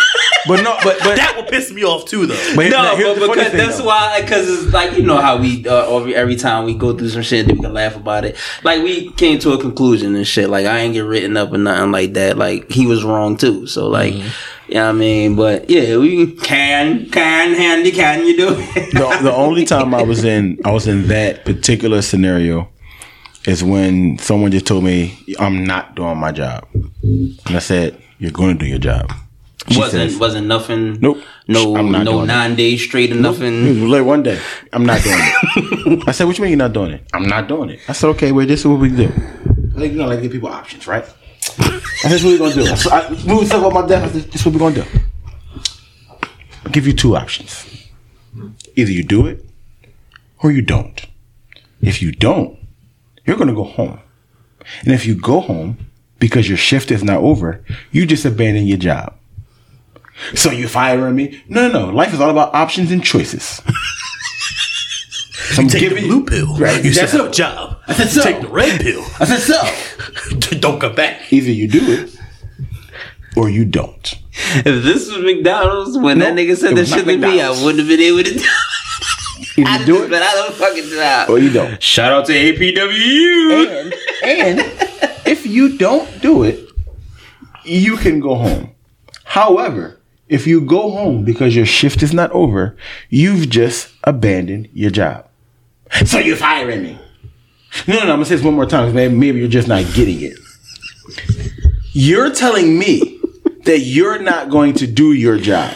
[0.44, 2.52] But no, but but that would piss me off too, though.
[2.56, 3.84] but No, here's but the because thing, that's though.
[3.86, 7.10] why, because it's like you know how we uh, every, every time we go through
[7.10, 8.36] some shit, then we can laugh about it.
[8.64, 10.50] Like we came to a conclusion and shit.
[10.50, 12.36] Like I ain't get written up or nothing like that.
[12.38, 13.68] Like he was wrong too.
[13.68, 14.14] So like,
[14.66, 18.90] yeah, I mean, but yeah, we can can handy can you do it?
[18.94, 22.68] the, the only time I was in I was in that particular scenario
[23.46, 28.30] is when someone just told me I'm not doing my job, and I said you're
[28.30, 29.10] going to do your job.
[29.68, 31.00] She wasn't says, wasn't nothing.
[31.00, 31.18] Nope.
[31.48, 32.26] No no doing it.
[32.26, 33.88] nine days straight or nothing.
[33.88, 34.40] Like one day,
[34.72, 36.04] I'm not doing it.
[36.08, 37.80] I said, "What you mean you're not doing it?" I'm not doing it.
[37.88, 39.12] I said, "Okay, well, this is what we do.
[39.74, 41.10] Like you know, like give people options, right?" I
[41.62, 44.04] said, "This is what we're gonna do." I, said, I moved stuff on my desk.
[44.04, 45.00] I said, "This is what we're gonna do."
[46.64, 47.88] I'll give you two options.
[48.76, 49.44] Either you do it,
[50.42, 51.06] or you don't.
[51.80, 52.58] If you don't,
[53.26, 54.00] you're gonna go home.
[54.84, 55.78] And if you go home
[56.22, 59.12] because your shift is not over, you just abandon your job.
[60.36, 61.42] So you firing me?
[61.48, 61.92] No, no, no.
[61.92, 63.60] Life is all about options and choices.
[65.42, 66.56] So I'm Take giving the blue pill.
[66.56, 66.82] Right.
[66.82, 67.76] You That's still have a job.
[67.86, 68.22] I said so.
[68.22, 69.02] Take the red pill.
[69.20, 70.58] I said so.
[70.60, 71.30] Don't come back.
[71.30, 72.16] Either you do it
[73.36, 74.14] or you don't.
[74.54, 77.42] If this was McDonald's when that nigga said it that was not shit to me,
[77.42, 78.40] I wouldn't have been able to do.
[78.40, 79.66] it.
[79.66, 81.28] I you do it, but it I don't fucking job.
[81.28, 81.82] or you don't.
[81.82, 83.82] Shout out to APW.
[83.82, 83.94] And,
[84.24, 84.91] and if
[85.52, 86.68] you don't do it,
[87.64, 88.74] you can go home.
[89.24, 92.76] However, if you go home because your shift is not over,
[93.10, 95.28] you've just abandoned your job.
[96.06, 96.98] So you're firing me.
[97.86, 98.12] No, no, no.
[98.12, 98.94] I'm gonna say this one more time.
[98.94, 100.38] Maybe, maybe you're just not getting it.
[101.92, 103.20] You're telling me
[103.64, 105.74] that you're not going to do your job.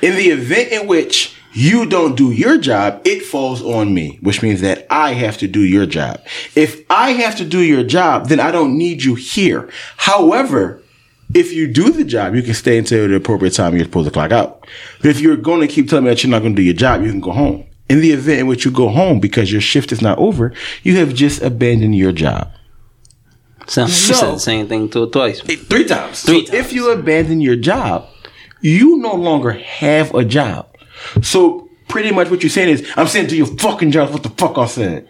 [0.00, 4.42] In the event in which you don't do your job, it falls on me, which
[4.42, 6.20] means that I have to do your job.
[6.54, 9.68] If I have to do your job, then I don't need you here.
[9.96, 10.82] However,
[11.34, 14.12] if you do the job, you can stay until the appropriate time you're supposed to
[14.12, 14.66] clock out.
[15.00, 16.74] But if you're going to keep telling me that you're not going to do your
[16.74, 17.64] job, you can go home.
[17.88, 20.96] In the event in which you go home because your shift is not over, you
[20.96, 22.50] have just abandoned your job.
[23.66, 25.40] So, you So- said the same thing to twice.
[25.40, 26.22] Three times.
[26.22, 28.06] Three so if you abandon your job,
[28.60, 30.68] you no longer have a job.
[31.22, 34.30] So pretty much what you're saying is, I'm saying to your fucking job what the
[34.30, 35.08] fuck I said.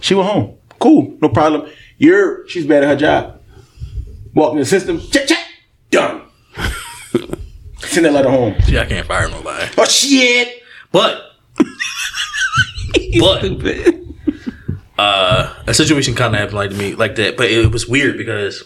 [0.00, 0.56] She went home.
[0.78, 1.70] Cool, no problem.
[1.96, 3.40] You're she's bad at her job.
[4.34, 5.44] Walk in the system, check, check,
[5.90, 6.22] done.
[7.78, 8.54] Send that letter home.
[8.62, 9.72] See, I can't fire nobody.
[9.76, 10.62] Oh shit!
[10.92, 11.22] But
[13.18, 13.94] but
[14.98, 18.16] uh, a situation kind of happened like to me like that, but it was weird
[18.16, 18.64] because,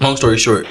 [0.00, 0.66] long story short,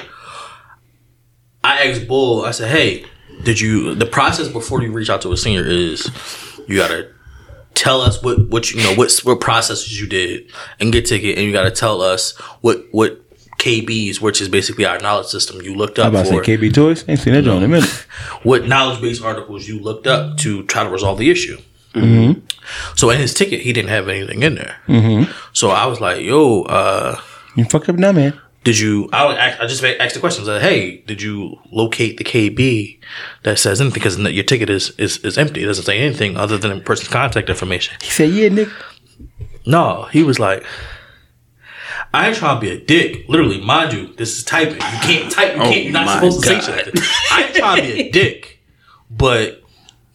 [1.64, 2.44] I asked Bull.
[2.44, 3.04] I said, "Hey,
[3.42, 6.10] did you the process before you reach out to a senior is
[6.66, 7.10] you gotta
[7.74, 11.46] tell us what what you know what what processes you did and get ticket, and
[11.46, 13.22] you gotta tell us what what."
[13.58, 16.58] KBs, which is basically our knowledge system, you looked up I'm about to for say
[16.58, 17.06] KB Toys.
[17.08, 17.84] Ain't seen that joint in a mm-hmm.
[17.86, 18.06] minute.
[18.42, 21.56] what knowledge based articles you looked up to try to resolve the issue.
[21.94, 22.40] Mm-hmm.
[22.96, 24.76] So in his ticket, he didn't have anything in there.
[24.86, 25.32] Mm-hmm.
[25.54, 27.18] So I was like, "Yo, uh,
[27.56, 28.38] You fucked up now, man.
[28.66, 32.98] Did you?" I, I just asked the questions like, "Hey, did you locate the KB
[33.44, 33.94] that says anything?
[33.94, 35.62] Because your ticket is, is is empty.
[35.62, 38.68] It doesn't say anything other than the person's contact information." He said, "Yeah, Nick."
[39.64, 40.64] No, he was like,
[42.12, 43.28] I ain't trying to be a dick.
[43.28, 44.74] Literally, mind you, this is typing.
[44.74, 45.54] You can't type.
[45.54, 45.74] You can't.
[45.74, 46.62] Oh you're not my supposed to God.
[46.62, 47.02] say something.
[47.30, 48.60] I ain't trying to be a dick.
[49.10, 49.62] But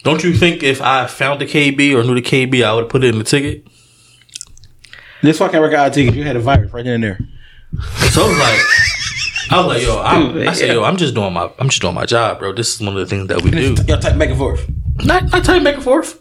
[0.03, 2.89] don't you think if I found the KB or knew the KB, I would have
[2.89, 3.65] put it in the ticket?
[5.21, 7.19] This fucking record out ticket, you had a virus right in there.
[8.11, 8.59] So I was like,
[9.51, 11.95] I was like, yo, I'm, I said, yo, I'm just doing my, I'm just doing
[11.95, 12.53] my job, bro.
[12.53, 13.75] This is one of the things that we do.
[13.87, 14.69] Y'all type back and forth.
[15.03, 16.20] Not, not type back and forth.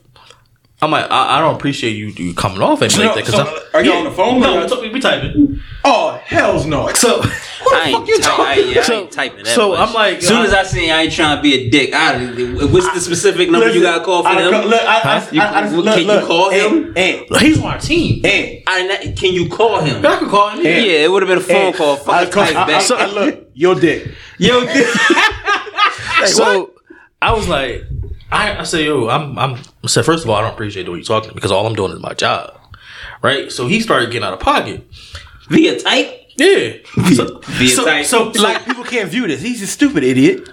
[0.83, 3.25] I'm like, I, I don't appreciate you, you coming off at me like that.
[3.27, 5.61] 'cause so, I'm- are you on the phone or No, y'all- we, we typing.
[5.85, 6.89] Oh, hell's no.
[6.95, 7.21] So,
[7.73, 9.47] I ain't, ty- I, yeah, I ain't typing that.
[9.55, 9.79] so much.
[9.89, 12.17] I'm like, as soon as I see I ain't trying to be a dick, I,
[12.65, 14.51] what's the specific number you got to call for I, him?
[14.69, 16.95] Look, I, I, You- I, I, can look, you look, call eh, him?
[16.97, 18.25] And, he's on our team.
[18.25, 20.05] and, I, not- can you call him?
[20.05, 20.65] I could call him.
[20.65, 21.05] Yeah, Yeah.
[21.05, 21.97] it would have been a phone and, call.
[21.97, 22.91] Fuck I, a type I, back.
[22.91, 24.13] I, I, look, your dick.
[24.39, 24.87] Yo, dick.
[26.27, 26.73] so
[27.23, 27.85] I was like,
[28.33, 29.55] I, I said, yo, I'm, I'm.
[29.83, 31.75] I said, first of all, I don't appreciate the way you're talking because all I'm
[31.75, 32.59] doing is my job,
[33.23, 33.51] right?
[33.51, 34.87] So he started getting out of pocket.
[35.49, 36.17] via type.
[36.37, 36.75] Yeah.
[37.15, 38.07] So, Via so, type.
[38.07, 39.43] so, so Like, people can't view this.
[39.43, 40.49] He's a stupid idiot.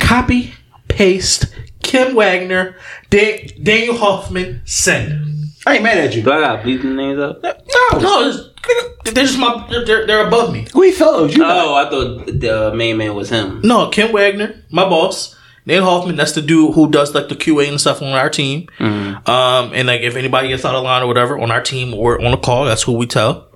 [0.00, 0.52] copy,
[0.88, 1.46] paste,
[1.82, 2.76] Kim Wagner,
[3.08, 5.26] Dan, Daniel Hoffman, send.
[5.66, 6.22] I ain't mad at you.
[6.22, 7.42] Do I got to bleep the names up?
[7.42, 7.98] No.
[7.98, 9.66] No, it's, they're just my.
[9.68, 10.66] They're, they're, they're above me.
[10.74, 11.70] We fellows, you know.
[11.70, 13.60] Oh, I thought the uh, main man was him.
[13.64, 15.34] No, Kim Wagner, my boss.
[15.66, 18.68] Daniel Hoffman, that's the dude who does like the QA and stuff on our team.
[18.78, 22.20] Um, and like if anybody gets out of line or whatever on our team or
[22.20, 23.48] on a call, that's who we tell.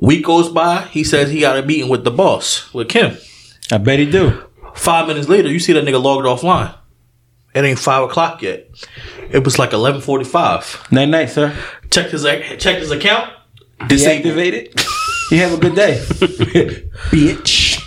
[0.00, 3.16] Week goes by, he says he got a meeting with the boss, with Kim.
[3.70, 4.42] I bet he do.
[4.74, 6.74] Five minutes later, you see that nigga logged offline.
[7.54, 8.68] It ain't five o'clock yet.
[9.30, 10.86] It was like eleven forty five.
[10.90, 11.56] Night night, sir.
[11.90, 13.32] Checked his checked his account.
[13.80, 14.78] Deactivated.
[15.30, 15.98] you have a good day.
[17.10, 17.80] Bitch.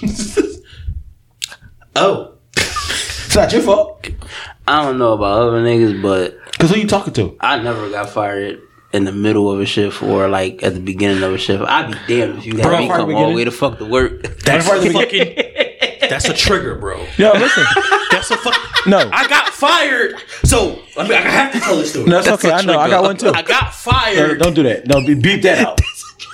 [1.96, 2.29] Oh,
[3.30, 4.08] it's not your fault.
[4.68, 7.38] I don't know about other niggas, but Because who you talking to?
[7.40, 8.60] I never got fired
[8.92, 11.64] in the middle of a shift or like at the beginning of a shift.
[11.64, 13.78] I'd be damned if you Bro, had me fire come all the way to fuck
[13.78, 14.24] to work.
[14.40, 16.10] that's Right from the fucking.
[16.10, 17.06] That's a trigger, bro.
[17.18, 17.64] Yo, listen.
[18.10, 18.56] That's a fuck.
[18.88, 18.98] No.
[19.14, 20.16] I got fired.
[20.44, 22.06] So I mean, I have to tell this story.
[22.10, 22.52] No, it's okay.
[22.52, 22.80] I know.
[22.80, 23.30] I got one too.
[23.30, 24.40] I got No, fired.
[24.42, 24.88] don't do that.
[24.88, 25.80] No, be- beep that out.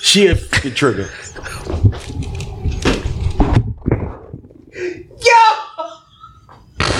[0.01, 1.09] She a fucking trigger.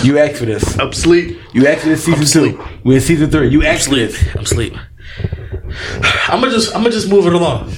[0.06, 0.78] You asked for this.
[0.80, 1.38] I'm sleep.
[1.54, 2.64] You asked for this season two.
[2.84, 3.50] We're in season three.
[3.50, 4.24] You asked for this.
[4.36, 4.74] I'm sleep.
[6.28, 7.72] I'm gonna just I'm gonna just move it along.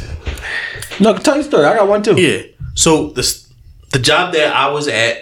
[1.00, 1.66] No, tell your story.
[1.66, 2.20] I got one too.
[2.20, 2.42] Yeah.
[2.76, 3.52] So this
[3.92, 5.18] the job that I was at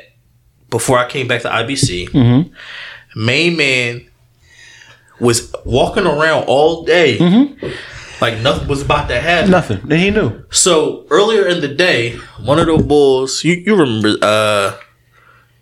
[0.70, 3.24] before I came back to IBC, Mm-hmm.
[3.26, 4.08] main man
[5.20, 7.18] was walking around all day
[8.20, 9.52] like nothing was about to happen.
[9.52, 9.80] Nothing.
[9.86, 10.44] Then he knew.
[10.52, 14.78] So earlier in the day, one of the bulls, you, you remember uh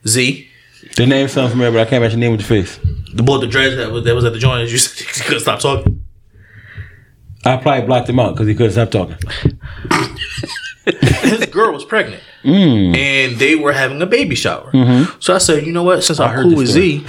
[0.08, 0.48] Z,
[0.96, 2.80] The name sounds familiar, but I can't match the name with your face.
[3.14, 4.70] the boy, the dreads that was that was at the joint.
[4.70, 4.78] You
[5.26, 6.04] couldn't stop talking.
[7.46, 9.18] I probably blocked him out because he couldn't stop talking.
[10.86, 12.96] His girl was pregnant, Mm.
[12.96, 14.70] and they were having a baby shower.
[14.72, 15.18] Mm-hmm.
[15.22, 16.04] So I said, you know what?
[16.04, 17.06] Since I'm heard cool with Z,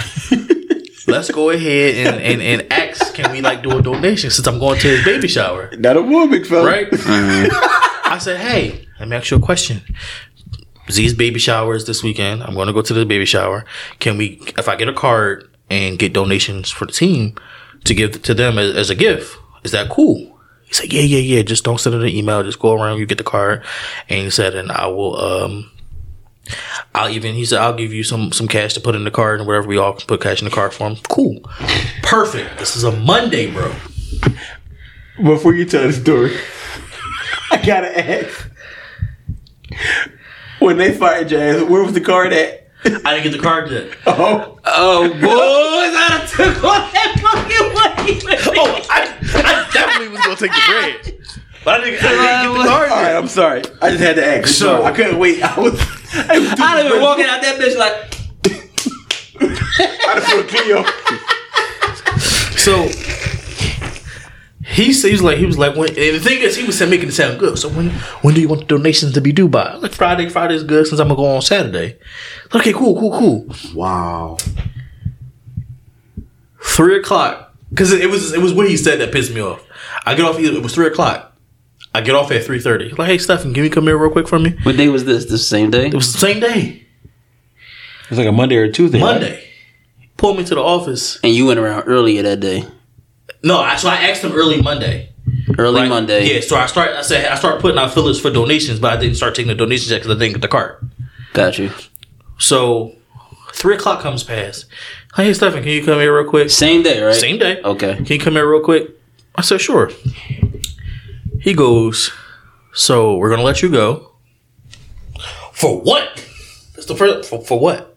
[1.07, 4.59] let's go ahead and, and and ask, can we like do a donation since I'm
[4.59, 6.65] going to his baby shower, Not a woman, fella.
[6.65, 6.87] right?
[6.91, 9.81] I said, hey, let me ask you a question.
[10.91, 12.43] Z's baby shower is this weekend.
[12.43, 13.65] I'm going to go to the baby shower.
[13.99, 17.35] Can we, if I get a card and get donations for the team
[17.85, 20.39] to give to them as, as a gift, is that cool?
[20.65, 21.41] He said, yeah, yeah, yeah.
[21.41, 22.43] Just don't send it an email.
[22.43, 22.99] Just go around.
[22.99, 23.63] You get the card.
[24.09, 25.71] And he said, and I will, um,
[26.93, 29.39] I'll even, he said, I'll give you some, some cash to put in the card
[29.39, 30.97] and whatever we all can put cash in the card for him.
[31.09, 31.41] Cool.
[32.03, 32.57] Perfect.
[32.59, 33.73] This is a Monday, bro.
[35.23, 36.35] Before you tell the story,
[37.51, 38.51] I gotta ask.
[40.65, 42.67] When they fired your ass, where was the card at?
[42.83, 43.95] I didn't get the card yet.
[44.07, 48.19] Oh, Oh, boys, I took all that fucking money.
[48.57, 51.17] Oh, I, I definitely was gonna take the bread,
[51.63, 53.01] but I didn't, I didn't get the card all right.
[53.09, 53.15] yet.
[53.17, 53.61] I'm sorry.
[53.81, 54.47] I just had to ask.
[54.47, 55.41] So- So I couldn't wait.
[55.43, 55.73] I was.
[56.13, 57.93] I was I done been walking out that bitch like,
[60.07, 60.83] I just put Cleo.
[62.57, 62.89] So
[64.67, 66.79] he said he was like he was like when and the thing is he was
[66.81, 67.57] making it sound good.
[67.59, 67.89] So when
[68.21, 69.61] when do you want the donations to be due by?
[69.63, 70.27] I was like Friday.
[70.29, 71.97] Friday's good since I'm gonna go on Saturday.
[72.53, 73.55] Okay, cool, cool, cool.
[73.75, 74.37] Wow.
[76.61, 79.63] Three o'clock because it was it was what he said that pissed me off.
[80.05, 80.39] I get off.
[80.39, 81.33] It was three o'clock.
[81.93, 82.89] I get off at three thirty.
[82.89, 84.55] Like, hey, Stephen, can you come here real quick for me?
[84.63, 85.25] what day was this?
[85.25, 85.87] The same day?
[85.87, 86.85] It was the same day,
[88.03, 88.99] It was like a Monday or a Tuesday.
[89.01, 89.11] right?
[89.21, 89.47] Monday.
[90.17, 91.19] Pulled me to the office.
[91.23, 92.65] And you went around earlier that day.
[93.45, 95.09] No, I, so I asked him early Monday.
[95.57, 95.87] Early Right?
[95.89, 96.33] Monday.
[96.33, 96.89] Yeah, so I start.
[96.91, 99.55] I said I start putting out fillers for donations, but I didn't start taking the
[99.55, 100.83] donations yet because I didn't get the cart.
[101.33, 101.71] Got you.
[102.39, 102.95] So
[103.53, 104.65] three o'clock comes past.
[105.15, 106.49] Hey, Stephen, can you come here real quick?
[106.49, 107.13] Same day, right?
[107.15, 107.61] Same day.
[107.61, 107.95] Okay.
[107.95, 108.89] Can you come here real quick?
[109.35, 109.91] I said sure.
[111.39, 112.11] He goes,
[112.73, 114.11] "So we're gonna let you go
[115.53, 116.25] for what?
[116.73, 117.95] That's the first for, for what?"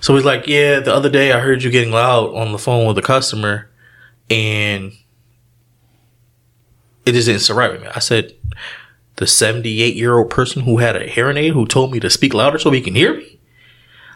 [0.00, 2.86] So he's like, "Yeah, the other day I heard you getting loud on the phone
[2.86, 3.70] with a customer,
[4.30, 4.92] and
[7.06, 8.34] it just didn't sit right with me." I said,
[9.16, 12.34] "The seventy-eight year old person who had a hearing aid who told me to speak
[12.34, 13.38] louder so he can hear me."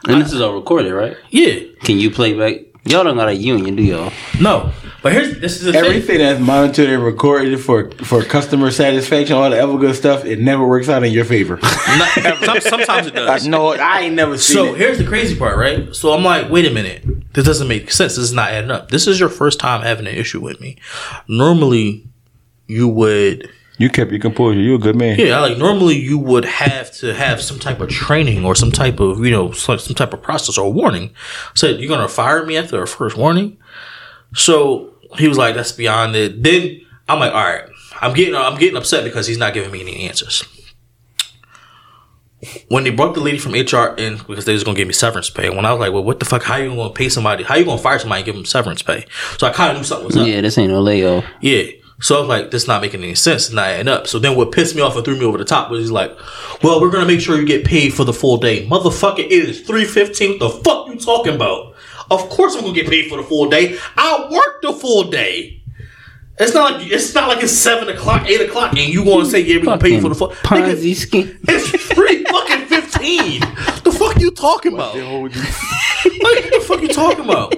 [0.07, 1.17] And this is all recorded, right?
[1.31, 2.65] Yeah, Can you play back?
[2.85, 4.13] Y'all don't got a union, do y'all?
[4.41, 5.85] no, but here's this is the thing.
[5.85, 10.39] Everything that's monitored and recorded for for customer satisfaction, all the other good stuff, it
[10.41, 11.59] never works out in your favor.
[11.63, 13.47] Not- sometimes it does.
[13.47, 13.73] I know.
[13.75, 14.79] I ain't never seen So it.
[14.79, 15.95] here's the crazy part, right?
[15.95, 18.17] So I'm like, wait a minute, this doesn't make sense.
[18.17, 18.91] This is not adding up.
[18.91, 20.77] This is your first time having an issue with me.
[21.29, 22.05] Normally,
[22.67, 24.59] you would, You kept your composure.
[24.59, 25.21] You're a good man.
[25.21, 28.99] yeah, like normally you would have to have some type of training or some type
[28.99, 31.15] of, you know, some, some type of process or warning.
[31.55, 33.57] Said you're gonna fire me after a first warning.
[34.35, 36.43] So he was like, that's beyond it.
[36.43, 37.69] Then I'm like, all right,
[38.01, 40.45] I'm getting, I'm getting upset because he's not giving me any answers.
[42.69, 45.31] When they brought the lady from HR in because they was gonna give me severance
[45.31, 46.43] pay, when I was like, "Well, what the fuck?
[46.43, 47.45] How you gonna pay somebody?
[47.45, 49.07] How you gonna fire somebody and give them severance pay?"
[49.39, 50.27] So I kind of knew something was up.
[50.27, 51.25] Yeah, this ain't no layoff.
[51.41, 51.65] Yeah.
[52.01, 53.47] So I was like, this not making any sense.
[53.47, 54.07] It's not adding up.
[54.07, 56.17] So then what pissed me off and threw me over the top was he's like,
[56.63, 58.65] well, we're going to make sure you get paid for the full day.
[58.69, 60.39] Motherfucker, it is 315.
[60.39, 61.75] The fuck you talking about?
[62.11, 63.77] Of course I'm to get paid for the full day.
[63.97, 65.58] I worked the full day.
[66.41, 69.31] It's not like it's not like it's seven o'clock, eight o'clock, and you want to
[69.31, 70.29] say yeah, we're gonna pay you for the full.
[70.31, 71.39] Ponzi Nigga, scheme.
[71.49, 73.41] it's three fucking fifteen.
[73.83, 74.95] The fuck you talking about?
[74.95, 77.55] like, what the fuck you talking about?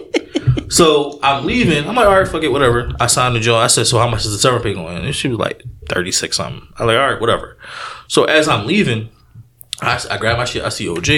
[0.72, 1.86] So I'm leaving.
[1.86, 2.92] I'm like, all right, fuck it, whatever.
[3.00, 3.62] I signed the job.
[3.62, 5.04] I said, so how much is the severance pay going?
[5.04, 6.66] And she was like, 36 something.
[6.78, 7.58] I'm like, all right, whatever.
[8.06, 9.10] So as I'm leaving,
[9.82, 10.62] I, I grab my shit.
[10.62, 11.08] I see OG.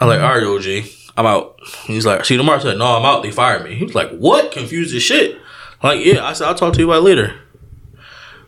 [0.00, 1.60] I'm like, all right, OG, I'm out.
[1.84, 2.58] He's like, see you tomorrow.
[2.58, 3.22] I said, no, I'm out.
[3.22, 3.74] They fired me.
[3.74, 4.50] He was like, what?
[4.50, 5.38] Confused as shit.
[5.84, 6.24] I'm like, yeah.
[6.24, 7.34] I said, I'll talk to you about it later.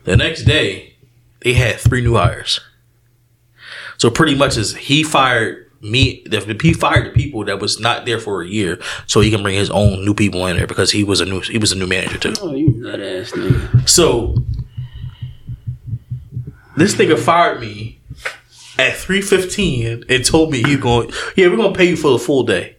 [0.05, 0.95] The next day,
[1.41, 2.59] they had three new hires.
[3.97, 6.23] So pretty much is he fired me.
[6.25, 9.43] the- He fired the people that was not there for a year, so he can
[9.43, 11.75] bring his own new people in there because he was a new he was a
[11.75, 12.33] new manager too.
[12.41, 13.87] Oh, you nut ass nigga.
[13.87, 14.35] So
[16.75, 17.99] this nigga fired me
[18.79, 21.11] at three fifteen and told me he's going.
[21.35, 22.75] Yeah, we're gonna pay you for the full day.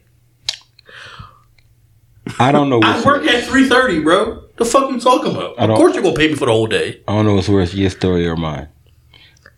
[2.39, 2.79] I don't know.
[2.83, 4.43] I work at three thirty, bro.
[4.59, 5.57] The fuck you talking about?
[5.57, 7.01] Of course you're gonna pay me for the whole day.
[7.07, 8.67] I don't know what's worse, your story or mine.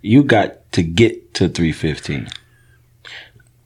[0.02, 2.28] You got to get to three fifteen.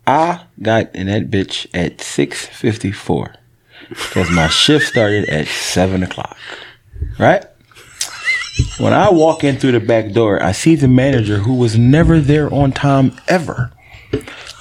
[0.07, 3.35] I got in that bitch at six fifty four
[3.89, 6.37] because my shift started at seven o'clock.
[7.19, 7.45] Right.
[8.79, 12.21] When I walk in through the back door, I see the manager who was never
[12.21, 13.71] there on time ever.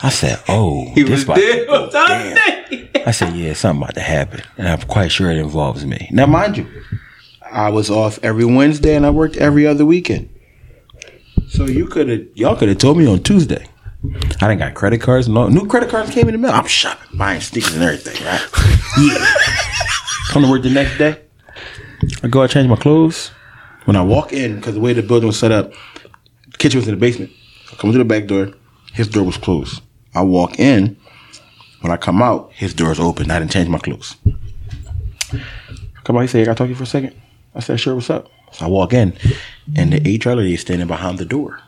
[0.02, 2.36] I said, "Oh, this about to go down."
[3.06, 6.08] I said, "Yeah, something about to happen," and I'm quite sure it involves me.
[6.10, 6.66] Now, mind you,
[7.50, 10.28] I was off every Wednesday and I worked every other weekend.
[11.48, 13.68] So you could have, y'all could have told me on Tuesday.
[14.40, 15.28] I didn't got credit cards.
[15.28, 16.50] No, new credit cards came in the mail.
[16.50, 18.26] I'm shopping, buying sneakers and everything.
[18.26, 18.46] Right?
[18.98, 19.26] yeah.
[20.28, 21.20] Come to work the next day.
[22.22, 22.42] I go.
[22.42, 23.30] I change my clothes.
[23.84, 25.72] When I walk in, because the way the building was set up,
[26.50, 27.30] the kitchen was in the basement.
[27.72, 28.52] I come to the back door.
[28.94, 29.82] His door was closed.
[30.14, 30.96] I walk in.
[31.80, 33.30] When I come out, his door's open.
[33.30, 34.16] I didn't change my clothes.
[36.04, 37.14] Come on, he said, I gotta talk to you for a second.
[37.54, 38.28] I said, sure, what's up?
[38.52, 39.14] So I walk in,
[39.76, 41.60] and the HR lady is standing behind the door.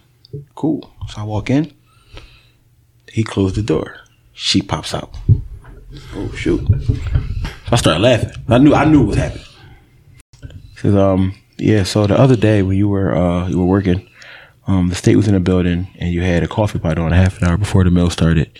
[0.55, 0.91] Cool.
[1.09, 1.73] So I walk in.
[3.13, 3.97] He closed the door.
[4.33, 5.13] She pops out.
[6.15, 6.65] Oh shoot.
[6.87, 8.31] So I started laughing.
[8.49, 9.45] I knew I knew what was happening.
[10.77, 14.07] Says, um, yeah, so the other day when you were uh you were working,
[14.67, 17.17] um, the state was in a building and you had a coffee pot on a
[17.17, 18.59] half an hour before the meal started,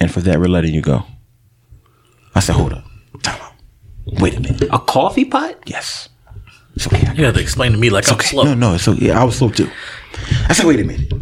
[0.00, 1.04] and for that we're letting you go.
[2.34, 2.84] I said, hold up.
[3.22, 3.52] Time out.
[4.20, 4.62] Wait a minute.
[4.72, 5.56] A coffee pot?
[5.66, 6.08] Yes.
[6.76, 7.06] It's okay.
[7.06, 8.26] I You have to explain to me like I'm okay.
[8.28, 8.44] slow.
[8.44, 9.06] No, no, it's okay.
[9.06, 9.68] Yeah, I was slow too.
[10.48, 11.12] I said, wait a minute.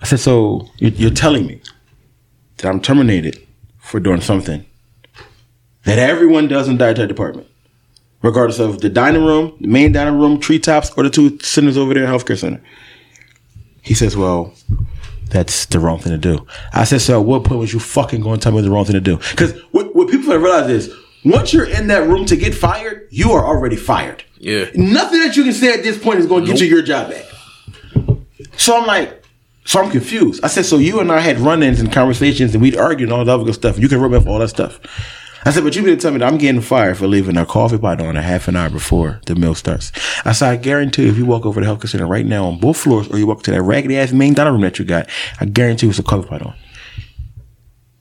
[0.00, 1.60] I said, so you're, you're telling me
[2.56, 3.38] that I'm terminated
[3.78, 4.66] for doing something
[5.84, 7.46] that everyone does in the dietary department,
[8.24, 11.92] regardless of the dining room, the main dining room, treetops, or the two centers over
[11.92, 12.60] there, healthcare center.
[13.82, 14.54] He says, well,
[15.28, 16.46] that's the wrong thing to do.
[16.72, 18.86] I said, so at what point was you fucking going to tell me the wrong
[18.86, 19.18] thing to do?
[19.18, 20.90] Because what, what people have realized is
[21.22, 24.24] once you're in that room to get fired, you are already fired.
[24.38, 24.70] Yeah.
[24.74, 27.10] Nothing that you can say at this point is going to get you your job
[27.10, 27.26] back.
[28.56, 29.22] So I'm like,
[29.66, 30.42] so I'm confused.
[30.42, 33.24] I said, so you and I had run-ins and conversations, and we'd argue and all
[33.24, 33.78] the other good stuff.
[33.78, 34.80] You can rub me off all that stuff.
[35.46, 37.76] I said, but you been tell me that I'm getting fired for leaving a coffee
[37.76, 39.92] pot on a half an hour before the meal starts.
[40.24, 42.58] I said, I guarantee if you walk over to the health center right now on
[42.58, 45.08] both floors, or you walk to that raggedy ass main dining room that you got,
[45.40, 46.54] I guarantee it's a coffee pot on.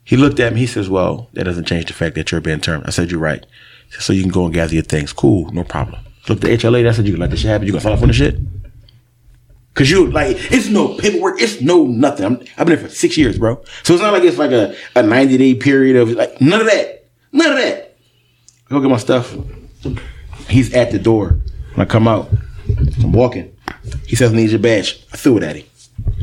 [0.06, 0.62] He looked at me.
[0.62, 3.20] He says, "Well, that doesn't change the fact that you're being termed." I said, "You're
[3.20, 3.46] right."
[3.90, 5.14] Said, so you can go and gather your things.
[5.14, 6.02] Cool, no problem.
[6.28, 7.68] If the HLA, that's what you can let the shit happen.
[7.68, 8.38] You gonna sign up on the shit?
[9.74, 12.26] Cause you like, it's no paperwork, it's no nothing.
[12.26, 13.64] I'm, I've been there for six years, bro.
[13.82, 16.68] So it's not like it's like a, a 90 day period of like none of
[16.68, 17.03] that.
[17.34, 17.98] None of that.
[18.70, 19.36] Go get my stuff.
[20.48, 21.40] He's at the door.
[21.74, 22.30] When I come out,
[23.02, 23.54] I'm walking.
[24.08, 25.06] He says, I need your badge.
[25.12, 25.66] I threw it at him.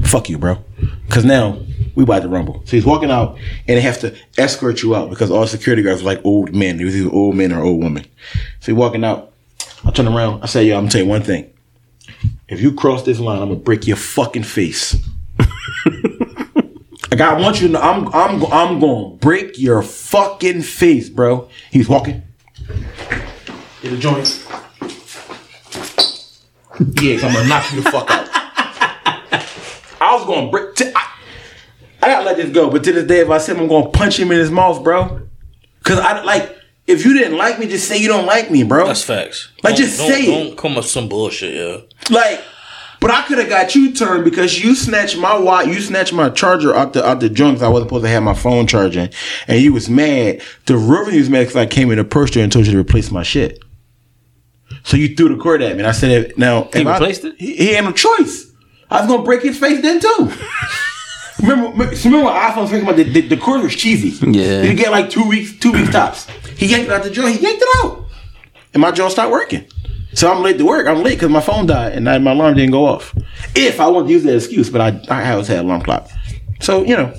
[0.05, 0.65] Fuck you, bro.
[1.09, 1.59] Cause now
[1.95, 2.63] we about to rumble.
[2.65, 3.37] So he's walking out
[3.67, 6.81] and they have to escort you out because all security guards were like old men.
[6.81, 8.05] It was either old men or old women.
[8.61, 9.33] So he's walking out.
[9.85, 10.43] I turn around.
[10.43, 11.51] I say, yo, I'm gonna tell you one thing.
[12.49, 14.97] If you cross this line, I'm gonna break your fucking face.
[17.21, 21.49] Like I want you to know, I'm I'm I'm gonna break your fucking face, bro.
[21.71, 22.23] He's walking.
[23.83, 24.47] Get a joint.
[27.03, 28.29] Yeah, i I'm gonna knock you the fuck out.
[30.01, 30.75] I was gonna break.
[30.75, 31.17] T- I,
[32.03, 34.19] I gotta let this go, but to this day, if I said I'm gonna punch
[34.19, 35.21] him in his mouth, bro,
[35.79, 36.57] because I like.
[36.87, 38.87] If you didn't like me, just say you don't like me, bro.
[38.87, 39.53] That's facts.
[39.63, 40.49] Like, Don't- just don't, say it.
[40.49, 41.83] Don't come up with some bullshit, yeah.
[42.13, 42.43] Like,
[43.01, 46.29] but I could have got you turned because you snatched my watch, you snatched my
[46.31, 47.63] charger out the out the junk.
[47.63, 49.09] I wasn't supposed to have my phone charging,
[49.49, 50.43] and you was mad.
[50.67, 53.11] The revenue was mad because I came in the purse and told you to replace
[53.11, 53.63] my shit.
[54.85, 57.25] So you threw the cord at me, and I said, "Now He if I- replaced
[57.25, 57.35] it?
[57.39, 58.51] He, he had no choice.
[58.91, 60.33] I was gonna break his face then too."
[61.41, 64.11] remember, remember remember when iPhone was talking about the, the, the cord was cheesy.
[64.31, 64.63] Yeah.
[64.63, 66.27] you get like two weeks, two weeks tops.
[66.57, 67.37] He yanked it out the joint.
[67.37, 68.05] He yanked it out,
[68.75, 69.65] and my joint stopped working.
[70.15, 70.87] So I'm late to work.
[70.87, 73.15] I'm late because my phone died and I, my alarm didn't go off.
[73.55, 76.09] If I want to use that excuse, but I I always had alarm clock.
[76.61, 77.15] So you know,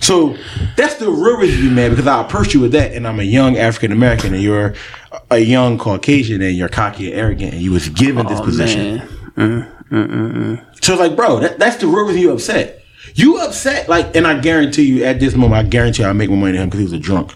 [0.00, 0.36] so
[0.76, 3.24] that's the real reason you mad because I approached you with that, and I'm a
[3.24, 4.74] young African American, and you're
[5.30, 8.96] a young Caucasian, and you're cocky and arrogant, and you was given this oh, position.
[8.96, 9.08] Man.
[9.36, 12.82] Uh, uh, uh, so it's like, bro, that, that's the real reason you upset.
[13.14, 16.30] You upset, like, and I guarantee you, at this moment, I guarantee you, I make
[16.30, 17.34] more money than him because he was a drunk.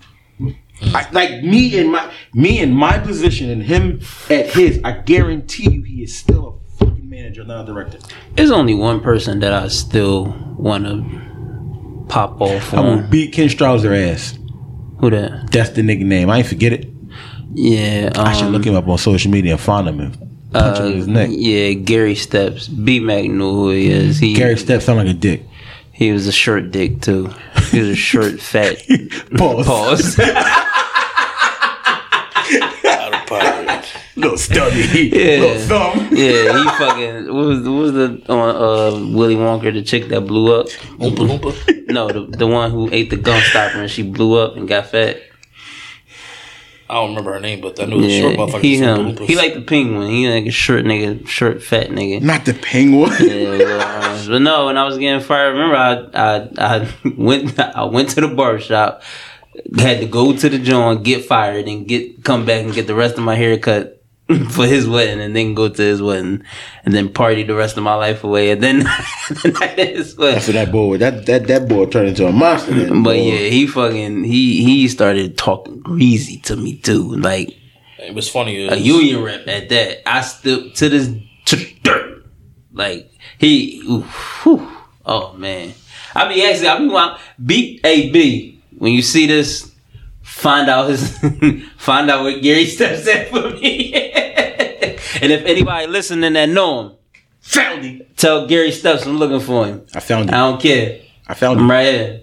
[0.80, 4.00] I, like me in my me in my position and him
[4.30, 7.98] at his, I guarantee you, he is still a fucking manager, not a director.
[8.34, 13.10] There's only one person that I still want to pop off I will on.
[13.10, 14.38] beat Ken Strauser ass.
[15.00, 15.50] Who that?
[15.50, 16.30] That's the nigga name.
[16.30, 16.88] I ain't forget it.
[17.54, 18.10] Yeah.
[18.14, 20.86] Um, I should look him up on social media and find him and punch him
[20.86, 21.30] in his neck.
[21.32, 22.68] Yeah, Gary Steps.
[22.68, 24.18] B Mac knew who he is.
[24.18, 25.42] He Gary Steps sound like a dick.
[25.98, 27.26] He was a short dick too.
[27.70, 28.78] He was a short fat
[29.36, 29.66] Pause.
[29.66, 30.18] pause.
[32.84, 33.84] Out of pocket.
[34.16, 35.10] Little stubby.
[35.12, 35.40] Yeah.
[35.40, 35.98] Little thumb.
[36.12, 40.22] yeah, he fucking what was what was the on uh, Willy Wonka the chick that
[40.22, 40.66] blew up?
[40.98, 41.88] Oompa Loompa.
[41.88, 44.86] No, the the one who ate the gum stopper and she blew up and got
[44.86, 45.20] fat.
[46.90, 48.60] I don't remember her name, but I know the Yeah, short motherfucker.
[48.62, 49.16] he was him.
[49.26, 50.08] He like the penguin.
[50.10, 52.22] He like a short nigga, short fat nigga.
[52.22, 53.12] Not the penguin.
[53.20, 57.84] Yeah, well, but no, when I was getting fired, remember I I I went I
[57.84, 59.02] went to the barbershop,
[59.78, 62.94] had to go to the joint, get fired, and get come back and get the
[62.94, 63.97] rest of my hair cut
[64.50, 66.42] for his wedding, and then go to his wedding,
[66.84, 70.16] and then party the rest of my life away, and then the night of his
[70.16, 70.34] wedding.
[70.34, 70.98] That's what that boy.
[70.98, 72.74] That that that boy turned into a monster.
[72.74, 73.22] then, But boy.
[73.22, 77.56] yeah, he fucking he he started talking greasy to me too, like
[77.98, 78.66] It was funny.
[78.68, 80.08] a union rep at that.
[80.08, 81.08] I still to this
[81.46, 82.24] to dirt.
[82.72, 84.02] Like he, ooh,
[84.42, 84.68] whew.
[85.06, 85.72] oh man.
[86.14, 89.67] I be actually, I be want B A B when you see this,
[90.38, 91.18] find out his,
[91.76, 93.92] find out what Gary Steps said for me.
[93.94, 96.96] and if anybody listening that know him,
[97.40, 98.02] found him.
[98.16, 99.86] tell Gary Steps I'm looking for him.
[99.94, 100.34] I found him.
[100.34, 101.00] I don't care.
[101.26, 101.70] I found I'm him.
[101.70, 102.20] right here.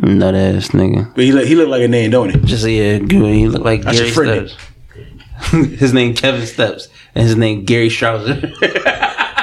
[0.00, 1.14] Nut ass nigga.
[1.14, 2.40] But he look, he looked like a name, don't he?
[2.40, 3.34] Just a yeah, good.
[3.34, 4.48] He look like That's Gary.
[4.48, 4.56] Steps.
[5.50, 8.52] his name Kevin Steps, and his name Gary Strouser.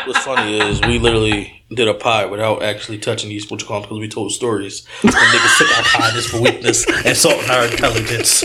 [0.10, 3.80] What's funny is we literally did a pod without actually touching these what you call
[3.82, 4.86] them because we told stories.
[5.04, 8.44] And niggas took our kindness for weakness, insulting our intelligence.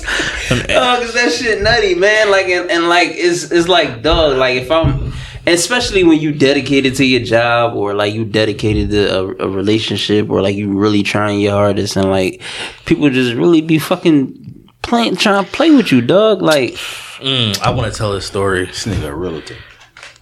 [0.50, 2.30] And- and- oh, cause that shit nutty, man.
[2.30, 4.36] Like and, and like it's it's like dog.
[4.36, 5.12] Like if I'm,
[5.46, 10.28] especially when you dedicated to your job or like you dedicated to a, a relationship
[10.30, 12.42] or like you really trying your hardest and like
[12.84, 16.42] people just really be fucking playing trying to play with you, dog.
[16.42, 16.74] Like
[17.20, 18.66] Mm, I want to tell this story.
[18.66, 19.56] This nigga a realtor.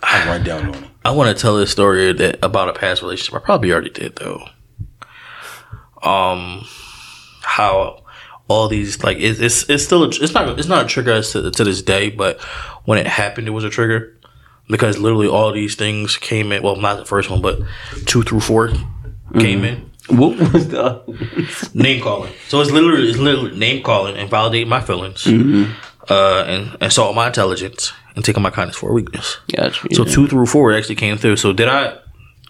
[0.05, 0.92] I run down on him.
[1.05, 3.35] I want to tell this story that about a past relationship.
[3.35, 4.47] I probably already did though.
[6.03, 6.65] Um,
[7.43, 8.05] how
[8.49, 11.33] all these like it's it's, it's still a, it's not it's not a trigger as
[11.33, 12.41] to, to this day, but
[12.85, 14.17] when it happened, it was a trigger
[14.69, 16.63] because literally all these things came in.
[16.63, 17.61] Well, not the first one, but
[18.07, 18.73] two through four
[19.35, 19.91] came in.
[20.09, 21.71] what was the?
[21.75, 22.33] name calling.
[22.49, 25.27] So it's literally it's literally name calling and validating my feelings,
[26.11, 29.39] uh, and assault my intelligence and taking my kindness for a weakness.
[29.55, 29.87] Gotcha.
[29.95, 31.37] So two through four actually came through.
[31.37, 31.99] So did I?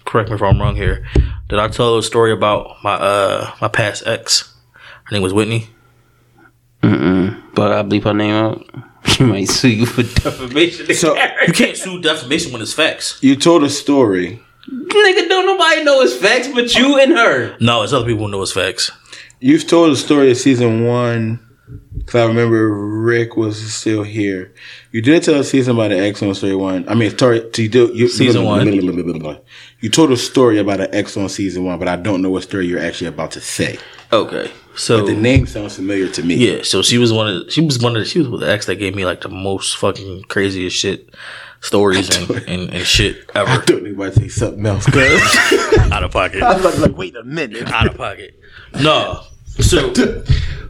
[0.05, 1.07] Correct me if I'm wrong here.
[1.49, 4.53] Did I tell a story about my uh my past ex?
[5.05, 5.69] Her name was Whitney.
[6.81, 8.65] But I bleep her name out.
[9.05, 10.95] She might sue you for defamation.
[10.95, 13.19] So- You can't sue defamation when it's facts.
[13.21, 14.41] You told a story.
[14.69, 17.57] nigga, don't nobody know it's facts but you and her.
[17.61, 18.93] No, it's other people who know it's facts.
[19.41, 21.41] You've told a story of season one.
[22.07, 24.53] Cause I remember Rick was still here.
[24.91, 26.87] You did tell a season about an ex on story one.
[26.89, 27.43] I mean, story.
[27.57, 28.67] You do, you, Season one.
[29.81, 32.43] You told a story about an ex on season one, but I don't know what
[32.43, 33.79] story you're actually about to say.
[34.13, 36.35] Okay, so The name sounds familiar to me.
[36.35, 38.41] yeah, so she was one of the, she was one of the, she was with
[38.43, 41.15] the ex that gave me like the most fucking craziest shit
[41.63, 44.85] stories and, and, and shit I ever thought you were about say something else.
[44.85, 45.37] Cause
[45.93, 46.43] out of pocket.
[46.43, 47.69] I was like, wait a minute.
[47.73, 48.39] out of pocket.
[48.81, 49.23] No.
[49.61, 49.93] So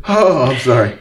[0.04, 0.98] Oh, I'm sorry.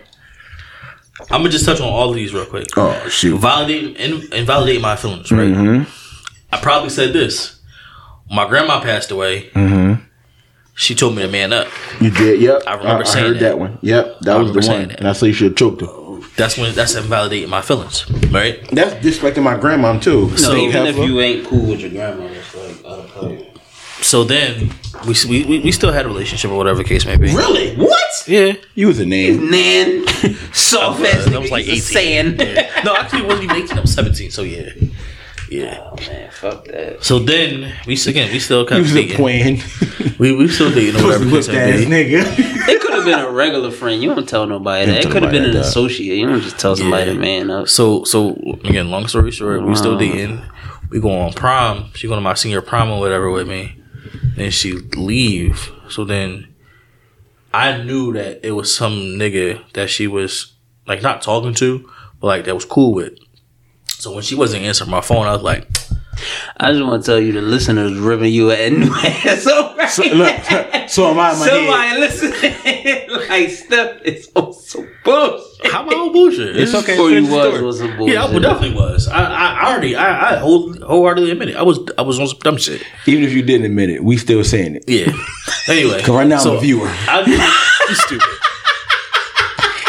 [1.29, 2.67] I'm gonna just touch on all of these real quick.
[2.77, 3.37] Oh shoot.
[3.37, 5.47] Validate and, and validate my feelings, right?
[5.53, 5.89] Mm-hmm.
[6.53, 7.59] I probably said this.
[8.29, 9.49] My grandma passed away.
[9.49, 10.03] Mm-hmm.
[10.75, 11.67] She told me to man up.
[11.99, 12.41] You did.
[12.41, 12.63] Yep.
[12.65, 13.39] I remember I saying heard that.
[13.41, 13.59] that.
[13.59, 13.77] one.
[13.81, 14.19] Yep.
[14.21, 14.87] That I was the one.
[14.87, 14.99] that.
[14.99, 15.87] And I say you should have choked her.
[16.37, 18.65] That's when that's invalidating my feelings, right?
[18.71, 20.29] That's disrespecting my grandma too.
[20.29, 21.07] No, So even if heifer.
[21.07, 23.47] you ain't cool with your grandma, it's like out of place.
[24.01, 24.71] So then
[25.07, 27.33] we we we, we still had a relationship or whatever the case may be.
[27.35, 27.97] really what?
[28.27, 28.53] Yeah.
[28.75, 29.49] You was a name.
[29.49, 30.05] Nan,
[30.53, 31.81] soft ass I was like nigga, 18.
[31.81, 32.39] saying.
[32.39, 32.81] Yeah.
[32.83, 33.77] No, actually, it wasn't even 18.
[33.77, 34.31] I was 17.
[34.31, 34.69] So yeah,
[35.49, 35.79] yeah.
[35.81, 37.03] Oh man, fuck that.
[37.03, 39.17] So then we again we still kind of was a dating.
[39.17, 39.59] twin.
[40.19, 41.85] We we still dating or whatever the case may be.
[41.85, 42.23] nigga.
[42.67, 44.01] It could have been a regular friend.
[44.03, 45.05] You don't tell nobody that.
[45.05, 45.61] It could have been an that.
[45.65, 46.15] associate.
[46.17, 47.13] You don't just tell somebody Yeah.
[47.13, 47.69] to man up.
[47.69, 48.29] So so
[48.63, 50.41] again, long story short, we still dating.
[50.89, 51.89] We go on prom.
[51.95, 53.80] She go to my senior prom or whatever with me.
[54.35, 55.71] Then she leave.
[55.89, 56.53] So then
[57.53, 60.53] I knew that it was some nigga that she was
[60.87, 63.17] like not talking to, but like that was cool with.
[63.87, 65.67] So when she wasn't answering my phone, I was like,
[66.57, 69.87] I just want to tell you, the listeners ripping you a new ass over.
[69.87, 72.11] So, look, so am I in my head.
[72.11, 72.39] Somebody
[73.09, 75.71] listening like Steph is on some bullshit.
[75.71, 76.97] "How about all bullshit?" It's okay.
[76.97, 77.63] Or you finish the was story.
[77.63, 78.13] was some bullshit.
[78.15, 79.07] Yeah, I definitely was.
[79.07, 81.55] I, I I already, I, I whole, wholeheartedly admit it.
[81.55, 82.83] I was, I was on some dumb shit.
[83.05, 84.83] Even if you didn't admit it, we still saying it.
[84.87, 85.11] Yeah.
[85.69, 86.87] Anyway, Because right now I'm a viewer.
[86.87, 87.21] I,
[87.87, 88.27] you stupid.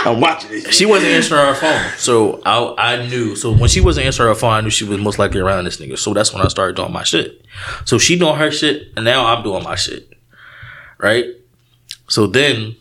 [0.05, 0.75] I'm watching this.
[0.75, 3.37] She wasn't answering her phone, so I I knew.
[3.37, 5.79] So when she wasn't answering her phone, I knew she was most likely around this
[5.79, 5.99] nigga.
[5.99, 7.45] So that's when I started doing my shit.
[7.85, 10.13] So she doing her shit, and now I'm doing my shit.
[10.99, 11.27] Right.
[12.09, 12.77] So then.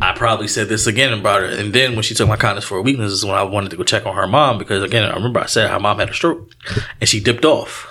[0.00, 2.76] I probably said this again about her, and then when she took my kindness for
[2.76, 5.12] a weakness is when I wanted to go check on her mom because again I
[5.14, 6.50] remember I said her mom had a stroke,
[7.00, 7.86] and she dipped off.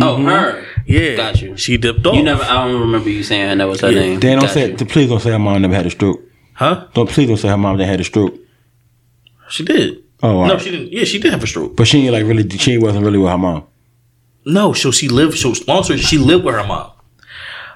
[0.00, 0.26] Oh, mm-hmm.
[0.26, 0.64] her.
[0.86, 1.56] Yeah, Got you.
[1.56, 2.14] She dipped off.
[2.14, 2.42] You never.
[2.42, 4.00] I don't remember you saying that was her Yeah.
[4.00, 4.20] name.
[4.20, 4.70] Dan, don't Got say.
[4.70, 4.76] you.
[4.76, 6.20] Please don't say her mom never had a stroke.
[6.62, 6.86] Huh?
[6.94, 8.34] Don't please don't say her mom that had a stroke.
[9.48, 10.02] She did.
[10.22, 10.62] Oh, no, right.
[10.62, 10.92] she didn't.
[10.92, 11.76] Yeah, she did have a stroke.
[11.76, 12.48] But she ain't like really.
[12.48, 13.66] She wasn't really with her mom.
[14.44, 15.38] No, so she lived.
[15.38, 16.92] So long story, she lived with her mom.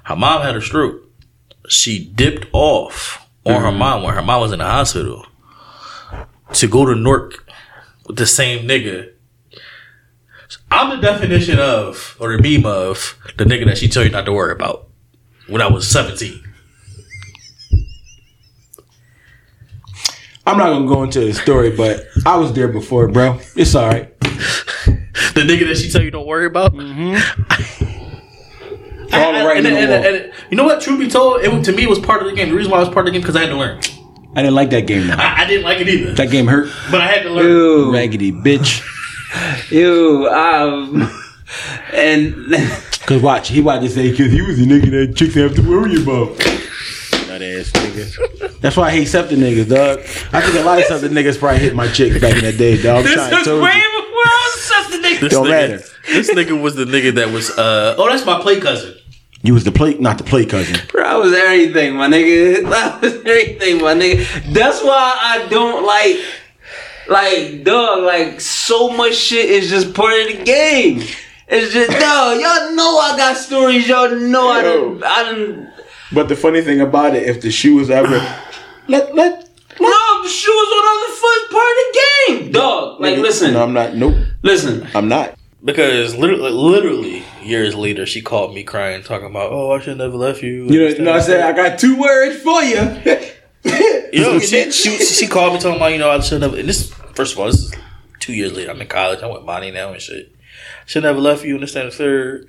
[0.04, 1.02] Her mom had a stroke.
[1.68, 3.78] She dipped off on her mm.
[3.78, 5.26] mom when her mom was in the hospital
[6.52, 7.48] to go to Newark
[8.06, 9.12] with the same nigga.
[10.70, 14.26] I'm the definition of, or the meme of, the nigga that she tell you not
[14.26, 14.88] to worry about
[15.48, 16.45] when I was 17.
[20.46, 23.40] I'm not gonna go into the story, but I was there before, bro.
[23.56, 24.18] It's all right.
[24.20, 26.72] The nigga that she tell you don't worry about.
[26.72, 26.78] All
[29.32, 30.80] the right and, in the and- and- you know what?
[30.80, 32.48] Truth be told, it, to me it was part of the game.
[32.50, 33.80] The reason why it was part of the game because I had to learn.
[34.34, 35.06] I didn't like that game.
[35.06, 35.14] Though.
[35.14, 36.70] I, I didn't like it either, That game hurt.
[36.90, 37.46] but I had to learn.
[37.46, 38.82] Ew, Raggedy bitch.
[39.70, 41.10] ew, um,
[41.92, 42.34] and
[43.06, 45.62] Cause watch, he watched to say, cause he was the nigga that chicks have to
[45.62, 46.36] worry about.
[47.38, 48.60] That ass nigga.
[48.62, 49.98] That's why I hate septic niggas, dog.
[50.32, 52.80] I think a lot of septic niggas probably hit my chick back in the day,
[52.80, 52.98] dog.
[52.98, 54.00] I'm this trying to was tell way you.
[54.00, 55.20] before I was such a nigga.
[55.20, 55.84] This Don't nigga, matter.
[56.06, 57.50] This nigga was the nigga that was.
[57.50, 58.94] uh Oh, that's my play cousin.
[59.42, 60.76] You was the plate, not the play cousin.
[60.88, 62.62] Bro, I was everything, my nigga.
[62.70, 64.54] That was everything, my nigga.
[64.54, 66.16] That's why I don't like,
[67.08, 71.02] like, dog, like, so much shit is just part of the game.
[71.48, 73.86] It's just, dog, y'all know I got stories.
[73.86, 75.72] Y'all know I done, I done.
[76.12, 78.08] But the funny thing about it, if the shoe was ever
[78.88, 79.48] let let
[79.80, 82.52] No, the shoe was on the foot part of the game.
[82.52, 83.94] Dog, like, listen, No, I'm not.
[83.94, 84.86] Nope, listen.
[84.94, 85.34] I'm not.
[85.64, 90.16] Because literally, literally years later, she called me crying, talking about, "Oh, I should never
[90.16, 91.40] left you." You know, you know what I said?
[91.40, 92.78] I got two words for you.
[94.12, 96.56] Yo, she, she she called me talking about, you know, I should never.
[96.56, 97.74] And this, first of all, this is
[98.20, 98.70] two years later.
[98.70, 99.22] I'm in college.
[99.22, 100.32] I'm with Bonnie now and shit.
[100.86, 101.54] Should never left you.
[101.54, 102.48] Understand the third.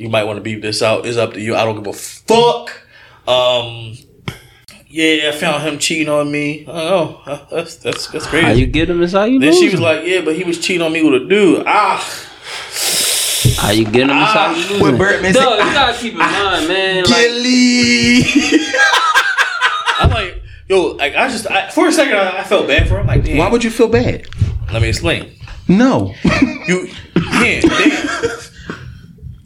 [0.00, 1.04] You might want to beep this out.
[1.04, 1.54] It's up to you.
[1.54, 2.70] I don't give a fuck.
[3.28, 3.98] Um.
[4.88, 6.64] Yeah, I found him cheating on me.
[6.66, 7.20] Oh,
[7.50, 8.46] that's that's that's crazy.
[8.46, 9.80] How you get him is how you then lose she was him.
[9.82, 12.00] like, "Yeah, but he was cheating on me with a dude." Ah,
[13.58, 14.96] How you get him is how you lose him.
[14.96, 17.04] Birdman Dog, you gotta keep in mind, man.
[17.04, 18.22] Like, Gilly.
[19.98, 22.98] I'm like, Yo, like I just I, for a second I, I felt bad for
[23.00, 23.06] him.
[23.06, 23.36] Like, damn.
[23.36, 24.26] Why would you feel bad?
[24.72, 25.30] Let me explain.
[25.68, 26.14] No.
[26.66, 26.88] You,
[27.34, 28.38] yeah, damn.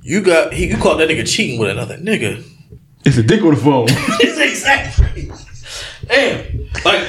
[0.06, 2.44] You got he, you caught that nigga cheating with another nigga.
[3.06, 3.86] it's a dick on the phone.
[4.20, 5.30] It's exactly.
[6.06, 7.08] Damn, like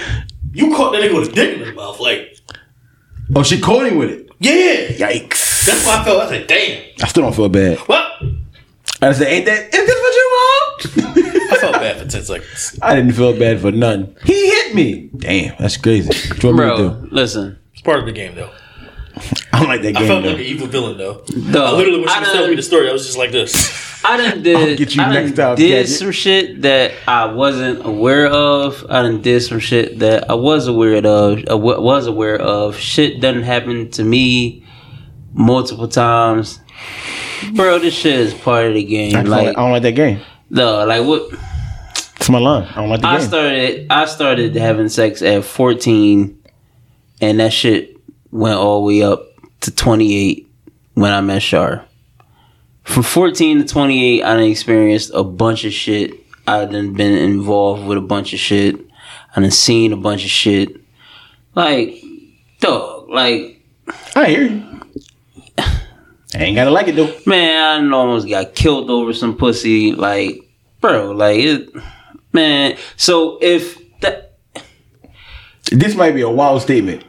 [0.54, 2.00] you caught that nigga with a dick in his mouth.
[2.00, 2.38] Like,
[3.36, 4.30] oh, she caught him with it.
[4.40, 5.66] yeah, Yikes.
[5.66, 6.22] that's why I felt.
[6.22, 6.84] I said, damn.
[7.04, 7.80] I still don't feel bad.
[7.80, 8.14] What?
[9.02, 11.52] I said, ain't that, is this what you want?
[11.52, 12.80] I felt bad for ten seconds.
[12.82, 14.16] I didn't feel bad for none.
[14.24, 15.10] He hit me.
[15.18, 16.08] Damn, that's crazy.
[16.08, 17.60] What you me Bro, listen.
[17.74, 18.52] It's part of the game, though.
[19.54, 20.04] I don't like that game.
[20.04, 20.30] I felt though.
[20.32, 21.14] like an evil villain, though.
[21.52, 23.32] Dog, I literally, when she was done- telling me the story, I was just like
[23.32, 24.04] this.
[24.04, 24.78] I done did.
[24.78, 25.90] get you I done next time, did Gadget.
[25.98, 28.86] some shit that I wasn't aware of.
[28.90, 31.06] I done did some shit that I was aware of.
[31.06, 32.76] Uh, I was aware of.
[32.78, 34.64] Shit doesn't happen to me
[35.34, 36.60] multiple times.
[37.54, 39.16] Bro, this shit is part of the game.
[39.16, 40.20] I, don't like, like, I don't like that game.
[40.50, 41.30] no, like what?
[42.18, 42.64] It's my line.
[42.64, 43.28] I don't like the I game.
[43.28, 43.88] started.
[43.90, 46.42] I started having sex at fourteen,
[47.22, 47.95] and that shit
[48.36, 49.28] went all the way up
[49.62, 50.48] to twenty eight
[50.94, 51.86] when I met Shar.
[52.84, 56.12] From fourteen to twenty eight, I done experienced a bunch of shit.
[56.48, 58.76] I done been involved with a bunch of shit.
[59.36, 60.76] I done seen a bunch of shit.
[61.56, 62.04] Like,
[62.60, 63.62] dog, like
[64.16, 64.82] I hear you.
[65.58, 67.16] I ain't gotta like it though.
[67.26, 69.94] man, I almost got killed over some pussy.
[69.94, 70.42] Like,
[70.82, 71.70] bro, like it,
[72.34, 72.78] man.
[72.98, 74.38] So if that.
[75.72, 77.04] This might be a wild statement.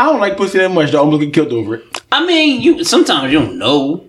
[0.00, 0.92] I don't like pussy that much.
[0.92, 2.00] Though I'm looking killed over it.
[2.10, 4.08] I mean, you sometimes you don't know.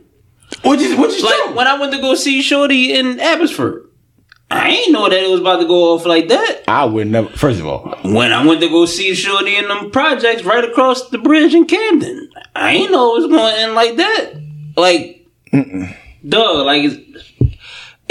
[0.61, 3.89] What you what you Like when I went to go see Shorty in Abbotsford,
[4.49, 6.63] I ain't know that it was about to go off like that.
[6.69, 7.27] I would never.
[7.29, 11.09] First of all, When I went to go see Shorty in them projects right across
[11.09, 14.33] the bridge in Camden, I ain't know it was going to end like that.
[14.77, 15.27] Like,
[16.25, 16.89] dog, like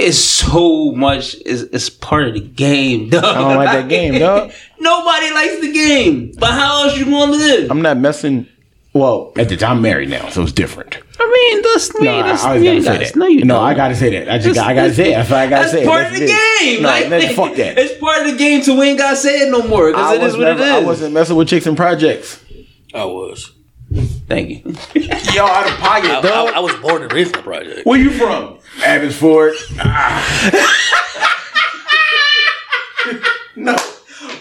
[0.00, 1.34] it's, it's so much.
[1.46, 3.24] It's, it's part of the game, dog.
[3.24, 4.52] I don't like that game, dog.
[4.80, 7.70] Nobody likes the game, but how else you gonna live?
[7.70, 8.46] I'm not messing.
[8.92, 10.96] Well, at the time I'm married now, so it's different.
[11.20, 12.06] I mean, that's me.
[12.06, 13.12] No, I, that's I always you gotta say guys.
[13.12, 13.18] that.
[13.18, 13.64] No, you no, don't.
[13.64, 14.28] I gotta say that.
[14.32, 15.14] I just That's- I gotta say it.
[15.14, 15.86] That's why I gotta That's say it.
[15.86, 16.60] part of the it.
[16.60, 16.82] game.
[16.82, 17.78] No, like, man, fuck that.
[17.78, 20.14] It's part of the game to we ain't gotta say it no more because I
[20.14, 20.86] it is was what never, it I is.
[20.86, 22.42] wasn't messing with chicks and projects.
[22.92, 23.52] I was.
[24.26, 24.60] Thank you.
[25.34, 26.48] Yo, out of pocket, I, dog.
[26.50, 27.84] I, I was born and raised in the project.
[27.86, 28.58] Where you from?
[28.82, 29.54] Abbotsford.
[33.56, 33.76] no.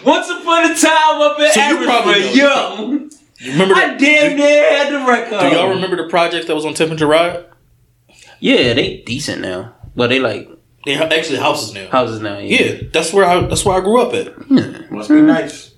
[0.04, 2.90] Once upon a time up in So you probably Abbotsford, know.
[2.90, 3.08] yo,
[3.38, 3.74] You remember?
[3.74, 5.40] I The, damn near had the record.
[5.40, 7.44] do y'all remember the project that was on Temperature Ride?
[8.40, 10.48] Yeah, they decent now, but they like
[10.86, 11.88] They ha- actually houses now.
[11.90, 12.38] houses now.
[12.38, 14.50] Yeah, that's where I that's where I grew up at.
[14.90, 15.72] Must be nice.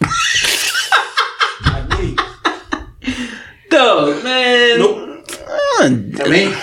[3.70, 4.78] dog, man.
[4.78, 5.26] Nope.
[5.30, 5.88] Uh, I
[6.28, 6.54] mean,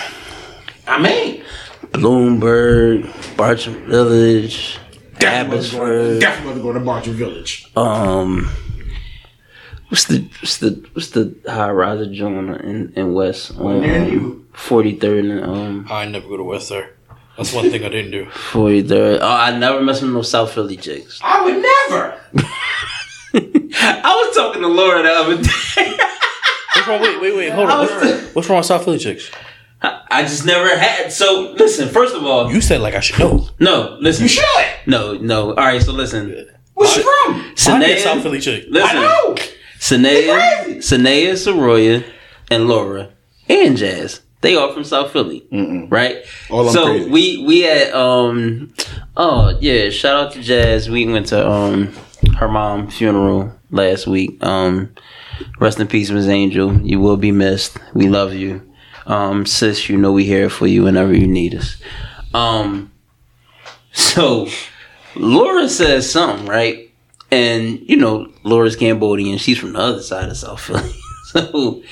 [0.88, 1.42] I mean,
[1.92, 4.78] Blumberg, Bartram Village,
[5.20, 6.20] Abbotsford.
[6.20, 7.70] definitely want to go to Bartram Village.
[7.76, 8.48] Um,
[9.88, 14.46] what's the what's the what's the high riser joint in in West on near you.
[14.52, 16.94] Forty third and um I never go to West there.
[17.36, 18.26] That's one thing I didn't do.
[18.30, 19.20] forty third.
[19.22, 21.20] Oh, I never mess with no South Philly chicks.
[21.22, 22.20] I would never.
[23.80, 25.96] I was talking to Laura the other day.
[26.74, 27.00] What's wrong?
[27.00, 27.52] Wait, wait, wait.
[27.52, 27.86] Hold on.
[27.86, 29.30] What's, what's wrong with South Philly chicks?
[29.80, 31.12] I just never had.
[31.12, 33.48] So listen, first of all, You said like I should know.
[33.60, 34.24] no, listen.
[34.24, 34.66] You should.
[34.86, 35.50] No, no.
[35.50, 36.48] All right, so listen.
[36.74, 37.54] Where's she from?
[37.68, 38.64] I need a South Philly chick.
[38.68, 38.96] listen.
[38.96, 39.34] I know.
[39.78, 40.78] Sanea, crazy.
[40.80, 42.04] Sanea, Soroya,
[42.50, 43.10] and Laura
[43.48, 44.20] and Jazz.
[44.40, 45.46] They are from South Philly,
[45.90, 46.24] right?
[46.50, 47.10] All them so crazy.
[47.10, 48.72] we we had um
[49.16, 50.88] oh yeah, shout out to Jazz.
[50.90, 51.92] We went to um
[52.36, 54.42] her mom funeral last week.
[54.44, 54.94] Um,
[55.60, 56.80] rest in peace, Miss Angel.
[56.82, 57.78] You will be missed.
[57.94, 58.62] We love you,
[59.08, 59.88] um, sis.
[59.88, 61.76] You know we here for you whenever you need us.
[62.32, 62.92] Um,
[63.92, 64.46] so
[65.16, 66.90] Laura says something right,
[67.30, 69.38] and you know Laura's Cambodian.
[69.38, 70.92] She's from the other side of South Philly,
[71.26, 71.82] so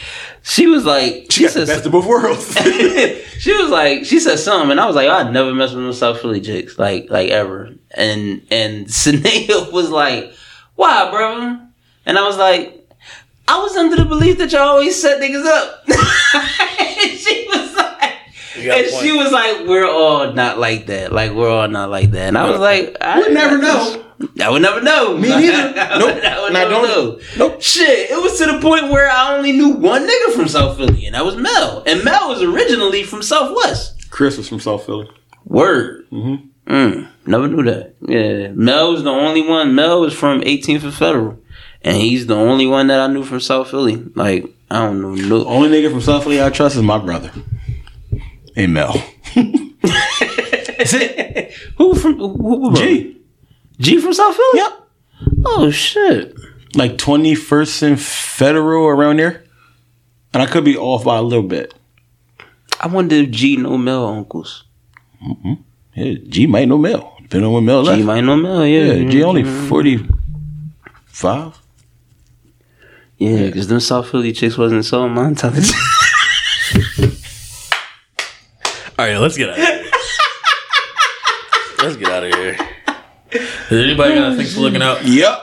[0.42, 2.54] she was like, She the says- best of both worlds.
[3.40, 5.92] she was like, she said something, and I was like, I'd never mess with no
[5.92, 7.70] South Philly chicks, like, like ever.
[7.92, 10.32] And and Sanea was like,
[10.76, 11.60] Why, brother?
[12.04, 12.75] And I was like,
[13.48, 15.84] I was under the belief that y'all always set niggas up.
[15.88, 15.96] and
[17.18, 18.12] she was like,
[18.56, 21.12] You got a and she was like, We're all not like that.
[21.12, 22.28] Like we're all not like that.
[22.28, 24.02] And I was like, I We'll never know.
[24.42, 25.16] I would never know.
[25.16, 25.74] Me neither.
[25.74, 26.24] Nope.
[26.24, 27.20] I would never don't- know.
[27.36, 27.60] Nope.
[27.62, 31.04] Shit, it was to the point where I only knew one nigga from South Philly,
[31.06, 31.82] and that was Mel.
[31.86, 34.10] And Mel was originally from Southwest.
[34.10, 35.08] Chris was from South Philly.
[35.44, 36.06] Word.
[36.10, 36.72] Mm-hmm.
[36.72, 37.94] Mm, never knew that.
[38.00, 39.74] Yeah, Mel was the only one.
[39.74, 41.38] Mel was from 18th and Federal,
[41.86, 44.02] and he's the only one that I knew from South Philly.
[44.14, 45.14] Like I don't know.
[45.14, 47.30] No, Only nigga from South Philly I trust is my brother.
[48.54, 48.92] Hey Mel.
[51.76, 53.16] who from who, who, G.
[53.78, 54.48] G from South Philly.
[54.54, 54.72] Yep.
[55.46, 56.34] Oh shit.
[56.74, 59.44] Like 21st and Federal around there.
[60.34, 61.72] And I could be off by a little bit.
[62.80, 64.64] I wonder if G know Mel uncles.
[65.24, 65.54] Mm-hmm.
[65.94, 67.16] Yeah, G might know Mel.
[67.22, 67.98] Depending on when Mel left.
[67.98, 68.66] G might know Mel.
[68.66, 68.94] Yeah.
[68.94, 71.62] yeah, G only 45.
[73.18, 75.22] Yeah, because them South Philly chicks wasn't so my.
[78.98, 79.90] All right, let's get out of here.
[81.82, 82.58] let's get out of here.
[83.70, 85.04] Is anybody got things for looking out?
[85.04, 85.42] Yep.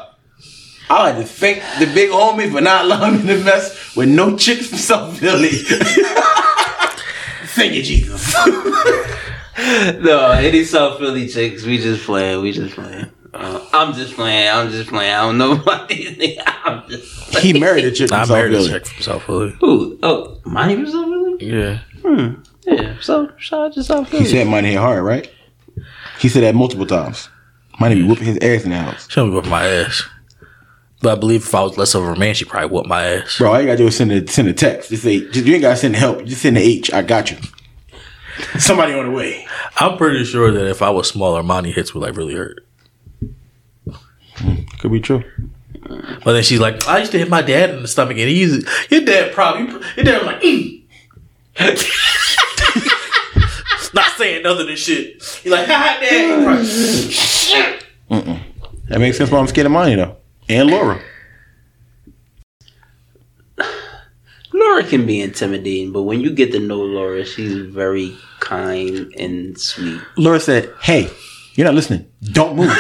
[0.90, 4.38] I like to thank the big homie for not allowing me to mess with no
[4.38, 5.50] chicks from South Philly.
[7.56, 8.34] thank you, Jesus.
[10.00, 12.42] no, any South Philly chicks, we just playing.
[12.42, 13.10] We just playing.
[13.34, 14.50] Uh, I'm just playing.
[14.50, 15.14] I'm just playing.
[15.14, 16.44] I don't know about these niggas.
[16.46, 17.54] I'm just playing.
[17.54, 18.70] he married a chick from I South married a Philly.
[18.70, 19.56] chick from South Philly.
[19.60, 20.00] Who?
[20.04, 21.38] Oh, Monty from South Philly?
[21.40, 21.80] Yeah.
[22.06, 22.34] Hmm.
[22.66, 22.96] Yeah.
[23.02, 24.24] So shout out to South Philly.
[24.24, 25.30] He said Monty hit hard, right?
[26.20, 27.30] He said that multiple times.
[27.80, 29.10] Monty be whooping his ass in the house.
[29.10, 30.04] She don't whip my ass.
[31.02, 33.38] But I believe if I was less of a man, she probably whooped my ass.
[33.40, 34.90] Bro, all you gotta do is send a send a text.
[34.90, 36.24] Just say just, you ain't gotta send help.
[36.24, 36.94] Just send the H.
[36.94, 37.38] I got you.
[38.60, 39.46] Somebody on the way.
[39.78, 42.63] I'm pretty sure that if I was smaller, Monty hits would like really hurt.
[44.80, 45.24] Could be true.
[46.24, 48.66] But then she's like, I used to hit my dad in the stomach, and he's
[48.90, 50.82] your dad probably your dad was like, mm.
[53.94, 55.22] not saying nothing than shit.
[55.22, 56.40] He's like, ha, dad.
[56.40, 56.46] He
[58.10, 58.40] probably-
[58.90, 60.18] That makes sense why I'm scared of Monty though.
[60.50, 61.02] And Laura.
[64.54, 69.58] Laura can be intimidating, but when you get to know Laura, she's very kind and
[69.60, 70.00] sweet.
[70.16, 71.10] Laura said, Hey,
[71.56, 72.08] you're not listening.
[72.22, 72.72] Don't move.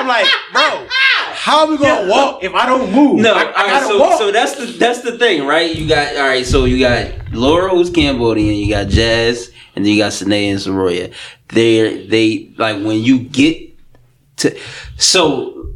[0.00, 0.86] I'm like, bro,
[1.34, 3.20] how are we gonna walk if I don't move?
[3.20, 4.18] No, I, I right, gotta so, walk.
[4.18, 5.74] so that's the that's the thing, right?
[5.74, 6.46] You got all right.
[6.46, 8.54] So you got Laura, who's Cambodian.
[8.54, 11.12] You got Jazz, and then you got Sine and Soroya.
[11.48, 13.78] They they like when you get
[14.38, 14.58] to
[14.96, 15.74] so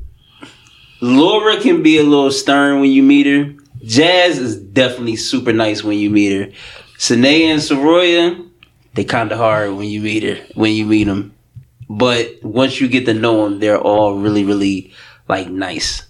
[1.02, 3.54] Laura can be a little stern when you meet her.
[3.84, 6.52] Jazz is definitely super nice when you meet her.
[6.96, 8.48] Sine and Soroya,
[8.94, 11.33] they kind of hard when you meet her when you meet them.
[11.88, 14.92] But once you get to know them, they're all really really
[15.28, 16.06] like nice.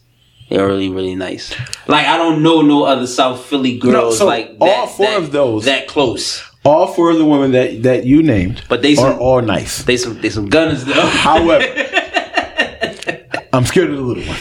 [0.50, 1.54] They're really, really nice.
[1.88, 5.16] Like I don't know no other South Philly girls so like all that, four that-
[5.18, 6.42] of those- that close.
[6.64, 9.82] all four of the women that, that you named But they are all nice.
[9.84, 10.92] they some they some gunners though.
[11.06, 11.64] However,
[13.52, 14.38] I'm scared of the little one.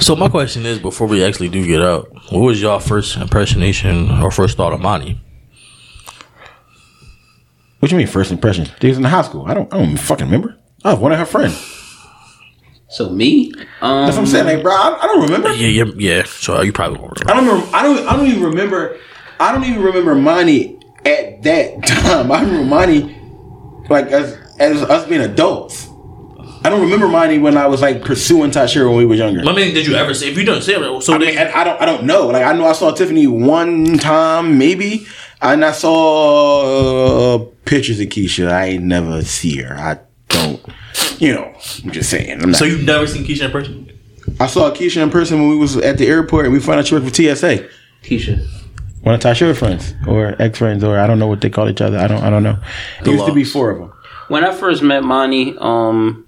[0.00, 4.10] So my question is, before we actually do get out, what was y'all first impressionation
[4.10, 5.18] or first thought of Monty?
[7.84, 8.66] What you mean first impression?
[8.80, 9.44] They was in the high school.
[9.46, 10.56] I don't I don't fucking remember.
[10.86, 11.54] I was one of her friends.
[12.88, 13.52] so me,
[13.82, 14.46] um, That's what I'm saying.
[14.46, 15.52] Like, bro, I, I don't remember.
[15.52, 16.22] Yeah, yeah, yeah.
[16.24, 17.30] So you probably won't remember.
[17.30, 17.76] I don't remember.
[17.76, 18.08] I don't.
[18.08, 18.98] I don't even remember.
[19.38, 22.32] I don't even remember Monty at that time.
[22.32, 23.02] I remember Monty
[23.90, 25.86] like as as us being adults.
[26.64, 29.42] I don't remember Monty when I was like pursuing Tashira when we was younger.
[29.46, 30.30] I mean, did you ever see?
[30.30, 31.02] if you don't say it?
[31.02, 31.82] So I mean, I, I don't.
[31.82, 32.28] I don't know.
[32.28, 35.06] Like I know I saw Tiffany one time, maybe,
[35.52, 38.50] and I saw uh, pictures of Keisha.
[38.50, 39.74] I ain't never see her.
[39.74, 39.98] I
[40.28, 40.60] don't.
[41.18, 41.54] You know,
[41.84, 42.42] I'm just saying.
[42.42, 43.90] I'm not, so you've never seen Keisha in person?
[44.40, 46.86] I saw Keisha in person when we was at the airport, and we found out
[46.86, 47.68] she worked for TSA.
[48.02, 48.46] Keisha.
[49.02, 51.82] One of Tasha's friends or ex friends, or I don't know what they call each
[51.82, 51.98] other.
[51.98, 52.22] I don't.
[52.22, 52.58] I don't know.
[53.02, 53.92] There used to be four of them.
[54.28, 56.26] When I first met Monty, um,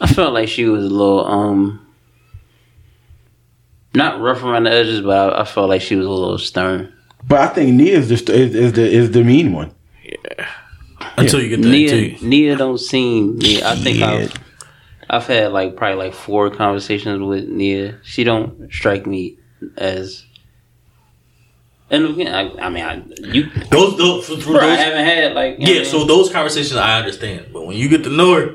[0.00, 1.86] I felt like she was a little um,
[3.94, 6.92] not rough around the edges, but I, I felt like she was a little stern.
[7.26, 9.74] But I think Nia is the is, is the is the mean one.
[10.02, 10.48] Yeah.
[11.16, 12.26] Until you get that Nia, too.
[12.26, 13.38] Nia don't seem.
[13.38, 14.06] Nia, I think Yeah.
[14.08, 14.34] I've
[15.10, 17.98] I've had like probably like four conversations with Nia.
[18.02, 19.38] She don't strike me
[19.76, 20.24] as.
[21.92, 23.02] And again, I, I mean, I,
[23.32, 23.50] you.
[23.68, 25.56] Those, those, for, for Bro, I haven't had like.
[25.58, 25.66] yeah.
[25.66, 28.54] what I So those conversations I understand, but when you get to know her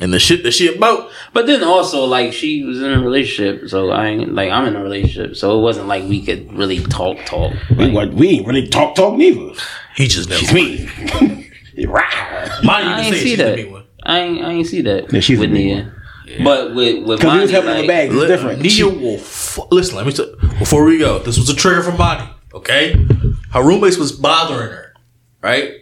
[0.00, 3.68] and the shit that she about, But then also like she was in a relationship,
[3.68, 6.80] so I ain't like I'm in a relationship, so it wasn't like we could really
[6.84, 7.52] talk talk.
[7.70, 9.52] We, Like, what we ain't really talk talk neither.
[9.96, 10.40] he just never.
[10.40, 11.46] She's mean.
[11.88, 12.02] Rah.
[12.64, 13.56] Monty, you I ain't see she's that.
[13.56, 13.84] the mean one.
[14.02, 16.44] I ain't I ain't see that Yeah, she's with a mean Nia.
[16.44, 18.06] But with with Because he was Monty, helping like, the bag.
[18.10, 18.62] It's Li- different.
[18.62, 19.96] Nia will f- listen.
[19.96, 20.26] Let me say
[20.58, 21.18] before we go.
[21.18, 22.28] This was a trigger for Monty.
[22.54, 22.94] Okay,
[23.52, 24.94] her roommates was bothering her.
[25.42, 25.79] Right,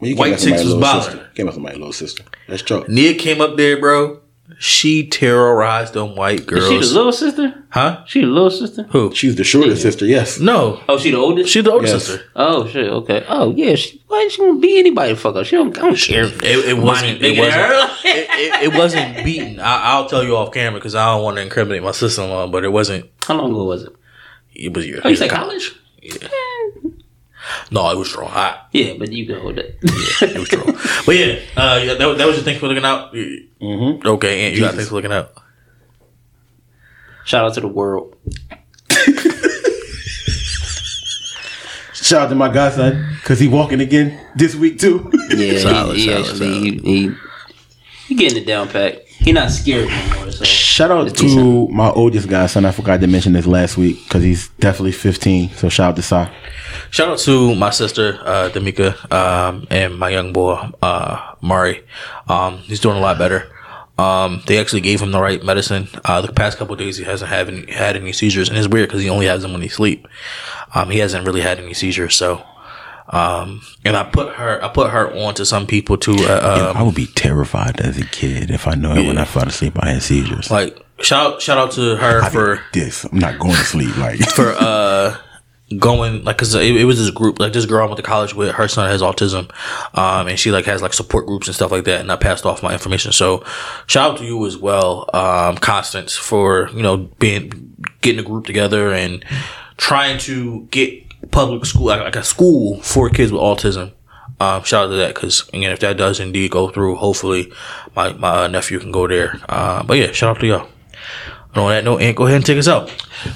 [0.00, 1.16] Well, you White came after my chicks was little bothering.
[1.18, 1.30] sister.
[1.34, 2.24] Came after my little sister.
[2.48, 2.84] That's true.
[2.88, 4.20] Nia came up there, bro.
[4.60, 6.68] She terrorized them white Is girls.
[6.68, 7.64] she the little sister?
[7.68, 8.02] huh?
[8.06, 8.84] She the little sister?
[8.90, 9.14] Who?
[9.14, 10.06] She's the shorter sister.
[10.06, 10.40] Yes.
[10.40, 11.50] No, Oh, she the oldest?
[11.50, 12.06] she the older Yes.
[12.06, 12.24] sister.
[12.34, 13.24] Oh shit, okay.
[13.28, 15.44] Oh yeah, she why is she gonna be anybody to fuck her?
[15.44, 16.24] She don't I don't care.
[16.24, 17.22] It, it wasn't.
[17.22, 17.54] It wasn't.
[17.54, 17.88] her.
[18.04, 19.60] it, it, it wasn't beaten.
[19.60, 22.48] I, I'll tell you off camera because I don't want to incriminate my sister-in-law.
[22.48, 23.10] But it wasn't.
[23.26, 23.94] How long ago was it?
[24.54, 25.02] It was your.
[25.04, 25.72] Oh, you said college?
[27.70, 28.28] No, it was draw.
[28.28, 29.78] I, Yeah, but you can hold it.
[29.82, 30.64] yeah, it was draw.
[31.06, 33.12] but yeah, uh, yeah, that, that was your thanks for looking out.
[33.12, 34.06] Mm-hmm.
[34.06, 35.32] Okay, and you got thanks for looking out.
[37.24, 38.16] Shout out to the world.
[41.94, 45.10] Shout out to my godson because he walking again this week too.
[45.28, 47.14] Yeah, Solid, he, he solid, actually he, he
[48.06, 49.04] he getting it down pat.
[49.20, 50.30] He not scared anymore.
[50.32, 51.70] So Shout out it's to decent.
[51.70, 52.64] my oldest godson.
[52.64, 55.50] I forgot to mention this last week because he's definitely 15.
[55.50, 56.32] So shout out to Sai.
[56.90, 61.82] Shout out to my sister, uh, Damika, um, and my young boy, uh, Mari.
[62.28, 63.50] Um, he's doing a lot better.
[63.98, 65.88] Um, they actually gave him the right medicine.
[66.04, 68.68] Uh, the past couple of days he hasn't had any, had any seizures, and it's
[68.68, 70.06] weird because he only has them when he sleep.
[70.74, 72.42] Um, he hasn't really had any seizures, so.
[73.10, 76.16] Um, and I put her, I put her on to some people too.
[76.18, 79.48] Uh, I would be terrified as a kid if I know it when I fell
[79.48, 80.50] asleep I had seizures.
[80.50, 83.04] like shout, shout out to her I'd for this.
[83.04, 83.96] I'm not going to sleep.
[83.96, 85.16] Like for uh
[85.78, 88.34] going like because it, it was this group like this girl I went to college
[88.34, 89.50] with her son has autism
[89.94, 92.46] um and she like has like support groups and stuff like that and I passed
[92.46, 93.44] off my information so
[93.86, 98.46] shout out to you as well um Constance for you know being getting a group
[98.46, 99.22] together and
[99.76, 103.92] trying to get public school like, like a school for kids with autism
[104.40, 107.52] um, shout out to that because again, if that does indeed go through, hopefully
[107.96, 109.40] my my nephew can go there.
[109.48, 110.68] Uh, but yeah, shout out to y'all.
[111.54, 112.90] And on that note, Ant, go ahead and take us out.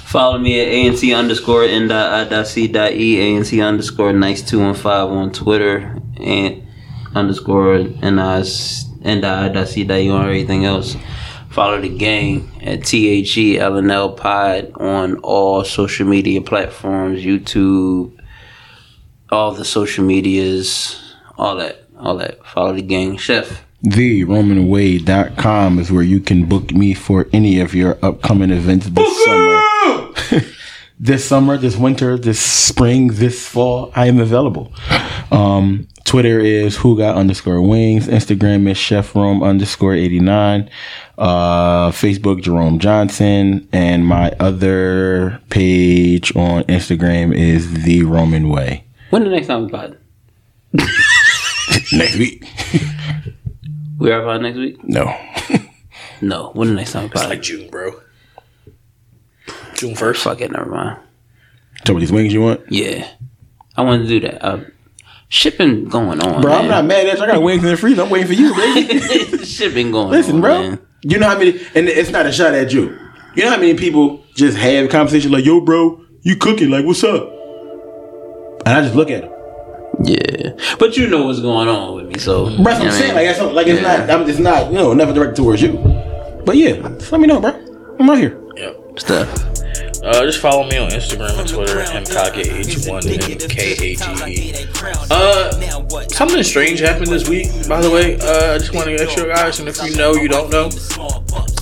[0.05, 4.41] Follow me at ANC underscore N dot I dot C dot E ANC underscore nice
[4.41, 6.65] two one five on Twitter and
[7.15, 10.95] underscore N I dot I dot C dot E on everything else.
[11.53, 16.41] Follow the gang at T H E L N L Pod on all social media
[16.41, 18.19] platforms, YouTube,
[19.29, 22.43] all the social medias, all that, all that.
[22.43, 23.63] Follow the gang, chef.
[23.83, 29.25] The TheRomanWay.com is where you can book me for any of your upcoming events this
[29.25, 30.45] summer.
[30.99, 34.73] this summer, this winter, this spring, this fall, I am available.
[35.29, 38.05] Um, Twitter is who got underscore wings.
[38.05, 40.69] Instagram is chef Rome underscore 89.
[41.17, 43.67] Uh, Facebook, Jerome Johnson.
[43.73, 48.83] And my other page on Instagram is The Roman Way.
[49.09, 49.97] When the next time we pod?
[51.93, 52.47] Next week.
[53.97, 54.83] We are pod next week?
[54.83, 55.19] No.
[56.21, 56.51] No.
[56.53, 57.23] When the next time we pod?
[57.23, 57.91] It's like June, bro.
[59.73, 60.21] June first.
[60.23, 60.99] Fuck it, never mind.
[61.85, 62.61] Tell me these wings you want?
[62.69, 63.09] Yeah,
[63.75, 64.45] I want to do that.
[64.45, 64.59] Uh,
[65.33, 67.23] shipping going on, Bro, I'm not mad at you.
[67.23, 68.03] I got wings in the freezer.
[68.03, 68.99] I'm waiting for you, baby.
[69.45, 70.05] shipping going.
[70.05, 70.11] On.
[70.11, 70.61] Listen, on, bro.
[70.61, 70.79] man.
[71.01, 72.97] You know how many, and it's not a shot at you.
[73.35, 76.69] You know how many people just have conversation like, "Yo, bro, you cooking?
[76.69, 77.29] Like, what's up?"
[78.65, 79.31] And I just look at them.
[80.03, 83.15] Yeah, but you know what's going on with me, so That's what I'm saying.
[83.15, 84.09] Like, that's like it's not.
[84.09, 84.71] I'm just not.
[84.71, 85.73] You know, never directed towards you.
[86.45, 87.51] But yeah, just let me know, bro.
[87.99, 88.39] I'm out here.
[88.55, 88.99] Yep.
[88.99, 89.52] stuff.
[90.03, 93.01] Uh, just follow me on Instagram and Twitter, mkage1
[93.39, 94.01] mkage.
[95.09, 97.47] Uh, something strange happened this week.
[97.69, 100.13] By the way, uh, I just want to ask you guys, and if you know,
[100.15, 100.65] you don't know,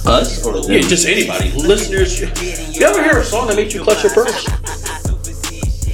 [0.08, 2.20] Us or yeah, just anybody, listeners.
[2.20, 4.48] You ever hear a song that makes you clutch your purse?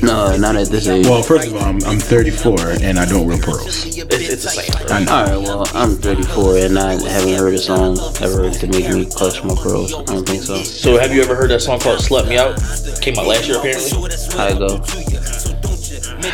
[0.01, 1.05] No, not at this age.
[1.05, 3.85] Well, first of all, I'm, I'm 34 and I don't wear pearls.
[3.85, 4.87] It's, it's the same.
[4.87, 4.95] Bro.
[4.95, 5.11] I know.
[5.11, 9.05] All right, well, I'm 34 and I haven't heard a song ever to make me
[9.05, 9.93] clutch my pearls.
[9.93, 10.57] I don't think so.
[10.57, 12.57] So, have you ever heard that song called "Slut Me Out"?
[13.01, 13.91] Came out last year, apparently.
[14.35, 14.83] How it go?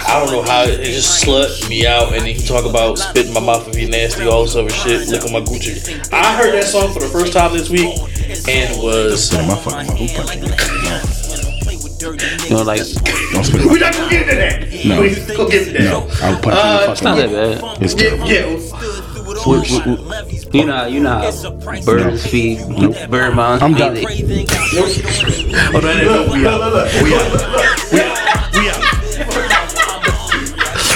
[0.07, 3.27] I don't know how it just slut me out, and then he talk about spit
[3.27, 5.07] in my mouth if you nasty, all this other shit.
[5.09, 6.11] Look at my Gucci.
[6.13, 7.99] I heard that song for the first time this week,
[8.47, 10.82] and was Spit my fucking mouth.
[12.03, 12.43] Who punching me?
[12.49, 14.85] You know, like Don't spit in my we not gonna get into that.
[14.85, 15.01] No.
[15.01, 15.83] we go get into that.
[15.83, 17.81] No, I'll punch Uh, you in it's not that bad.
[17.81, 18.27] It's terrible.
[18.27, 18.45] Yeah,
[20.53, 22.59] You know, you know how birds feed,
[23.09, 23.79] bird moms I'm feed.
[23.79, 23.93] done.
[23.95, 26.59] They, Oh, no, no, no, we out.
[27.03, 27.29] We out.
[27.91, 28.11] We out.
[28.53, 28.79] We out.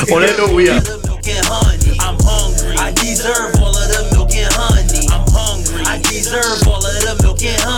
[0.14, 0.84] On that note, we out.
[1.06, 1.98] milk and honey.
[2.00, 2.76] I'm hungry.
[2.78, 5.08] I deserve all of the milk and honey.
[5.12, 5.82] I'm hungry.
[5.84, 7.77] I deserve all of the milk and honey.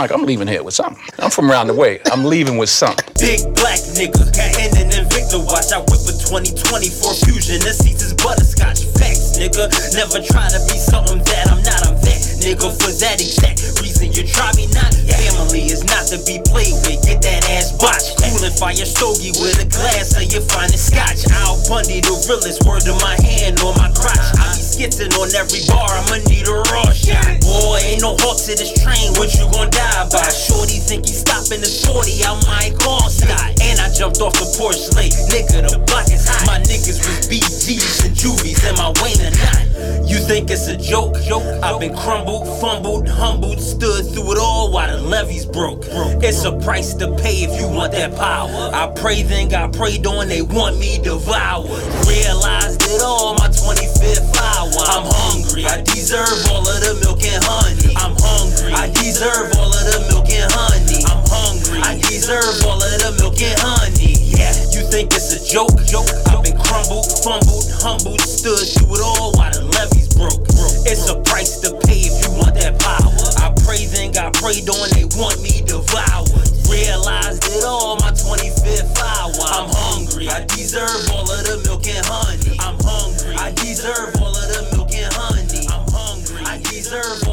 [0.00, 0.96] Like, I'm leaving here with something.
[1.18, 2.00] I'm from around the way.
[2.08, 3.04] I'm leaving with something.
[3.20, 4.24] Big black nigga,
[4.56, 5.76] in an Invicta watch.
[5.76, 7.60] I whip a 2020 Ford Fusion.
[7.60, 8.88] The seats is butterscotch.
[8.96, 9.68] Facts, nigga.
[9.92, 11.84] Never try to be something that I'm not.
[11.84, 14.16] I'm that nigga for that exact reason.
[14.16, 14.88] You try me not.
[15.04, 17.04] Family is not to be played with.
[17.04, 18.24] Get that ass botched.
[18.24, 21.28] Coolin' fire stogie with a glass of your finest scotch.
[21.44, 24.16] Al Bundy, the realest word in my hand or my crotch.
[24.40, 25.92] I be on every bar.
[25.92, 27.40] I'ma need a shot.
[27.44, 29.12] Boy, ain't no halt to this train.
[29.20, 30.24] What you gon' die by?
[30.32, 33.60] Shorty think he stopping the shorty, I might call Scott.
[33.60, 35.12] And I jumped off the porch late.
[35.28, 36.46] Nigga, the block is hot.
[36.46, 40.08] My niggas was BGs and juvies and my Wayne and not.
[40.08, 41.20] You think it's a joke?
[41.28, 41.44] Joke.
[41.62, 45.84] I've been crumbled, fumbled, humbled, stood through it all while the levees broke.
[46.24, 48.70] It's a price to pay if you want that power.
[48.72, 51.68] I pray then got prayed on, they want me devoured.
[52.08, 53.48] Realized it all my
[54.00, 54.80] 25th hour.
[54.88, 55.64] I'm hungry.
[55.66, 57.92] I deserve all of the milk and honey.
[57.96, 58.72] I'm hungry.
[58.72, 61.04] I deserve all of the milk and honey.
[61.04, 61.80] I'm hungry.
[61.84, 64.16] I deserve all of the milk and honey.
[64.24, 65.76] Yeah, you think it's a joke?
[65.84, 66.08] Joke.
[66.32, 70.48] I've been crumbled, fumbled, humbled, stood through it all while the levees broke.
[70.88, 73.12] It's a price to pay if you want that power.
[73.44, 74.88] I pray then got prayed on,
[76.70, 77.96] Realized it all.
[77.96, 79.32] my 25th hour.
[79.50, 80.28] I'm hungry.
[80.28, 82.56] I deserve all of the milk and honey.
[82.60, 83.34] I'm hungry.
[83.36, 85.66] I deserve all of the milk and honey.
[85.68, 86.42] I'm hungry.
[86.46, 87.26] I deserve